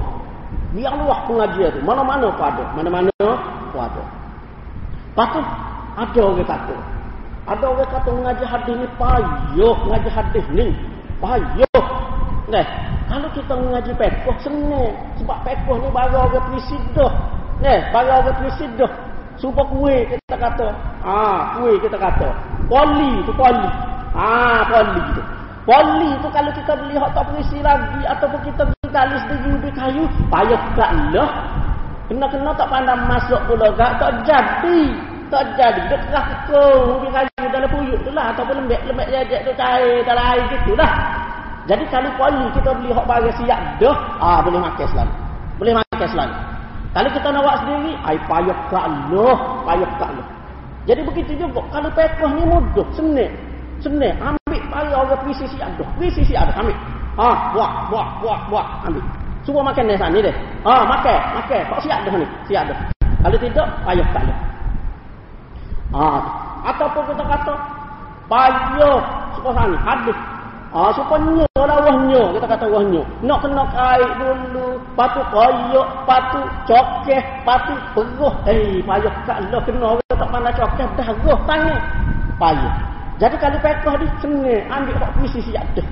Biar 0.75 0.93
luah 0.99 1.19
pengajian 1.25 1.71
itu. 1.71 1.79
Mana-mana 1.87 2.27
pun 2.35 2.43
ada. 2.43 2.63
Mana-mana 2.75 3.09
pun 3.71 3.79
ada. 3.79 4.03
Lepas 5.15 5.35
ada 5.95 6.19
orang 6.19 6.45
kata. 6.45 6.75
Ada 7.49 7.65
orang 7.65 7.89
kata 7.89 8.09
mengaji 8.11 8.43
hadis 8.45 8.73
ni 8.75 8.87
payuh. 8.99 9.75
Mengaji 9.87 10.09
hadis 10.11 10.45
ni 10.51 10.67
payuh. 11.23 11.83
Nah, 12.51 12.65
kalau 13.09 13.29
kita 13.33 13.53
mengaji 13.57 13.91
pekoh 13.97 14.37
senang. 14.45 14.93
Sebab 15.17 15.37
pekoh 15.41 15.81
ni 15.81 15.89
baru 15.89 16.29
orang 16.29 16.45
perisidah. 16.53 17.11
Nah, 17.57 17.79
baru 17.89 18.09
orang 18.21 18.37
perisidah. 18.37 18.91
Supaya 19.41 19.65
kue 19.73 19.95
kita 20.13 20.35
kata. 20.37 20.67
Ah, 21.01 21.57
kue 21.57 21.73
kita 21.81 21.97
kata. 21.97 22.29
Poli 22.69 23.25
tu 23.25 23.33
poli. 23.33 23.69
Ah, 24.13 24.61
poli 24.69 25.01
tu. 25.17 25.21
Poli 25.65 26.09
tu 26.21 26.29
kalau 26.29 26.51
kita 26.53 26.77
beli 26.77 26.95
hot 27.01 27.09
tak 27.17 27.25
perisi 27.33 27.57
lagi. 27.65 28.01
Ataupun 28.05 28.39
kita 28.45 28.61
beli 28.69 28.87
galis 28.93 29.23
dengan 29.25 29.57
ubi 29.57 29.69
kayu. 29.73 30.05
Payah 30.29 30.61
tak 30.77 30.91
lah. 31.09 31.31
Kena-kena 32.13 32.51
tak 32.53 32.69
pandang 32.69 33.01
masuk 33.09 33.41
pula 33.49 33.73
gak. 33.73 33.97
Tak 33.97 34.11
jadi. 34.21 34.81
Tak 35.33 35.43
jadi. 35.57 35.81
Dia 35.89 35.97
kerah 35.97 36.25
kekong. 36.29 36.85
Ubi 37.01 37.07
kayu 37.09 37.47
dalam 37.49 37.69
puyuk 37.73 37.99
tu 38.05 38.11
lah. 38.13 38.37
Ataupun 38.37 38.53
lembek-lembek 38.65 39.07
jajak 39.09 39.49
tu 39.49 39.51
cair 39.57 40.05
dalam 40.05 40.25
air 40.35 40.45
gitu 40.53 40.77
lah. 40.77 40.93
Jadi 41.69 41.85
kalau 41.93 42.09
poli 42.17 42.49
kita 42.57 42.73
beli 42.81 42.89
hot 42.89 43.05
bagai 43.05 43.29
siap 43.37 43.77
dah. 43.77 43.93
Ah, 44.17 44.41
boleh 44.41 44.57
makan 44.57 44.89
selalu. 44.89 45.13
Boleh 45.61 45.73
makan 45.77 46.07
selalu. 46.09 46.35
Kalau 46.89 47.09
kita 47.13 47.27
nak 47.29 47.41
buat 47.45 47.57
sendiri. 47.61 47.93
Ay, 48.01 48.17
payah 48.25 48.57
tak 48.73 48.85
lah. 49.13 49.37
Payah 49.69 49.89
tak 50.01 50.09
lah. 50.17 50.27
Jadi 50.89 51.01
begitu 51.05 51.31
juga. 51.37 51.61
Kalau 51.69 51.89
pekoh 51.93 52.29
ni 52.33 52.41
mudah. 52.49 52.87
Senang. 52.97 53.29
Senang. 53.85 54.17
Ambil 54.17 54.61
payah 54.73 54.97
orang 54.97 55.21
perisi 55.21 55.45
siap 55.53 55.69
dah. 55.77 55.85
Perisi 56.01 56.25
siap 56.25 56.49
dah. 56.49 56.57
Ambil. 56.57 56.73
Ah, 57.21 57.53
buat, 57.53 57.71
buat, 57.93 58.07
buat, 58.25 58.39
buat. 58.49 58.67
Ambil. 58.89 59.05
Semua 59.45 59.61
makan 59.69 59.85
di 59.85 59.93
sana 59.93 60.09
ni 60.09 60.25
deh. 60.25 60.35
Ah, 60.65 60.81
makan, 60.89 61.19
makan. 61.37 61.61
Kau 61.69 61.81
siap 61.85 62.01
dah 62.01 62.13
ni, 62.17 62.27
siap 62.49 62.65
dah. 62.65 62.77
Kalau 63.21 63.37
tidak, 63.37 63.67
payah 63.85 64.07
tak 64.09 64.23
ada. 64.25 64.35
Ah, 65.89 66.21
ataupun 66.73 67.03
kita 67.13 67.23
kata 67.29 67.53
payah 68.25 68.97
supaya 69.37 69.53
sana 69.53 69.77
hadis. 69.85 70.17
Ah, 70.69 70.93
supaya 70.93 71.49
lah 71.57 71.79
wahnya, 71.81 72.21
kita 72.37 72.45
kata 72.45 72.65
wahnya. 72.69 73.01
Nak 73.25 73.41
kena 73.41 73.65
kait 73.73 74.11
dulu, 74.21 74.77
patu 74.93 75.21
koyok, 75.33 75.87
patu 76.05 76.41
cokeh, 76.69 77.21
patu 77.41 77.73
peruh. 77.97 78.33
Eh, 78.45 78.77
payah 78.85 79.13
tak 79.25 79.49
lah 79.49 79.61
kena 79.65 79.97
orang 79.97 80.13
tak 80.13 80.29
pandai 80.29 80.53
cokeh, 80.53 80.85
dah 80.93 81.09
roh 81.25 81.39
tangan. 81.49 81.79
Payah. 82.37 82.73
Jadi 83.19 83.35
kalau 83.41 83.59
pekah 83.59 83.93
ni, 83.99 84.07
senang 84.23 84.63
ambil 84.71 84.95
hak 85.01 85.11
puisi 85.17 85.39
siap 85.43 85.65
dah. 85.75 85.87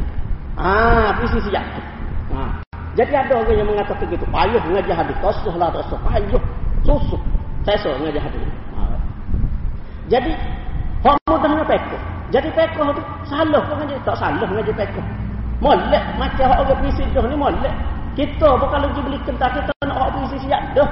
Ah, 0.55 1.09
puisi 1.17 1.41
siap 1.43 1.59
dah. 1.59 1.85
Ah. 2.37 2.51
Jadi 2.97 3.13
ada 3.13 3.33
orang 3.37 3.57
yang 3.57 3.69
mengatakan 3.69 4.09
begitu. 4.09 4.25
Payuh 4.33 4.61
mengajar 4.65 4.95
hadis. 5.05 5.17
Tosuh 5.21 5.53
lah 5.53 5.69
tosuh. 5.69 5.99
Susuh. 6.81 7.21
Saya 7.61 7.77
suruh 7.77 7.97
mengajar 8.01 8.25
hadis. 8.25 8.41
Ha. 8.73 8.81
Jadi, 10.09 10.31
orang 11.07 11.31
mudahnya 11.31 11.63
pekoh. 11.63 12.01
Jadi 12.33 12.49
pekoh 12.51 12.91
tu 12.91 13.03
salah 13.29 13.61
pun 13.63 13.75
mengajar. 13.79 13.99
Tak 14.03 14.15
salah 14.19 14.47
mengajar 14.47 14.75
pekoh. 14.75 15.05
Molek. 15.63 16.03
Macam 16.19 16.51
orang 16.51 16.77
perisi 16.83 17.03
dah 17.15 17.23
ni 17.23 17.37
molek. 17.39 17.73
Kita 18.17 18.49
pun 18.57 18.67
kalau 18.73 18.89
pergi 18.89 19.01
beli 19.05 19.19
kentang, 19.29 19.53
kita 19.53 19.71
nak 19.85 19.97
orang 19.97 20.11
perisi 20.17 20.37
siap 20.49 20.61
dah. 20.73 20.89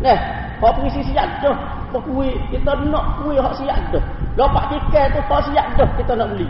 Nah, 0.00 0.18
orang 0.64 0.74
perisi 0.80 1.00
siap 1.12 1.28
dah. 1.44 1.56
Kuih. 1.94 2.34
Kita 2.50 2.74
nak 2.90 3.22
kuih 3.22 3.38
orang 3.38 3.54
siap 3.54 3.78
dah. 3.94 4.02
Lopak 4.34 4.64
tiket 4.72 5.14
tu 5.14 5.20
tak 5.30 5.40
siap 5.46 5.66
dah. 5.78 5.88
Kita 5.94 6.12
nak 6.18 6.28
beli. 6.34 6.48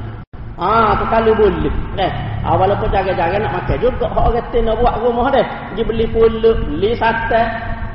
Ah, 0.55 0.95
tu 0.95 1.05
kalau 1.11 1.35
boleh. 1.35 1.75
Eh, 1.99 2.13
ah, 2.47 2.55
walaupun 2.55 2.87
jangan-jangan 2.95 3.43
nak 3.43 3.53
makan 3.59 3.77
juga. 3.83 4.07
Hak 4.07 4.23
orang 4.23 4.35
kata 4.39 4.59
nak 4.63 4.77
buat 4.79 4.95
rumah 5.03 5.27
deh. 5.35 5.47
Pergi 5.75 5.83
beli 5.83 6.07
pulut, 6.15 6.57
beli 6.71 6.91
sate. 6.95 7.43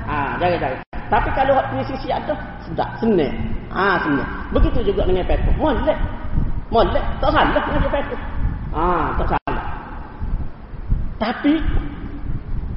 Ah, 0.05 0.35
jangan-jangan. 0.43 0.83
Tapi 1.09 1.29
kalau 1.33 1.57
hak 1.57 1.65
punya 1.73 1.83
sisi 1.89 2.07
ada, 2.13 2.37
sudah 2.67 2.89
senang. 3.01 3.33
Ah, 3.69 4.01
senang. 4.01 4.29
Begitu 4.53 4.93
juga 4.93 5.05
dengan 5.05 5.25
pekoh. 5.25 5.53
Molek. 5.61 5.97
Molek. 6.73 7.03
Tak 7.21 7.29
salah 7.29 7.49
dengan 7.53 7.89
pekoh. 7.89 8.19
Ah, 8.73 9.05
tak 9.17 9.27
salah. 9.37 9.65
Tapi, 11.19 11.53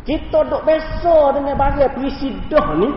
kita 0.02 0.38
duk 0.50 0.62
besar 0.66 1.36
dengan 1.36 1.54
bagai 1.56 1.88
puisi 1.96 2.36
dah 2.50 2.74
ni. 2.76 2.90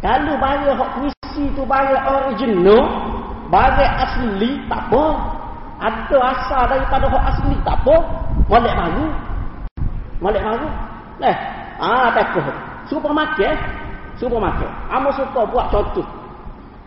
Kalau 0.00 0.34
bagai 0.40 0.72
hak 0.74 0.90
puisi 0.96 1.44
tu 1.52 1.62
bagai 1.68 2.00
original, 2.08 2.88
bagai 3.52 3.84
asli, 3.84 4.64
tak 4.64 4.88
apa 4.88 5.04
ada 5.80 6.18
asal 6.36 6.62
daripada 6.68 7.08
hak 7.08 7.24
asli 7.32 7.56
tak 7.64 7.80
apa 7.80 7.96
molek 8.52 8.74
baru 8.76 9.06
molek 10.20 10.42
baru 10.44 10.68
eh 11.24 11.36
ah 11.80 12.12
takut 12.12 12.44
suka 12.92 13.08
makan 13.08 13.56
suka 14.20 14.36
makan 14.36 14.70
amo 14.92 15.08
suka 15.16 15.40
buat 15.48 15.72
contoh 15.72 16.04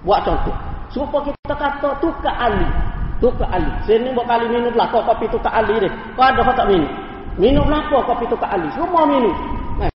buat 0.03 0.23
contoh. 0.27 0.55
Suka 0.93 1.17
kita 1.25 1.55
kata 1.57 1.89
tukar 1.99 2.35
ali 2.37 2.67
tukar 3.17 3.49
ali 3.49 3.71
sini 3.87 4.11
buat 4.11 4.27
kali 4.27 4.45
minum 4.51 4.75
kau 4.75 5.01
kopi 5.03 5.25
tukar 5.31 5.51
ali 5.63 5.79
deh 5.79 5.91
kau 6.13 6.27
ada 6.27 6.43
tak 6.53 6.67
minum? 6.69 6.91
Minum 7.39 7.65
kau 7.89 8.03
kopi 8.03 8.27
tukar 8.29 8.51
ali 8.53 8.67
semua 8.75 9.07
minum. 9.09 9.33
Eh. 9.81 9.89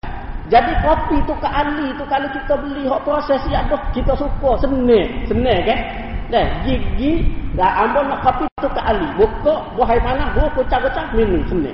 jadi 0.50 0.74
kopi 0.82 1.22
tukar 1.28 1.52
ali 1.54 1.92
tu 2.00 2.04
kalau 2.10 2.26
kita 2.34 2.54
beli 2.58 2.88
hak 2.88 3.04
proses 3.06 3.44
ya 3.52 3.62
dah 3.68 3.80
kita 3.94 4.16
suka 4.18 4.58
senang 4.64 5.06
senang 5.30 5.62
kan 5.68 5.80
Dah 6.28 6.44
gigi 6.68 7.24
dah 7.56 7.88
ambon 7.88 8.12
nak 8.12 8.20
kopi 8.20 8.46
tu 8.60 8.68
ke 8.68 8.82
ali. 8.84 9.08
Buka 9.16 9.64
buah 9.80 9.96
air 9.96 10.04
panas, 10.04 10.28
buah 10.36 10.52
kucak-kucak 10.60 11.16
minum 11.16 11.40
sini. 11.48 11.72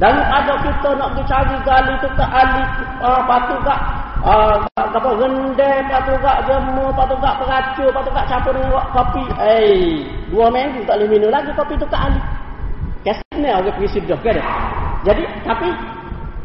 Dan 0.00 0.14
ada 0.18 0.56
kita 0.64 0.96
nak 0.96 1.12
pergi 1.12 1.24
cari 1.28 1.56
gali 1.68 1.94
tu 2.00 2.08
ke 2.16 2.24
ali 2.24 2.64
uh, 3.04 3.20
patu 3.28 3.54
gak 3.60 3.80
uh, 4.24 4.56
apa 4.72 5.10
rendai 5.20 5.84
patu 5.84 6.12
gak 6.20 6.38
jemu 6.48 6.86
patu 6.96 7.14
gak 7.20 7.36
peracur 7.38 7.88
patu 7.92 8.08
gak 8.12 8.26
campur 8.28 8.52
dengan 8.56 8.84
kopi. 8.96 9.24
Eh, 9.36 10.00
dua 10.32 10.48
minggu 10.48 10.80
tak 10.88 10.96
boleh 10.96 11.08
minum 11.12 11.28
lagi 11.28 11.52
kopi 11.52 11.76
tu 11.76 11.86
ke 11.86 11.96
ali. 11.96 12.20
Kesini 13.02 13.50
orang 13.50 13.74
pergi 13.76 13.98
sidah 13.98 14.18
ke 14.22 14.32
Jadi 15.02 15.24
tapi 15.42 15.68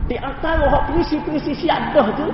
di 0.07 0.15
antara 0.17 0.65
hak 0.71 0.83
perisi-perisi 0.89 1.53
siap 1.53 1.93
dah 1.93 2.07
tu 2.17 2.27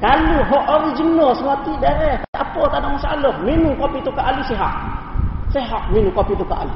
kalau 0.00 0.40
hak 0.48 0.64
original 0.80 1.36
semati 1.36 1.76
darah, 1.76 2.24
tak 2.32 2.40
apa, 2.40 2.62
tak 2.72 2.80
ada 2.80 2.88
masalah. 2.88 3.34
Minum 3.44 3.76
kopi 3.76 4.00
tu 4.00 4.08
ke 4.08 4.22
Ali 4.24 4.40
sihat. 4.48 4.72
Sihat 5.52 5.92
minum 5.92 6.08
kopi 6.16 6.32
tu 6.40 6.44
ke 6.48 6.56
Ali. 6.56 6.72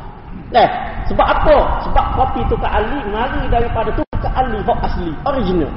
Eh, 0.55 0.71
sebab 1.11 1.27
apa? 1.27 1.83
Sebab 1.83 2.05
kopi 2.15 2.47
tu 2.47 2.55
ke 2.55 2.69
Ali 2.71 3.03
mari 3.11 3.43
daripada 3.51 3.91
tu 3.91 4.07
ke 4.15 4.29
Ali 4.39 4.63
hak 4.63 4.79
asli, 4.87 5.11
original. 5.27 5.73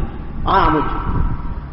Ah, 0.46 0.70
muncul. 0.70 1.02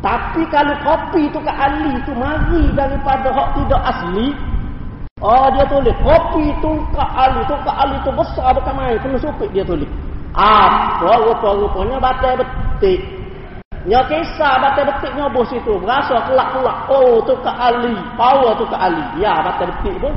Tapi 0.01 0.43
kalau 0.49 0.73
kopi 0.81 1.29
tu 1.29 1.37
ke 1.45 1.53
Ali 1.53 2.01
tu 2.09 2.17
mari 2.17 2.65
daripada 2.73 3.29
hak 3.29 3.49
tidak 3.61 3.83
asli, 3.93 4.33
oh 5.21 5.53
dia 5.53 5.69
tulis 5.69 5.97
kopi 6.01 6.49
tu 6.65 6.73
ke 6.97 7.05
Ali 7.05 7.45
ke 7.45 7.73
Ali 7.77 7.97
tu 8.09 8.11
besar 8.17 8.57
bukan 8.57 8.73
main, 8.73 8.97
kena 8.97 9.21
supik 9.21 9.53
dia 9.53 9.69
tulis. 9.69 9.89
Apa 10.33 11.13
rupa-rupanya 11.29 12.01
batal 12.01 12.41
betik. 12.41 13.05
Nya 13.85 14.01
kisah 14.09 14.65
batal 14.65 14.89
betik 14.89 15.13
nyoboh 15.13 15.45
situ. 15.47 15.77
Berasa 15.79 16.25
kelak-kelak. 16.25 16.89
Oh, 16.91 17.21
tu 17.23 17.37
ke 17.39 17.53
Ali. 17.53 17.95
Power 18.19 18.57
tu 18.59 18.67
ke 18.67 18.75
Ali. 18.75 19.05
Ya, 19.23 19.45
batal 19.45 19.71
betik 19.77 19.95
pun. 20.03 20.17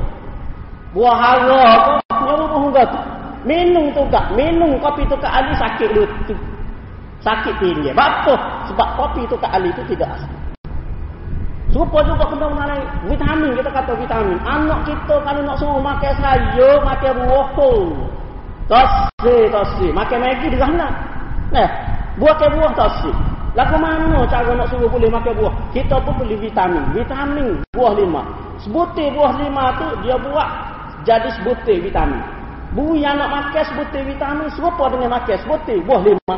Buah 0.96 1.14
hara 1.14 1.66
tu. 1.84 2.07
Enggak 2.78 2.94
tu. 2.94 3.00
Minum 3.42 3.84
tu 3.90 4.02
gak. 4.06 4.26
Minum 4.38 4.78
kopi 4.78 5.02
tu 5.10 5.18
ke 5.18 5.26
Ali 5.26 5.50
sakit 5.58 5.90
tu. 5.98 6.34
Sakit 7.26 7.54
tinggi. 7.58 7.90
Apa? 7.90 8.38
Sebab 8.70 8.88
kopi 8.94 9.26
tu 9.26 9.34
ke 9.34 9.46
Ali 9.50 9.74
tu 9.74 9.82
tidak 9.90 10.14
asal. 10.14 10.30
Serupa 11.74 12.00
juga 12.06 12.24
kena 12.30 12.46
mengenai 12.54 12.82
vitamin. 13.10 13.50
Kita 13.58 13.70
kata 13.74 13.92
vitamin. 13.98 14.38
Anak 14.46 14.86
kita 14.86 15.14
kalau 15.26 15.42
nak 15.42 15.58
suruh 15.58 15.82
makan 15.82 16.12
sayur, 16.22 16.78
makan 16.86 17.12
buah. 17.26 17.48
Tasri, 18.70 19.50
tasri. 19.50 19.88
Makan 19.90 20.18
Maggi 20.22 20.46
dia 20.54 20.68
nak. 20.70 20.92
Nah, 21.50 21.68
buah 22.14 22.34
ke 22.38 22.46
buah 22.54 22.72
tasri. 22.78 23.10
Lagu 23.58 23.74
mana 23.74 24.22
cara 24.30 24.54
nak 24.54 24.70
suruh 24.70 24.86
boleh 24.86 25.10
makan 25.10 25.34
buah? 25.34 25.54
Kita 25.74 25.98
pun 26.06 26.14
beli 26.22 26.38
vitamin. 26.38 26.94
Vitamin 26.94 27.58
buah 27.74 27.90
lima. 27.98 28.22
Sebutir 28.62 29.10
buah 29.18 29.34
lima 29.34 29.74
tu 29.82 29.88
dia 30.06 30.14
buat 30.14 30.48
jadi 31.02 31.26
sebutir 31.40 31.82
vitamin. 31.82 32.37
Bu 32.76 32.92
yang 33.00 33.16
nak 33.16 33.32
makan 33.32 33.64
sebutir 33.64 34.04
vitamin 34.04 34.48
serupa 34.52 34.92
dengan 34.92 35.16
makan 35.16 35.36
sebutir 35.40 35.80
buah 35.88 36.02
lima. 36.04 36.36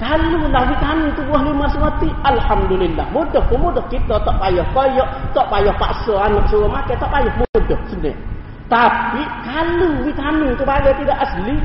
Kalau 0.00 0.48
lah 0.48 0.64
vitamin 0.64 1.12
tu 1.12 1.20
buah 1.28 1.44
lima 1.44 1.68
semati, 1.72 2.08
Alhamdulillah. 2.24 3.04
Mudah 3.12 3.44
pun 3.52 3.68
mudah. 3.68 3.84
Kita 3.92 4.16
tak 4.24 4.36
payah 4.40 4.64
koyak, 4.72 5.08
tak 5.36 5.44
payah 5.52 5.76
paksa 5.76 6.16
anak 6.16 6.44
suruh 6.48 6.68
makan, 6.72 6.96
tak 6.96 7.10
payah 7.12 7.32
mudah 7.36 7.80
sebenarnya. 7.92 8.16
Tapi 8.70 9.22
kalau 9.44 9.92
vitamin 10.06 10.56
tu 10.56 10.64
bagai 10.64 10.94
tidak 11.04 11.18
asli, 11.20 11.56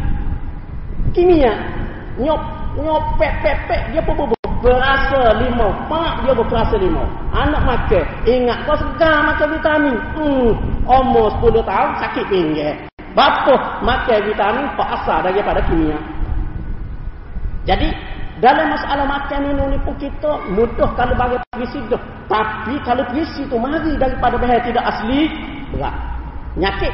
kimia, 1.16 1.54
nyop, 2.20 2.42
nyop, 2.76 3.04
pek, 3.22 3.32
pek, 3.40 3.56
pek, 3.72 3.82
dia 3.96 4.02
pun 4.04 4.36
berasa 4.60 5.38
limau. 5.40 5.72
Pak 5.88 6.26
dia 6.26 6.34
berasa 6.36 6.76
limau. 6.76 7.08
Anak 7.32 7.62
makan, 7.64 8.04
ingat 8.28 8.58
kau 8.68 8.76
segar 8.76 9.22
makan 9.32 9.48
vitamin. 9.54 9.96
Hmm, 10.18 10.50
umur 10.90 11.30
10 11.40 11.62
tahun 11.64 11.90
sakit 12.04 12.26
pinggir. 12.28 12.76
Bapa 13.16 13.80
makan 13.80 14.20
vitamin 14.28 14.68
asal 14.76 15.24
daripada 15.24 15.64
kimia. 15.72 15.96
Jadi, 17.64 17.90
dalam 18.44 18.68
masalah 18.68 19.08
makan 19.08 19.40
minum 19.48 19.72
ni 19.72 19.80
pun 19.88 19.96
kita 19.96 20.44
mudah 20.52 20.92
kalau 21.00 21.16
bagi 21.16 21.40
pergi 21.56 21.80
situ. 21.80 21.96
Tapi 22.28 22.76
kalau 22.84 23.08
pergi 23.08 23.24
situ 23.32 23.56
mari 23.56 23.96
daripada 23.96 24.36
bahan 24.36 24.60
tidak 24.68 24.84
asli, 24.84 25.32
berat. 25.72 25.96
Nyakit. 26.60 26.94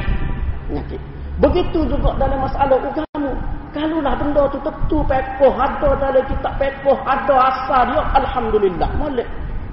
Nyakit. 0.70 1.00
Begitu 1.42 1.90
juga 1.90 2.14
dalam 2.14 2.46
masalah 2.46 2.78
agama. 2.78 3.32
Kalaulah 3.72 4.14
benda 4.20 4.44
tu 4.52 4.60
tentu 4.62 5.00
pekoh, 5.08 5.56
ada 5.56 5.96
dalam 5.96 6.22
kitab 6.28 6.54
pekoh, 6.60 6.98
ada 7.08 7.36
asal 7.50 7.88
dia, 7.88 8.00
Alhamdulillah. 8.20 8.90
Molek. 9.00 9.26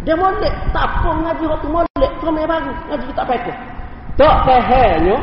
Dia 0.07 0.15
molek. 0.17 0.55
Tak 0.73 0.87
apa 0.87 1.09
mengaji 1.13 1.45
waktu 1.45 1.67
molek. 1.69 2.11
Ramai 2.25 2.49
baru 2.49 2.73
ngaji 2.89 3.05
kitab 3.13 3.25
pekoh. 3.29 3.57
Tak 4.17 4.35
tehanya. 4.49 5.19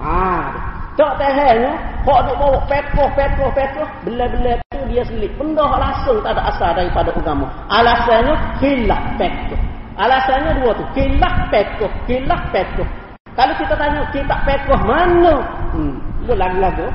Ah, 0.00 0.48
tak 0.96 1.20
tehanya. 1.20 1.76
Kok 2.08 2.20
duk 2.24 2.36
bawa 2.40 2.58
pekoh, 2.64 3.08
pekoh, 3.12 3.48
pekoh. 3.52 3.88
Bela-bela 4.08 4.56
tu 4.72 4.80
dia 4.88 5.04
selit. 5.04 5.28
Benda 5.36 5.68
langsung 5.76 6.24
tak 6.24 6.32
ada 6.36 6.48
asal 6.48 6.72
daripada 6.72 7.12
agama. 7.12 7.52
Alasannya, 7.68 8.34
khilaf 8.56 9.00
pekoh. 9.20 9.60
Alasannya 10.00 10.64
dua 10.64 10.72
tu. 10.72 10.84
Khilaf 10.96 11.52
pekoh. 11.52 11.92
Khilaf 12.08 12.40
pekoh. 12.48 12.88
Kalau 13.36 13.54
kita 13.60 13.76
tanya 13.76 14.00
kita 14.08 14.36
pekoh 14.48 14.80
mana? 14.88 15.44
Hmm, 15.76 16.00
ulang 16.24 16.56
lagu. 16.56 16.88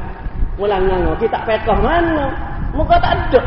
Ulang 0.57 0.89
lagu. 0.89 1.13
Kita 1.21 1.37
pekoh 1.45 1.77
mana? 1.77 2.33
Muka 2.73 2.97
tak 2.97 3.13
ada. 3.13 3.41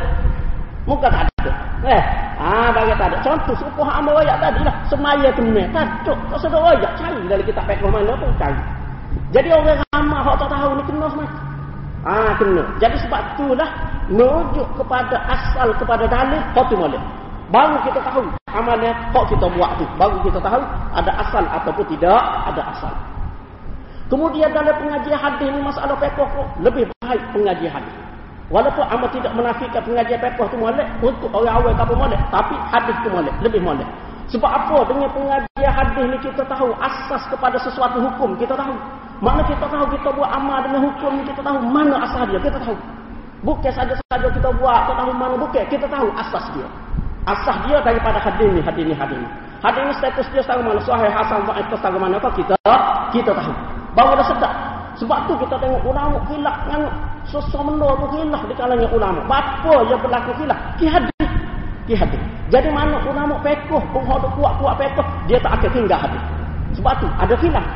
Muka 0.86 1.10
tak 1.10 1.26
ada. 1.26 1.52
Eh, 1.82 2.02
ah 2.38 2.70
bagi 2.70 2.94
tak 2.94 3.10
ada. 3.10 3.18
Contoh 3.26 3.58
suku 3.58 3.82
hamba 3.82 4.14
royak 4.14 4.38
tadi 4.38 4.62
lah. 4.62 4.74
Semaya 4.86 5.28
kena. 5.34 5.66
Tak 5.74 5.86
ada. 6.06 6.14
Tak 6.30 6.38
sedar 6.46 6.62
royak. 6.62 6.92
Cari 6.94 7.22
dari 7.26 7.42
kita 7.42 7.62
pekoh 7.66 7.90
mana 7.90 8.14
tu. 8.14 8.30
Cari. 8.38 8.77
Jadi 9.28 9.48
orang 9.52 9.84
ramah 9.92 10.24
yang 10.24 10.38
tak 10.40 10.48
tahu 10.48 10.70
ni 10.72 10.82
kena. 10.88 11.08
Ah 12.08 12.32
kena. 12.40 12.62
Jadi 12.80 12.96
sebab 13.04 13.20
itulah 13.36 13.70
merujuk 14.08 14.68
kepada 14.80 15.16
asal 15.28 15.68
kepada 15.76 16.08
dalil 16.08 16.40
kau 16.56 16.64
tu 16.68 16.76
boleh. 16.80 17.00
Baru 17.48 17.80
kita 17.84 18.00
tahu 18.04 18.24
amalnya 18.52 18.92
kok 19.12 19.24
kita 19.28 19.46
buat 19.52 19.70
tu. 19.76 19.84
Baru 20.00 20.16
kita 20.24 20.40
tahu 20.40 20.62
ada 20.96 21.12
asal 21.20 21.44
ataupun 21.44 21.84
tidak 21.92 22.20
ada 22.48 22.62
asal. 22.72 22.92
Kemudian 24.08 24.48
dalam 24.56 24.72
pengajian 24.80 25.20
hadis 25.20 25.48
ni 25.52 25.60
masalah 25.60 25.92
pekoh 26.00 26.28
lebih 26.64 26.88
baik 27.04 27.20
pengajian 27.36 27.72
hadis. 27.76 27.94
Walaupun 28.48 28.80
amal 28.88 29.08
tidak 29.12 29.32
menafikan 29.36 29.84
pengajian 29.84 30.16
pekoh 30.24 30.48
tu 30.48 30.56
molek 30.56 30.88
untuk 31.04 31.28
orang 31.36 31.60
awal 31.60 31.72
tak 31.76 31.92
molek, 31.92 32.20
tapi 32.32 32.56
hadis 32.72 32.96
tu 33.04 33.12
molek, 33.12 33.36
lebih 33.44 33.60
molek. 33.60 33.84
Sebab 34.32 34.48
apa? 34.48 34.88
Dengan 34.88 35.12
pengajian 35.12 35.72
hadis 35.76 36.04
ni 36.08 36.18
kita 36.24 36.42
tahu 36.48 36.72
asas 36.80 37.22
kepada 37.28 37.60
sesuatu 37.60 38.00
hukum, 38.00 38.32
kita 38.40 38.56
tahu. 38.56 38.72
Mana 39.18 39.42
kita 39.42 39.66
tahu 39.66 39.86
kita 39.90 40.14
buat 40.14 40.30
amal 40.30 40.62
dengan 40.62 40.86
hukum 40.86 41.10
ni 41.18 41.22
kita 41.26 41.42
tahu 41.42 41.58
mana 41.58 42.06
asal 42.06 42.22
dia, 42.30 42.38
kita 42.38 42.58
tahu. 42.62 42.76
Bukan 43.42 43.70
saja-saja 43.70 44.28
kita 44.30 44.50
buat, 44.62 44.78
kita 44.86 44.94
tahu 44.94 45.10
mana 45.14 45.34
bukan, 45.34 45.62
kita 45.66 45.86
tahu 45.90 46.06
asas 46.14 46.44
dia. 46.54 46.66
Asah 47.26 47.56
dia 47.66 47.82
daripada 47.82 48.22
hadis 48.22 48.46
ni, 48.54 48.62
hadis 48.62 48.84
ni, 48.86 48.94
hadis 48.94 49.18
ni. 49.18 49.28
Hadis 49.58 49.82
ni 49.90 49.92
status 49.98 50.26
dia 50.30 50.42
setara 50.42 50.62
mana? 50.62 50.78
Sahih, 50.86 51.10
Hasan, 51.10 51.42
Ba'id, 51.42 51.66
setara 51.66 51.98
mana? 51.98 52.14
Apa 52.22 52.30
kita? 52.30 52.54
Kita 53.10 53.34
tahu. 53.34 53.52
Bahawa 53.98 54.22
dah 54.22 54.26
sedap. 54.30 54.54
Sebab 54.98 55.18
tu 55.30 55.34
kita 55.42 55.54
tengok 55.62 55.82
ulama 55.86 56.18
khilaf 56.26 56.56
dengan 56.66 56.82
sesuatu 57.26 57.70
benda 57.70 57.90
tu 57.98 58.06
khilaf 58.14 58.42
di 58.46 58.54
kalangan 58.54 58.90
ulama. 58.90 59.20
Apa 59.26 59.74
yang 59.86 59.98
berlaku 60.02 60.30
khilaf? 60.38 60.58
Ki 60.78 60.86
hadis. 60.86 61.26
Ki 61.90 61.94
hadis. 61.94 62.22
Jadi 62.54 62.70
mana 62.70 63.02
ulama 63.02 63.34
pekoh, 63.42 63.82
penghodak 63.94 64.30
kuat-kuat 64.38 64.74
pekoh, 64.78 65.06
dia 65.26 65.38
tak 65.42 65.58
akan 65.58 65.70
tinggal 65.74 65.98
hadis. 66.02 66.22
Sebab 66.78 66.92
tu 67.02 67.06
ada 67.18 67.34
khilaf. 67.38 67.66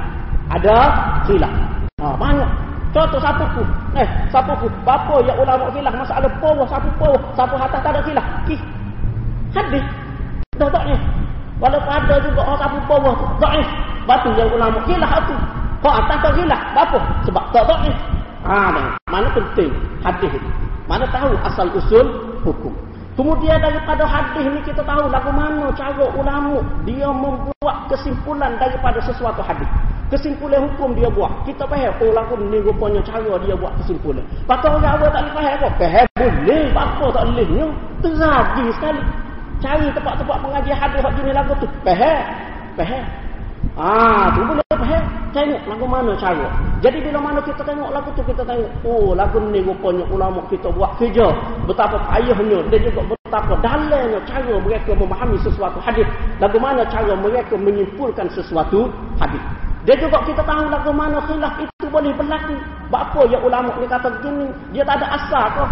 Ada 0.53 0.77
khilaf. 1.25 1.53
Ha, 2.01 2.13
banyak. 2.21 2.51
Contoh 2.93 3.21
satu 3.25 3.45
pun. 3.57 3.67
Eh, 3.97 4.09
satu 4.29 4.53
pun. 4.61 4.73
Bapa 4.85 5.17
yang 5.25 5.39
ulama 5.41 5.73
khilaf 5.73 5.97
masalah 5.97 6.29
power, 6.39 6.67
satu 6.69 6.89
power, 7.01 7.21
satu 7.33 7.55
hatta 7.57 7.79
tak 7.81 7.93
ada 7.97 8.01
khilaf. 8.05 8.27
Ki 8.45 8.57
Hadis. 9.53 9.85
Dah 10.57 10.69
daif. 10.69 11.01
Walaupun 11.61 11.93
ada 11.93 12.15
juga 12.25 12.41
orang 12.45 12.61
kabur 12.61 12.83
bawah 12.89 13.13
tu. 13.17 13.27
Daif. 13.41 13.69
Batu 14.05 14.29
yang 14.37 14.51
ulama. 14.53 14.79
Gilah 14.85 15.13
tu. 15.25 15.37
Kau 15.85 15.93
atas 15.93 16.17
kau 16.21 16.33
gilah. 16.37 16.61
Apa? 16.77 16.99
Sebab 17.29 17.45
tak 17.53 17.65
daif. 17.69 17.97
Ha, 18.43 18.75
mana 19.07 19.29
penting 19.31 19.71
hadis 20.03 20.35
itu. 20.35 20.51
Mana 20.91 21.07
tahu 21.15 21.31
asal 21.47 21.71
usul 21.79 22.07
hukum. 22.43 22.75
Kemudian 23.15 23.61
daripada 23.61 24.03
hadis 24.09 24.51
ni 24.51 24.61
kita 24.65 24.83
tahu 24.83 25.07
lagu 25.13 25.31
mana 25.31 25.69
cara 25.77 26.11
ulama 26.17 26.59
dia 26.83 27.07
membuat 27.13 27.87
kesimpulan 27.93 28.57
daripada 28.57 28.99
sesuatu 29.05 29.45
hadis. 29.45 29.69
Kesimpulan 30.13 30.69
hukum 30.69 30.93
dia 30.93 31.09
buat. 31.09 31.33
Kita 31.49 31.65
faham 31.65 31.89
oh 32.05 32.13
lagu 32.13 32.37
ni 32.37 32.61
rupanya 32.61 33.01
cara 33.01 33.33
dia 33.41 33.57
buat 33.57 33.73
kesimpulan. 33.81 34.21
Patut 34.45 34.69
orang 34.69 35.01
awal 35.01 35.09
tak 35.09 35.25
boleh 35.25 35.35
faham 35.41 35.57
apa? 35.57 35.69
Faham 35.81 36.07
boleh. 36.21 36.65
Apa 36.77 37.05
tak 37.17 37.25
boleh? 37.33 37.49
Teragi 38.05 38.65
sekali. 38.77 39.03
Cari 39.65 39.87
tempat-tempat 39.97 40.37
pengajian 40.45 40.77
hadis 40.77 41.01
hak 41.01 41.13
jenis 41.17 41.33
lagu 41.33 41.53
tu. 41.57 41.67
Faham? 41.81 42.21
Faham? 42.77 43.05
Ah, 43.73 44.29
tu 44.37 44.45
boleh 44.45 44.67
faham. 44.77 45.03
Tengok 45.33 45.63
lagu 45.65 45.87
mana 45.89 46.13
cara. 46.21 46.49
Jadi 46.85 46.99
bila 47.09 47.19
mana 47.25 47.41
kita 47.41 47.65
tengok 47.65 47.89
lagu 47.89 48.13
tu 48.13 48.21
kita 48.29 48.45
tengok, 48.45 48.69
oh 48.85 49.17
lagu 49.17 49.41
ni 49.49 49.65
rupanya 49.65 50.05
ulama 50.13 50.45
kita 50.53 50.69
buat 50.77 50.93
kerja. 51.01 51.33
Betapa 51.65 51.97
payahnya 52.13 52.61
dan 52.69 52.81
juga 52.85 53.01
betapa 53.17 53.57
dalamnya 53.65 54.21
cara 54.29 54.61
mereka 54.61 54.93
memahami 54.93 55.41
sesuatu 55.41 55.81
hadis. 55.81 56.05
Lagu 56.37 56.61
mana 56.61 56.85
cara 56.85 57.17
mereka 57.17 57.57
menyimpulkan 57.57 58.29
sesuatu 58.29 58.93
hadis. 59.17 59.41
Dia 59.83 59.99
juga 59.99 60.23
kita 60.23 60.47
tahu 60.47 60.71
lagu 60.71 60.95
mana 60.95 61.19
khilaf 61.27 61.59
itu 61.59 61.87
boleh 61.91 62.15
berlaku. 62.15 62.55
Apa 62.95 63.27
yang 63.27 63.43
ulama 63.43 63.75
ni 63.83 63.87
kata 63.91 64.15
begini, 64.21 64.47
dia 64.71 64.87
tak 64.87 65.03
ada 65.03 65.19
asal 65.19 65.43
kau. 65.59 65.67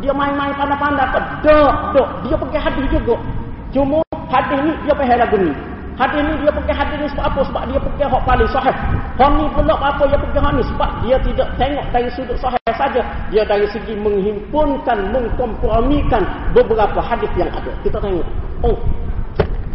Dia 0.00 0.16
main-main 0.16 0.56
pandai-pandai 0.56 1.12
ke? 1.12 1.20
Dok, 1.44 1.74
dok. 1.92 2.08
Dia 2.24 2.36
pakai 2.40 2.60
hadis 2.64 2.86
juga. 2.88 3.20
Cuma 3.68 4.00
hadis 4.32 4.58
ni 4.64 4.72
dia 4.88 4.96
pakai 4.96 5.20
lagu 5.20 5.36
ni. 5.36 5.52
Hadis 6.00 6.24
ni 6.24 6.32
dia 6.40 6.52
pakai 6.56 6.72
hadis 6.72 6.96
ni 7.04 7.08
sebab 7.12 7.24
apa? 7.28 7.40
Sebab 7.52 7.62
dia 7.68 7.78
pakai 7.84 8.06
hak 8.08 8.22
paling 8.24 8.48
sahih. 8.48 8.76
Hak 9.20 9.30
ni 9.36 9.44
pula 9.52 9.74
apa 9.76 10.02
dia 10.08 10.16
pakai 10.16 10.40
hak 10.40 10.52
ni? 10.56 10.62
Sebab 10.64 10.90
dia 11.04 11.16
tidak 11.20 11.48
tengok 11.60 11.86
dari 11.92 12.08
sudut 12.16 12.36
sahih 12.40 12.72
saja. 12.72 13.02
Dia 13.28 13.44
dari 13.44 13.68
segi 13.68 13.92
menghimpunkan, 13.92 14.98
mengkompromikan 15.12 16.24
beberapa 16.56 17.04
hadis 17.04 17.28
yang 17.36 17.52
ada. 17.52 17.68
Kita 17.84 18.00
tengok. 18.00 18.24
Oh, 18.64 18.80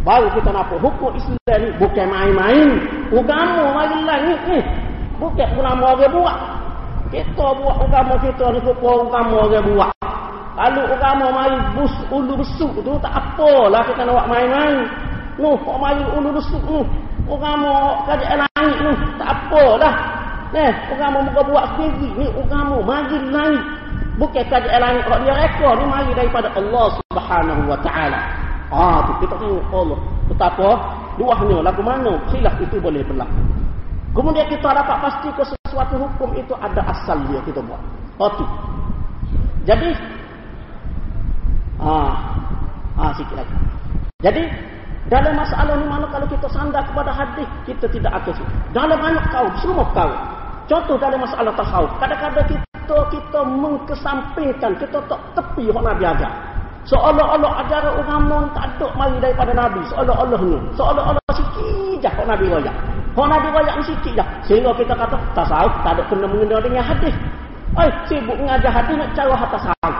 baru 0.06 0.30
kita 0.38 0.54
nampak 0.54 0.78
hukum 0.78 1.10
Islam 1.18 1.58
ni 1.58 1.68
bukan 1.82 2.06
main-main. 2.06 2.68
Agama 3.10 3.74
marilah 3.74 4.18
ni. 4.22 4.34
ni. 4.54 4.58
Bukan 5.18 5.48
ulama 5.58 5.98
orang 5.98 6.12
buat. 6.14 6.38
Kita 7.10 7.46
buat 7.58 7.76
agama 7.82 8.14
kita 8.22 8.54
ni 8.54 8.60
pun 8.62 9.10
agama 9.10 9.50
orang 9.50 9.66
buat. 9.66 9.92
Lalu 10.56 10.82
agama 10.94 11.26
mari 11.34 11.58
bus 11.74 11.94
ulu 12.08 12.40
besuk 12.40 12.72
tu 12.80 12.94
tak 13.04 13.12
apalah 13.12 13.82
kita 13.84 14.06
nak 14.06 14.14
buat 14.14 14.28
main-main. 14.30 14.76
Nuh, 15.36 15.58
kok 15.58 15.76
mari 15.82 16.00
ulu 16.14 16.30
besuk 16.38 16.62
tu. 16.64 16.80
Agama 17.26 17.98
kerajaan 18.06 18.46
langit 18.46 18.78
tu 18.78 18.92
tak 19.18 19.28
apalah. 19.34 19.94
Nah, 20.54 20.72
agama 20.94 21.18
muka 21.26 21.42
buat 21.50 21.64
sendiri 21.74 22.08
ni 22.14 22.26
agama 22.30 22.78
mari 22.86 23.18
langit. 23.34 23.64
Bukan 24.22 24.42
kerajaan 24.46 24.80
langit 24.80 25.02
kalau 25.10 25.18
dia 25.26 25.34
reka 25.34 25.68
ni 25.76 25.84
mari 25.90 26.10
daripada 26.14 26.48
Allah 26.54 26.86
Subhanahu 26.94 27.62
wa 27.66 27.78
taala. 27.82 28.45
Ah, 28.70 29.06
tu 29.06 29.12
kita 29.22 29.34
tengok 29.38 29.62
Allah. 29.70 29.98
Betapa 30.26 30.68
luahnya 31.16 31.62
lagu 31.62 31.82
mana 31.86 32.18
khilaf 32.30 32.54
itu 32.58 32.76
boleh 32.82 33.02
berlaku. 33.06 33.40
Kemudian 34.16 34.48
kita 34.48 34.68
dapat 34.72 34.96
pasti 35.04 35.28
ke 35.36 35.42
sesuatu 35.44 35.94
hukum 36.00 36.32
itu 36.34 36.54
ada 36.58 36.82
asal 36.88 37.20
dia 37.30 37.38
kita 37.46 37.60
buat. 37.62 37.78
Oh 38.18 38.30
tu. 38.34 38.46
Jadi 39.66 39.92
Ah, 41.76 42.32
ah 42.96 43.12
sikit 43.12 43.36
lagi. 43.36 43.52
Jadi 44.24 44.42
dalam 45.12 45.36
masalah 45.36 45.76
ni 45.76 45.86
mana 45.86 46.08
kalau 46.08 46.24
kita 46.26 46.48
sandar 46.48 46.82
kepada 46.88 47.12
hadis 47.12 47.46
kita 47.68 47.86
tidak 47.92 48.10
akan 48.16 48.32
Dalam 48.72 48.96
banyak 48.96 49.24
kau 49.28 49.46
semua 49.60 49.84
kau. 49.92 50.12
Contoh 50.66 50.96
dalam 50.98 51.22
masalah 51.22 51.52
tasawuf. 51.54 51.92
Kadang-kadang 52.02 52.48
kita 52.50 52.98
kita 53.12 53.40
mengkesampingkan, 53.44 54.72
kita 54.82 54.98
tak 55.06 55.20
tepi 55.38 55.70
hak 55.70 55.82
Nabi 55.84 56.04
ajar. 56.10 56.32
Seolah-olah 56.86 57.66
ajaran 57.66 57.98
agama 57.98 58.46
tak 58.54 58.78
ada 58.78 58.86
mari 58.94 59.18
daripada 59.18 59.50
Nabi. 59.50 59.82
Seolah-olah 59.90 60.40
ni. 60.46 60.58
Seolah-olah 60.78 61.32
sikit 61.34 61.98
je 61.98 62.06
hak 62.06 62.26
Nabi 62.30 62.46
royak. 62.46 62.76
Hak 63.18 63.26
Nabi 63.26 63.46
royak 63.50 63.74
ni 63.82 63.84
sikit 63.90 64.12
je. 64.14 64.24
Sehingga 64.46 64.70
kita 64.78 64.94
kata, 64.94 65.18
tasawuf 65.34 65.74
tak 65.82 65.98
ada 65.98 66.02
kena 66.06 66.26
mengena 66.30 66.62
dengan 66.62 66.86
hadis. 66.86 67.14
Eh, 67.76 67.90
sibuk 68.06 68.38
mengajar 68.38 68.70
hadis 68.70 68.94
nak 68.94 69.10
cara 69.18 69.34
tasawuf. 69.50 69.94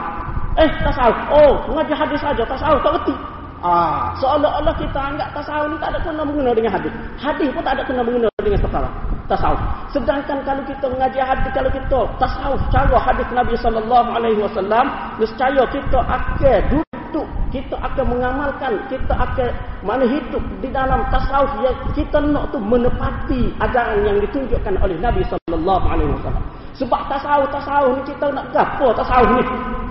Eh, 0.63 0.69
tasawuf. 0.79 1.17
Oh, 1.35 1.53
mengajar 1.67 2.07
hadis 2.07 2.19
saja. 2.23 2.43
Tasawuf 2.47 2.79
tak 2.79 2.95
reti. 3.03 3.15
Ah, 3.59 4.15
seolah-olah 4.23 4.75
kita 4.79 4.99
anggap 5.01 5.27
tasawuf 5.35 5.67
ni 5.67 5.75
tak 5.83 5.91
ada 5.91 5.99
kena 5.99 6.23
mengena 6.23 6.51
dengan 6.55 6.71
hadis. 6.71 6.93
Hadis 7.19 7.51
pun 7.51 7.61
tak 7.67 7.75
ada 7.75 7.83
kena 7.83 7.99
mengena 7.99 8.31
dengan 8.39 8.63
perkara 8.63 8.87
tasawuf. 9.27 9.59
Sedangkan 9.91 10.41
kalau 10.47 10.63
kita 10.63 10.87
mengaji 10.87 11.19
hadis 11.19 11.51
kalau 11.51 11.69
kita 11.71 11.99
tasawuf 12.17 12.61
cara 12.71 12.97
hadis 12.97 13.27
Nabi 13.35 13.55
sallallahu 13.59 14.09
alaihi 14.15 14.39
wasallam, 14.41 14.85
nescaya 15.19 15.63
kita 15.69 15.99
akan 15.99 16.59
duduk, 16.71 17.27
kita 17.51 17.75
akan 17.79 18.05
mengamalkan, 18.17 18.79
kita 18.87 19.13
akan 19.13 19.51
mana 19.83 20.07
hidup 20.07 20.43
di 20.63 20.71
dalam 20.71 21.03
tasawuf 21.11 21.51
yang 21.61 21.75
kita 21.93 22.17
nak 22.23 22.49
tu 22.55 22.59
menepati 22.59 23.51
ajaran 23.61 23.99
yang 24.07 24.17
ditunjukkan 24.23 24.73
oleh 24.79 24.97
Nabi 24.99 25.21
sallallahu 25.27 25.85
alaihi 25.85 26.11
wasallam. 26.17 26.43
Sebab 26.77 27.01
tasawuf 27.09 27.49
tasawuf 27.51 27.91
ni 27.99 28.03
kita 28.15 28.25
nak 28.31 28.45
gapo 28.55 28.93
tasawuf 28.95 29.29
ni? 29.33 29.43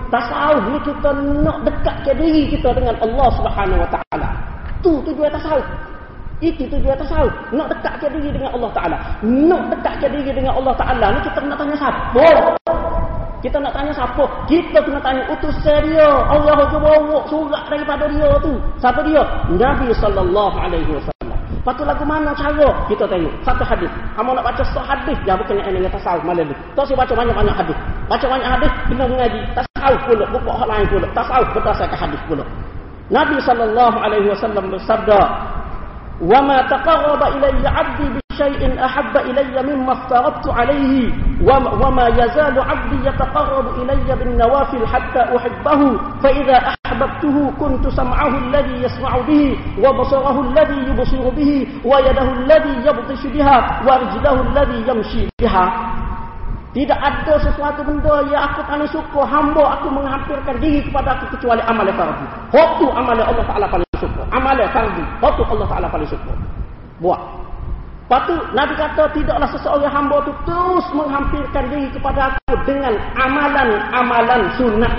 Tasawuf 0.07 0.63
ni 0.71 0.79
kita 0.87 1.09
nak 1.43 1.57
dekat 1.67 1.95
ke 2.07 2.11
diri 2.15 2.43
kita 2.47 2.71
dengan 2.71 2.95
Allah 3.03 3.27
Subhanahu 3.35 3.83
Wa 3.83 3.89
Taala. 3.91 4.29
Tu 4.79 4.91
tujuan 5.03 5.29
tasawuf. 5.35 5.67
Itu 6.37 6.69
tujuan 6.69 6.93
tasawuf. 7.01 7.33
Nak 7.49 7.67
dekat 7.73 7.93
ke 7.97 8.07
diri 8.13 8.29
dengan 8.29 8.53
Allah 8.53 8.69
Taala. 8.77 8.97
Nak 9.25 9.63
dekat 9.73 9.93
ke 10.05 10.07
diri 10.13 10.31
dengan 10.37 10.53
Allah 10.53 10.73
Taala 10.77 11.05
ni 11.17 11.19
kita 11.25 11.39
nak 11.41 11.57
tanya 11.57 11.75
siapa? 11.81 12.25
Kita 13.41 13.57
nak 13.61 13.73
tanya 13.73 13.93
siapa? 13.93 14.23
Kita 14.49 14.77
kena 14.81 14.99
tanya 15.01 15.23
utus 15.33 15.57
dia. 15.65 16.09
Allah 16.29 16.57
tu 16.69 16.77
bawa 16.77 17.17
surat 17.29 17.63
daripada 17.69 18.05
dia 18.09 18.29
tu. 18.41 18.53
Siapa 18.81 19.01
dia? 19.05 19.21
Nabi 19.49 19.89
sallallahu 19.97 20.57
alaihi 20.57 20.89
wasallam. 20.93 21.37
Patu 21.65 21.83
lagu 21.85 22.05
mana 22.05 22.33
cara? 22.37 22.69
Kita 22.85 23.09
tengok. 23.09 23.33
Satu 23.41 23.65
hadis. 23.65 23.89
Kamu 24.13 24.37
nak 24.37 24.45
baca 24.45 24.61
satu 24.61 24.81
hadis. 24.85 25.17
Dia 25.25 25.33
bukan 25.37 25.57
yang 25.57 25.73
dengan 25.73 25.91
tasawuf 25.93 26.23
malam 26.25 26.45
ni. 26.49 26.55
Tak 26.77 26.85
baca 26.93 27.13
banyak-banyak 27.17 27.55
hadis. 27.59 27.77
Baca 28.07 28.25
banyak 28.29 28.49
hadis. 28.57 28.71
Kena 28.87 29.05
mengaji. 29.09 29.41
Tasawuf 29.57 30.01
pula. 30.05 30.25
Buku 30.33 30.49
hal 30.53 30.67
lain 30.69 30.85
pula. 30.87 31.07
Tasawuf 31.17 31.49
berdasarkan 31.53 31.97
hadis 31.97 32.21
pula. 32.29 32.43
Nabi 33.09 33.35
SAW 33.41 34.69
bersabda. 34.69 35.19
وَمَا 36.21 36.61
تَقَرَّبَ 36.61 37.21
إِلَيَّ 37.23 37.67
عَبْدِي 37.67 38.07
بِشَيْءٍ 38.31 38.85
أَحَبَّ 38.85 39.17
إِلَيَّ 39.17 39.55
مِمَّا 39.75 39.93
افْتَرَضْتُ 39.93 40.49
عَلَيْهِ 40.49 41.13
وَمَا 41.85 42.07
يَزَالُ 42.07 42.55
عَبْدِي 42.61 42.97
يَتَقَرَّبُ 43.09 43.65
إِلَيَّ 43.81 44.15
بِالنَّوَافِلِ 44.15 44.87
حَتَّى 44.87 45.19
أُحِبَّهُ 45.35 45.81
فَإِذَا 46.23 46.57
أَحْبَبْتُهُ 46.57 47.51
كُنْتُ 47.59 47.87
سَمْعَهُ 47.87 48.37
الَّذِي 48.37 48.83
يَسْمَعُ 48.83 49.17
بِهِ 49.17 49.43
وَبَصَرَهُ 49.77 50.41
الَّذِي 50.41 50.89
يُبْصِرُ 50.89 51.29
بِهِ 51.29 51.51
وَيَدَهُ 51.85 52.27
الَّذِي 52.33 52.75
يَبْطِشُ 52.89 53.21
بِهَا 53.27 53.57
وَرِجْلَهُ 53.87 54.41
الَّذِي 54.41 54.79
يَمْشِي 54.89 55.29
بِهَا. 55.41 55.65
Tidak 56.75 56.99
ada 56.99 57.39
sesuatu 57.39 57.79
benda 57.79 58.27
yang 58.27 58.43
aku 58.43 58.59
paling 58.67 58.89
suka 58.91 59.23
hamba 59.23 59.79
aku 59.79 59.87
menghampirkan 59.87 60.59
diri 60.59 60.83
kepada 60.83 61.15
aku 61.15 61.39
kecuali 61.39 61.63
amal 61.63 61.87
fardu. 61.95 62.25
Waktu 62.51 62.85
amal 62.91 63.15
Allah 63.15 63.45
Taala 63.47 63.67
paling 63.71 63.87
suka. 63.95 64.21
Amal 64.35 64.59
fardu. 64.75 65.03
Waktu 65.23 65.41
Allah 65.47 65.67
Taala 65.71 65.87
paling 65.87 66.09
suka. 66.11 66.33
Buat. 66.99 67.21
Lepas 68.07 68.31
Nabi 68.55 68.73
kata 68.79 69.03
tidaklah 69.11 69.49
seseorang 69.51 69.91
hamba 69.91 70.23
itu 70.23 70.31
terus 70.47 70.85
menghampirkan 70.95 71.63
diri 71.71 71.87
kepada 71.91 72.35
aku 72.35 72.55
dengan 72.63 72.95
amalan-amalan 73.19 74.41
sunnah. 74.55 74.93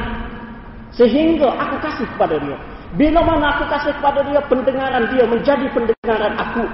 Sehingga 0.92 1.52
aku 1.52 1.76
kasih 1.84 2.04
kepada 2.16 2.36
dia. 2.36 2.56
Bila 2.96 3.20
mana 3.20 3.56
aku 3.56 3.64
kasih 3.68 3.92
kepada 4.00 4.24
dia, 4.24 4.40
pendengaran 4.48 5.04
dia 5.12 5.24
menjadi 5.28 5.66
pendengaran 5.72 6.32
aku. 6.36 6.64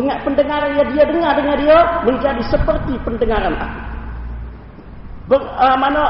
Pendengaran 0.00 0.70
yang 0.76 0.88
dia 0.92 1.04
dengar 1.08 1.32
dengan 1.34 1.56
dia 1.56 1.78
menjadi 2.04 2.42
seperti 2.46 2.94
pendengaran 3.04 3.56
aku 3.58 3.89
ber, 5.30 5.38
uh, 5.38 5.78
mana 5.78 6.02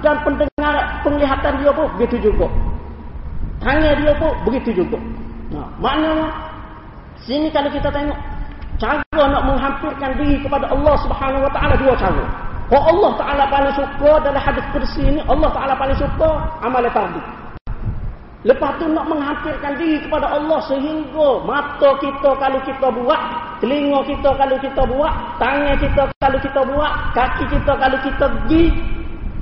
dan 0.00 0.22
pendengar 0.22 0.74
penglihatan 1.02 1.52
dia 1.58 1.70
pun 1.74 1.90
begitu 1.98 2.30
juga. 2.30 2.46
Tangan 3.58 3.98
dia 3.98 4.14
pun 4.14 4.30
begitu 4.46 4.70
juga. 4.86 4.98
Nah, 5.50 5.66
maknanya 5.82 6.30
sini 7.26 7.50
kalau 7.50 7.66
kita 7.74 7.90
tengok 7.90 8.14
cara 8.78 9.02
nak 9.26 9.42
menghampirkan 9.42 10.14
diri 10.22 10.38
kepada 10.38 10.70
Allah 10.70 10.94
Subhanahu 11.02 11.42
Wa 11.42 11.52
Taala 11.52 11.74
dua 11.74 11.94
cara. 11.98 12.24
Kalau 12.68 12.84
Allah 12.84 13.12
Taala 13.18 13.44
paling 13.50 13.74
suka 13.74 14.12
dalam 14.22 14.38
hadis 14.38 14.64
kursi 14.70 15.02
ini 15.02 15.20
Allah 15.26 15.50
Taala 15.50 15.74
paling 15.74 15.98
suka 15.98 16.30
amal 16.62 16.84
tadi. 16.94 17.20
Lepas 18.46 18.78
tu 18.78 18.86
nak 18.86 19.10
menghampirkan 19.10 19.74
diri 19.82 19.98
kepada 20.06 20.30
Allah 20.30 20.62
sehingga 20.70 21.42
mata 21.42 21.90
kita 21.98 22.30
kalau 22.38 22.62
kita 22.62 22.86
buat, 22.86 23.20
telinga 23.58 23.98
kita 24.06 24.30
kalau 24.38 24.54
kita 24.62 24.82
buat, 24.86 25.12
tangan 25.42 25.74
kita 25.82 26.02
kalau 26.22 26.38
kita 26.38 26.60
buat, 26.62 26.92
kaki 27.18 27.44
kita 27.50 27.72
kalau 27.74 27.98
kita 27.98 28.24
pergi, 28.30 28.64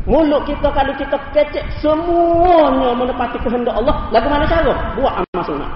mulut 0.08 0.48
kita 0.48 0.72
kalau 0.72 0.96
kita 0.96 1.16
kecek, 1.36 1.64
semuanya 1.84 2.96
menepati 2.96 3.36
kehendak 3.44 3.76
Allah. 3.76 4.00
Lagu 4.16 4.32
mana 4.32 4.48
cara? 4.48 4.72
Buat 4.96 5.12
amal 5.20 5.42
sunat. 5.44 5.70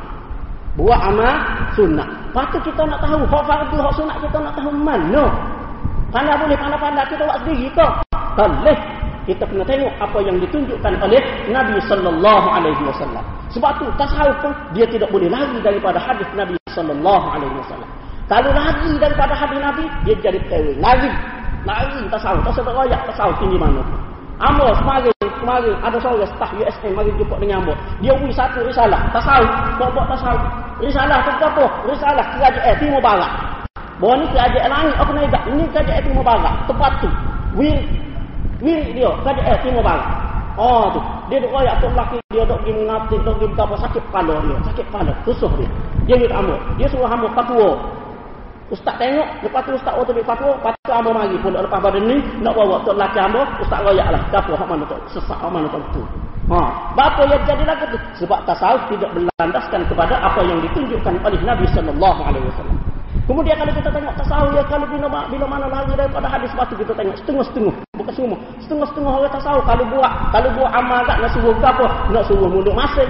Buat 0.80 1.00
amal 1.12 1.36
sunat. 1.76 2.08
Lepas 2.32 2.56
kita 2.64 2.82
nak 2.88 3.04
tahu, 3.04 3.20
hak 3.28 3.42
fardu, 3.44 3.76
hak 3.84 3.94
sunat 4.00 4.16
kita 4.24 4.36
nak 4.40 4.52
tahu 4.56 4.72
mana. 4.72 5.28
Pandai 6.08 6.40
boleh, 6.40 6.56
pandai-pandai 6.56 7.04
kita 7.12 7.28
buat 7.28 7.38
sendiri 7.44 7.68
ke? 7.76 7.86
Boleh 8.32 8.99
kita 9.28 9.44
kena 9.44 9.64
tengok 9.68 9.92
apa 10.00 10.18
yang 10.24 10.36
ditunjukkan 10.40 10.92
oleh 11.04 11.20
Nabi 11.52 11.76
sallallahu 11.84 12.46
alaihi 12.48 12.82
wasallam. 12.88 13.24
Sebab 13.52 13.82
tu 13.82 13.86
tasawuf 14.00 14.36
pun 14.40 14.52
dia 14.72 14.86
tidak 14.88 15.10
boleh 15.12 15.28
lari 15.28 15.58
daripada 15.60 16.00
hadis 16.00 16.26
Nabi 16.32 16.56
sallallahu 16.72 17.26
alaihi 17.28 17.54
wasallam. 17.60 17.88
Kalau 18.30 18.50
lari 18.54 18.94
daripada 19.02 19.34
hadis 19.34 19.58
Nabi, 19.58 19.84
dia 20.06 20.14
jadi 20.22 20.38
tewing. 20.46 20.78
Lari. 20.78 21.10
Lari 21.66 22.00
tasawuf. 22.08 22.46
Tasawuf 22.46 22.72
royak 22.72 23.02
tasawuf 23.10 23.34
tinggi 23.42 23.58
mana. 23.58 23.82
Amor 24.40 24.72
kemarin, 24.80 25.12
kemarin 25.20 25.74
ada 25.84 26.00
seorang 26.00 26.24
staff 26.24 26.48
USM 26.56 26.96
mari 26.96 27.12
jumpa 27.20 27.36
dengan 27.36 27.60
Amor. 27.66 27.76
Dia 28.00 28.16
beri 28.16 28.32
satu 28.32 28.64
risalah. 28.64 29.10
Tasawuf. 29.12 29.50
Buat-buat 29.82 30.06
tasawuf. 30.16 30.42
Risalah 30.80 31.18
tu 31.26 31.44
apa? 31.44 31.64
Risalah 31.90 32.26
kerajaan 32.38 32.74
Timur 32.80 33.02
Barat. 33.04 33.32
Bahawa 34.00 34.16
ni 34.16 34.26
kerajaan 34.32 34.68
langit. 34.72 34.94
Apa 34.96 35.10
nak 35.12 35.44
Ini 35.50 35.64
kerajaan 35.74 36.02
Timur 36.08 36.24
Barat. 36.24 36.54
Tepat 36.70 36.92
tu. 37.04 37.08
Will 37.58 37.82
Wirik 38.60 38.92
dia, 38.92 39.10
kaji 39.24 39.40
eh 39.40 39.56
timur 39.64 39.80
barat. 39.80 40.04
Oh 40.60 40.92
tu. 40.92 41.00
Dia 41.32 41.40
duk 41.40 41.52
royak 41.54 41.80
tu 41.80 41.88
lelaki 41.88 42.18
dia 42.28 42.44
duk 42.44 42.58
pergi 42.60 42.72
mengatik, 42.76 43.18
duk 43.24 43.34
pergi 43.40 43.56
apa 43.56 43.74
sakit 43.80 44.02
kepala 44.12 44.34
dia. 44.44 44.56
Sakit 44.68 44.84
kepala, 44.92 45.12
tusuh 45.24 45.52
dia. 45.56 45.68
Dia 46.04 46.14
minta 46.20 46.36
amur. 46.36 46.58
Dia 46.76 46.86
suruh 46.92 47.08
amur 47.08 47.30
fatwa. 47.32 47.70
Ustaz 48.70 48.94
tengok, 49.02 49.26
lepas 49.42 49.66
tu 49.66 49.74
ustaz 49.74 49.94
waktu 49.98 50.12
dia 50.14 50.26
fatwa, 50.28 50.54
lepas 50.54 50.72
tu 50.86 50.92
amur 50.94 51.12
mari 51.16 51.34
pun 51.42 51.50
lepas 51.56 51.80
pada 51.82 51.98
ni, 51.98 52.22
nak 52.38 52.54
bawa 52.54 52.78
tu 52.86 52.94
lelaki 52.94 53.18
amur, 53.18 53.46
ustaz 53.58 53.80
royak 53.82 54.06
lah. 54.12 54.22
Dapur 54.30 54.54
hak 54.54 54.68
mana 54.68 54.84
tu? 54.86 54.96
Sesak 55.10 55.38
hak 55.40 55.50
mana 55.50 55.66
tu? 55.70 56.02
Ha, 56.50 56.58
bapa 56.98 57.22
yang 57.30 57.42
jadi 57.46 57.62
lagu 57.62 57.86
tu? 57.94 57.98
Sebab 58.22 58.42
tasawuf 58.42 58.82
tidak 58.90 59.10
berlandaskan 59.14 59.86
kepada 59.86 60.18
apa 60.18 60.42
yang 60.42 60.58
ditunjukkan 60.66 61.14
oleh 61.22 61.40
Nabi 61.46 61.66
sallallahu 61.70 62.20
alaihi 62.26 62.42
wasallam. 62.42 62.89
Kemudian 63.30 63.54
kalau 63.62 63.70
kita 63.78 63.90
tengok 63.94 64.14
tasawuf 64.18 64.50
ya 64.58 64.62
kalau 64.66 64.90
bila, 64.90 65.06
bila 65.30 65.46
mana 65.46 65.70
lagi 65.70 65.94
daripada 65.94 66.26
hadis 66.26 66.50
batu 66.58 66.74
kita 66.74 66.90
tengok 66.98 67.14
setengah-setengah. 67.22 67.74
Bukan 67.94 68.14
semua. 68.18 68.38
Setengah-setengah 68.66 69.12
orang 69.22 69.30
tasawuf 69.30 69.62
kalau 69.70 69.84
buat 69.86 70.12
kalau 70.34 70.50
buat 70.58 70.70
amal 70.74 71.00
tak 71.06 71.22
nak 71.22 71.30
suruh 71.30 71.54
apa 71.62 71.86
nak 72.10 72.26
suruh 72.26 72.50
mulut 72.50 72.74
masing 72.74 73.06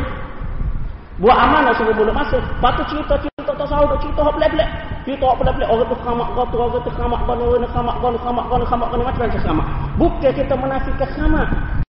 buat 1.24 1.36
amal 1.40 1.64
nak 1.64 1.74
suruh 1.80 1.96
mulut 1.96 2.12
masing 2.12 2.44
batu 2.60 2.84
cerita 2.92 3.16
cerita 3.16 3.52
tasawuf 3.56 3.96
cerita 4.04 4.20
hak 4.20 4.34
belak-belak 4.36 4.68
cerita 5.08 5.24
hak 5.24 5.36
belak-belak 5.40 5.68
orang 5.72 5.88
tu 5.88 5.96
khamak 6.04 6.28
tu 6.36 6.56
orang 6.60 6.80
tu 6.84 6.92
khamak 6.92 7.20
gana 7.24 7.44
orang 7.48 7.72
khamak 7.72 7.96
gana 8.04 8.18
khamak 8.20 8.44
gana 8.44 8.64
khamak 8.68 8.88
gana 8.92 9.02
macam-macam 9.08 9.40
khamak 9.40 9.66
bukan 9.96 10.32
kita 10.36 10.54
menafikan 10.60 11.08
khamak 11.16 11.48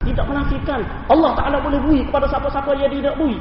tidak 0.09 0.25
menafikan. 0.25 0.81
Allah 1.13 1.31
Ta'ala 1.37 1.57
boleh 1.61 1.81
bui 1.85 2.01
kepada 2.05 2.25
siapa-siapa 2.29 2.77
yang 2.81 2.93
tidak 2.93 3.15
bui 3.21 3.37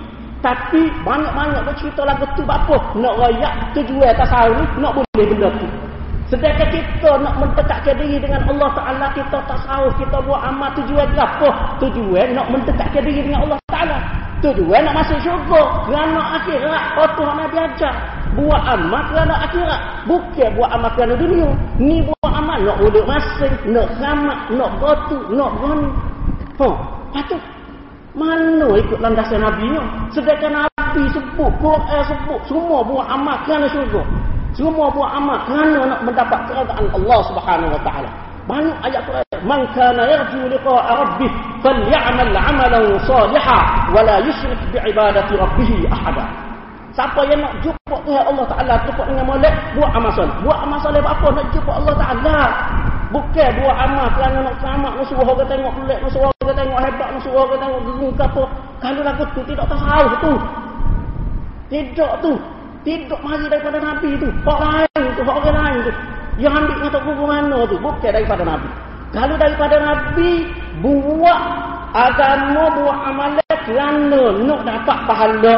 tapi 0.45 0.85
banyak-banyak 1.01 1.65
bercerita 1.65 2.05
lagu 2.05 2.25
tu 2.37 2.45
apa? 2.45 2.77
Nak 2.93 3.13
rayak 3.17 3.53
tujuan 3.73 4.13
tasawuf 4.13 4.53
ni 4.53 4.65
nak 4.85 4.93
boleh 4.93 5.25
benda 5.33 5.49
tu. 5.57 5.67
Sedangkan 6.27 6.67
kita 6.69 7.11
nak 7.23 7.39
mendekatkan 7.39 7.95
diri 8.03 8.19
dengan 8.19 8.43
Allah 8.45 8.69
Ta'ala 8.75 9.05
kita 9.15 9.37
tasawuf 9.47 9.95
kita 9.97 10.17
buat 10.27 10.43
amal 10.45 10.69
tujuan 10.77 11.07
apa? 11.17 11.49
Tujuan 11.81 12.37
nak 12.37 12.47
mendekatkan 12.53 13.01
diri 13.01 13.25
dengan 13.25 13.49
Allah 13.49 13.59
Ta'ala. 13.71 13.97
Tujuan 14.45 14.85
nak 14.85 14.93
masuk 15.01 15.17
syurga 15.25 15.61
kerana 15.89 16.21
akhirat. 16.37 16.83
Apa 17.01 17.21
yang 17.25 17.37
Nabi 17.41 17.57
ajar? 17.57 17.93
Buat 18.37 18.61
amal 18.69 19.01
kerana 19.09 19.35
akhirat. 19.49 19.81
Bukan 20.05 20.49
buat 20.53 20.69
amal 20.69 20.91
kerana 20.93 21.13
dunia. 21.17 21.49
Ni 21.81 22.05
buat 22.05 22.31
amal 22.35 22.61
nak 22.61 22.77
boleh 22.77 23.03
masing, 23.09 23.55
nak 23.73 23.89
ramak, 23.97 24.39
nak 24.53 24.71
gotu, 24.77 25.17
nak 25.33 25.51
gani. 25.63 25.89
Ha, 26.61 26.67
patut 27.15 27.41
mana 28.17 28.67
ikut 28.81 28.97
landasan 28.97 29.45
Nabi 29.45 29.69
ni? 29.69 29.81
Sedangkan 30.09 30.65
Nabi 30.65 31.03
sebut, 31.13 31.51
Quran 31.61 32.01
sebut, 32.09 32.41
semua 32.49 32.81
buat 32.81 33.05
amal 33.05 33.37
kerana 33.45 33.69
syurga. 33.69 34.01
Semua 34.57 34.89
buat 34.89 35.13
amal 35.13 35.37
kerana 35.45 35.85
nak 35.85 36.01
mendapat 36.01 36.39
kerajaan 36.49 36.89
Allah 36.89 37.19
Subhanahu 37.29 37.71
Wa 37.77 37.81
Taala. 37.85 38.09
Banyak 38.49 38.77
ayat 38.81 39.01
Quran 39.05 39.27
man 39.43 39.61
kana 39.75 40.07
yarju 40.07 40.39
liqa'a 40.49 40.91
rabbih 41.03 41.31
falyamal 41.61 42.33
'amalan 42.33 42.95
salihan 43.05 43.63
wa 43.91 44.01
la 44.01 44.17
yusyrik 44.23 44.57
bi'ibadati 44.71 45.35
rabbih 45.35 45.85
ahada 45.91 46.25
siapa 46.97 47.21
yang 47.29 47.43
nak 47.43 47.53
jumpa 47.61 47.95
Tuhan 48.07 48.23
Allah 48.25 48.45
Taala 48.49 48.73
jumpa 48.89 49.03
dengan 49.05 49.25
molek 49.29 49.53
buat 49.77 49.91
amal 49.93 50.11
soleh 50.17 50.35
buat 50.41 50.57
amal 50.65 50.79
soleh 50.81 51.01
apa 51.03 51.27
nak 51.29 51.45
jumpa 51.53 51.71
Allah 51.75 51.95
Taala 51.99 52.39
bukan 53.13 53.49
buat 53.61 53.75
amal 53.77 54.07
kerana 54.17 54.37
nak 54.47 54.55
selamat 54.63 54.91
nak 54.97 55.05
suruh 55.05 55.27
orang 55.27 55.47
tengok 55.51 55.73
pelik 55.77 55.99
nak 56.01 56.11
suruh 56.15 56.36
tengok 56.57 56.79
hebat 56.81 57.09
suruh 57.21 57.45
orang 57.45 57.59
tengok 57.61 57.81
gegung 57.85 58.13
ke 58.17 58.23
apa. 58.25 58.43
Kalau 58.81 59.01
lagu 59.05 59.23
tu 59.37 59.41
tidak 59.45 59.65
tahu 59.69 60.05
tu. 60.25 60.33
Tidak 61.69 62.11
tu. 62.25 62.33
Tidak 62.81 63.19
mari 63.21 63.45
daripada 63.45 63.77
Nabi 63.77 64.09
tu. 64.17 64.27
Orang 64.43 64.71
lain 64.81 65.05
tu 65.13 65.21
orang 65.21 65.57
lain 65.61 65.77
tu. 65.85 65.93
Yang 66.37 66.53
ambil 66.57 66.77
kata 66.85 66.99
guru 67.05 67.23
mana 67.29 67.57
tu? 67.69 67.75
Bukan 67.77 68.09
daripada 68.09 68.43
Nabi. 68.45 68.69
Kalau 69.13 69.35
daripada 69.37 69.75
Nabi 69.77 70.29
buat 70.81 71.41
agama 71.93 72.63
buat 72.75 72.97
amalan 73.13 73.55
kerana 73.69 74.21
nak 74.41 74.61
dapat 74.65 74.97
pahala. 75.05 75.55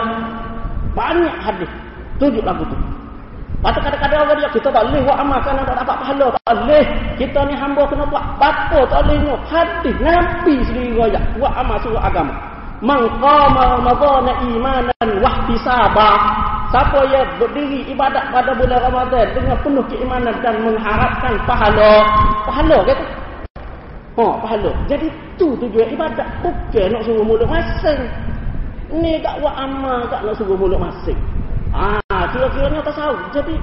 Banyak 0.91 1.35
hadis. 1.39 1.71
Tunjuk 2.19 2.43
lagu 2.43 2.67
tu 2.67 2.98
Patut 3.59 3.83
kadang-kadang 3.83 4.23
orang 4.23 4.39
dia 4.39 4.49
kita 4.55 4.71
tak 4.71 4.83
boleh 4.87 5.03
buat 5.03 5.17
amal 5.19 5.39
kerana 5.43 5.67
tak 5.67 5.75
dapat 5.83 5.95
pahala. 5.99 6.27
Tak 6.31 6.55
boleh. 6.63 6.85
Kita 7.19 7.39
ni 7.43 7.55
hamba 7.59 7.83
kena 7.91 8.03
buat 8.07 8.23
bapa 8.39 8.79
tak 8.87 8.99
boleh 9.03 9.17
tengok. 9.19 9.41
Hadis 9.51 9.95
Nabi 9.99 10.55
sendiri 10.63 10.91
raya 10.95 11.19
buat 11.35 11.53
amal 11.59 11.75
suruh 11.83 11.99
agama. 11.99 12.31
Man 12.79 13.03
qama 13.19 13.75
ramadhana 13.75 14.31
imanan 14.47 15.07
wa 15.19 15.31
ihtisaba. 15.43 16.09
Siapa 16.71 16.99
yang 17.11 17.27
berdiri 17.35 17.83
ibadat 17.91 18.31
pada 18.31 18.53
bulan 18.55 18.79
Ramadan 18.79 19.25
dengan 19.35 19.57
penuh 19.59 19.83
keimanan 19.91 20.37
dan 20.39 20.55
mengharapkan 20.63 21.33
pahala. 21.43 22.07
Pahala 22.47 22.77
kata. 22.87 23.05
Oh, 24.15 24.39
pahala. 24.39 24.71
Jadi 24.87 25.11
tu 25.35 25.59
tujuan 25.59 25.91
ibadat. 25.91 26.29
Bukan 26.39 26.95
nak 26.95 27.03
suruh 27.03 27.25
mulut 27.27 27.49
masing. 27.51 28.07
Ni 28.95 29.19
tak 29.19 29.43
buat 29.43 29.51
amal 29.59 30.07
tak 30.07 30.23
nak 30.23 30.37
suruh 30.39 30.55
mulut 30.55 30.79
masing. 30.79 31.19
Ah, 31.73 32.25
kira-kiranya 32.33 32.81
tasawuf. 32.81 33.21
Jadi 33.33 33.55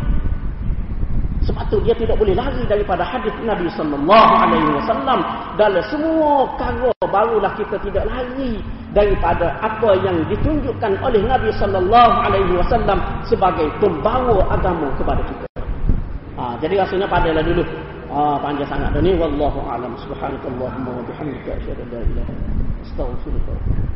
sebab 1.46 1.62
tu 1.70 1.78
dia 1.86 1.94
tidak 1.94 2.18
boleh 2.18 2.34
lari 2.34 2.62
daripada 2.66 3.06
hadis 3.06 3.30
Nabi 3.46 3.70
sallallahu 3.70 4.32
alaihi 4.34 4.70
wasallam 4.82 5.22
dalam 5.54 5.84
semua 5.86 6.42
perkara 6.58 6.90
barulah 7.06 7.52
kita 7.54 7.78
tidak 7.86 8.02
lari 8.10 8.58
daripada 8.90 9.54
apa 9.62 9.94
yang 10.02 10.26
ditunjukkan 10.26 10.98
oleh 11.06 11.22
Nabi 11.22 11.54
sallallahu 11.54 12.14
alaihi 12.26 12.52
wasallam 12.58 12.98
sebagai 13.22 13.70
pembawa 13.78 14.42
agama 14.50 14.90
kepada 14.98 15.22
kita. 15.22 15.46
Ah, 16.34 16.54
jadi 16.58 16.82
rasanya 16.82 17.06
padahlah 17.06 17.42
dulu. 17.46 17.62
Ah, 18.10 18.38
panjang 18.42 18.70
sangat 18.70 18.90
dan 18.96 19.02
ni 19.02 19.12
wallahu 19.18 19.60
alam 19.66 19.92
subhanakallahumma 20.02 20.90
wa 20.94 21.02
bihamdika 21.10 21.58
asyhadu 21.58 21.84
an 21.84 21.88
la 21.90 22.00
ilaha 22.00 22.32
illa 22.32 22.52
anta 22.54 22.82
astaghfiruka 22.86 23.95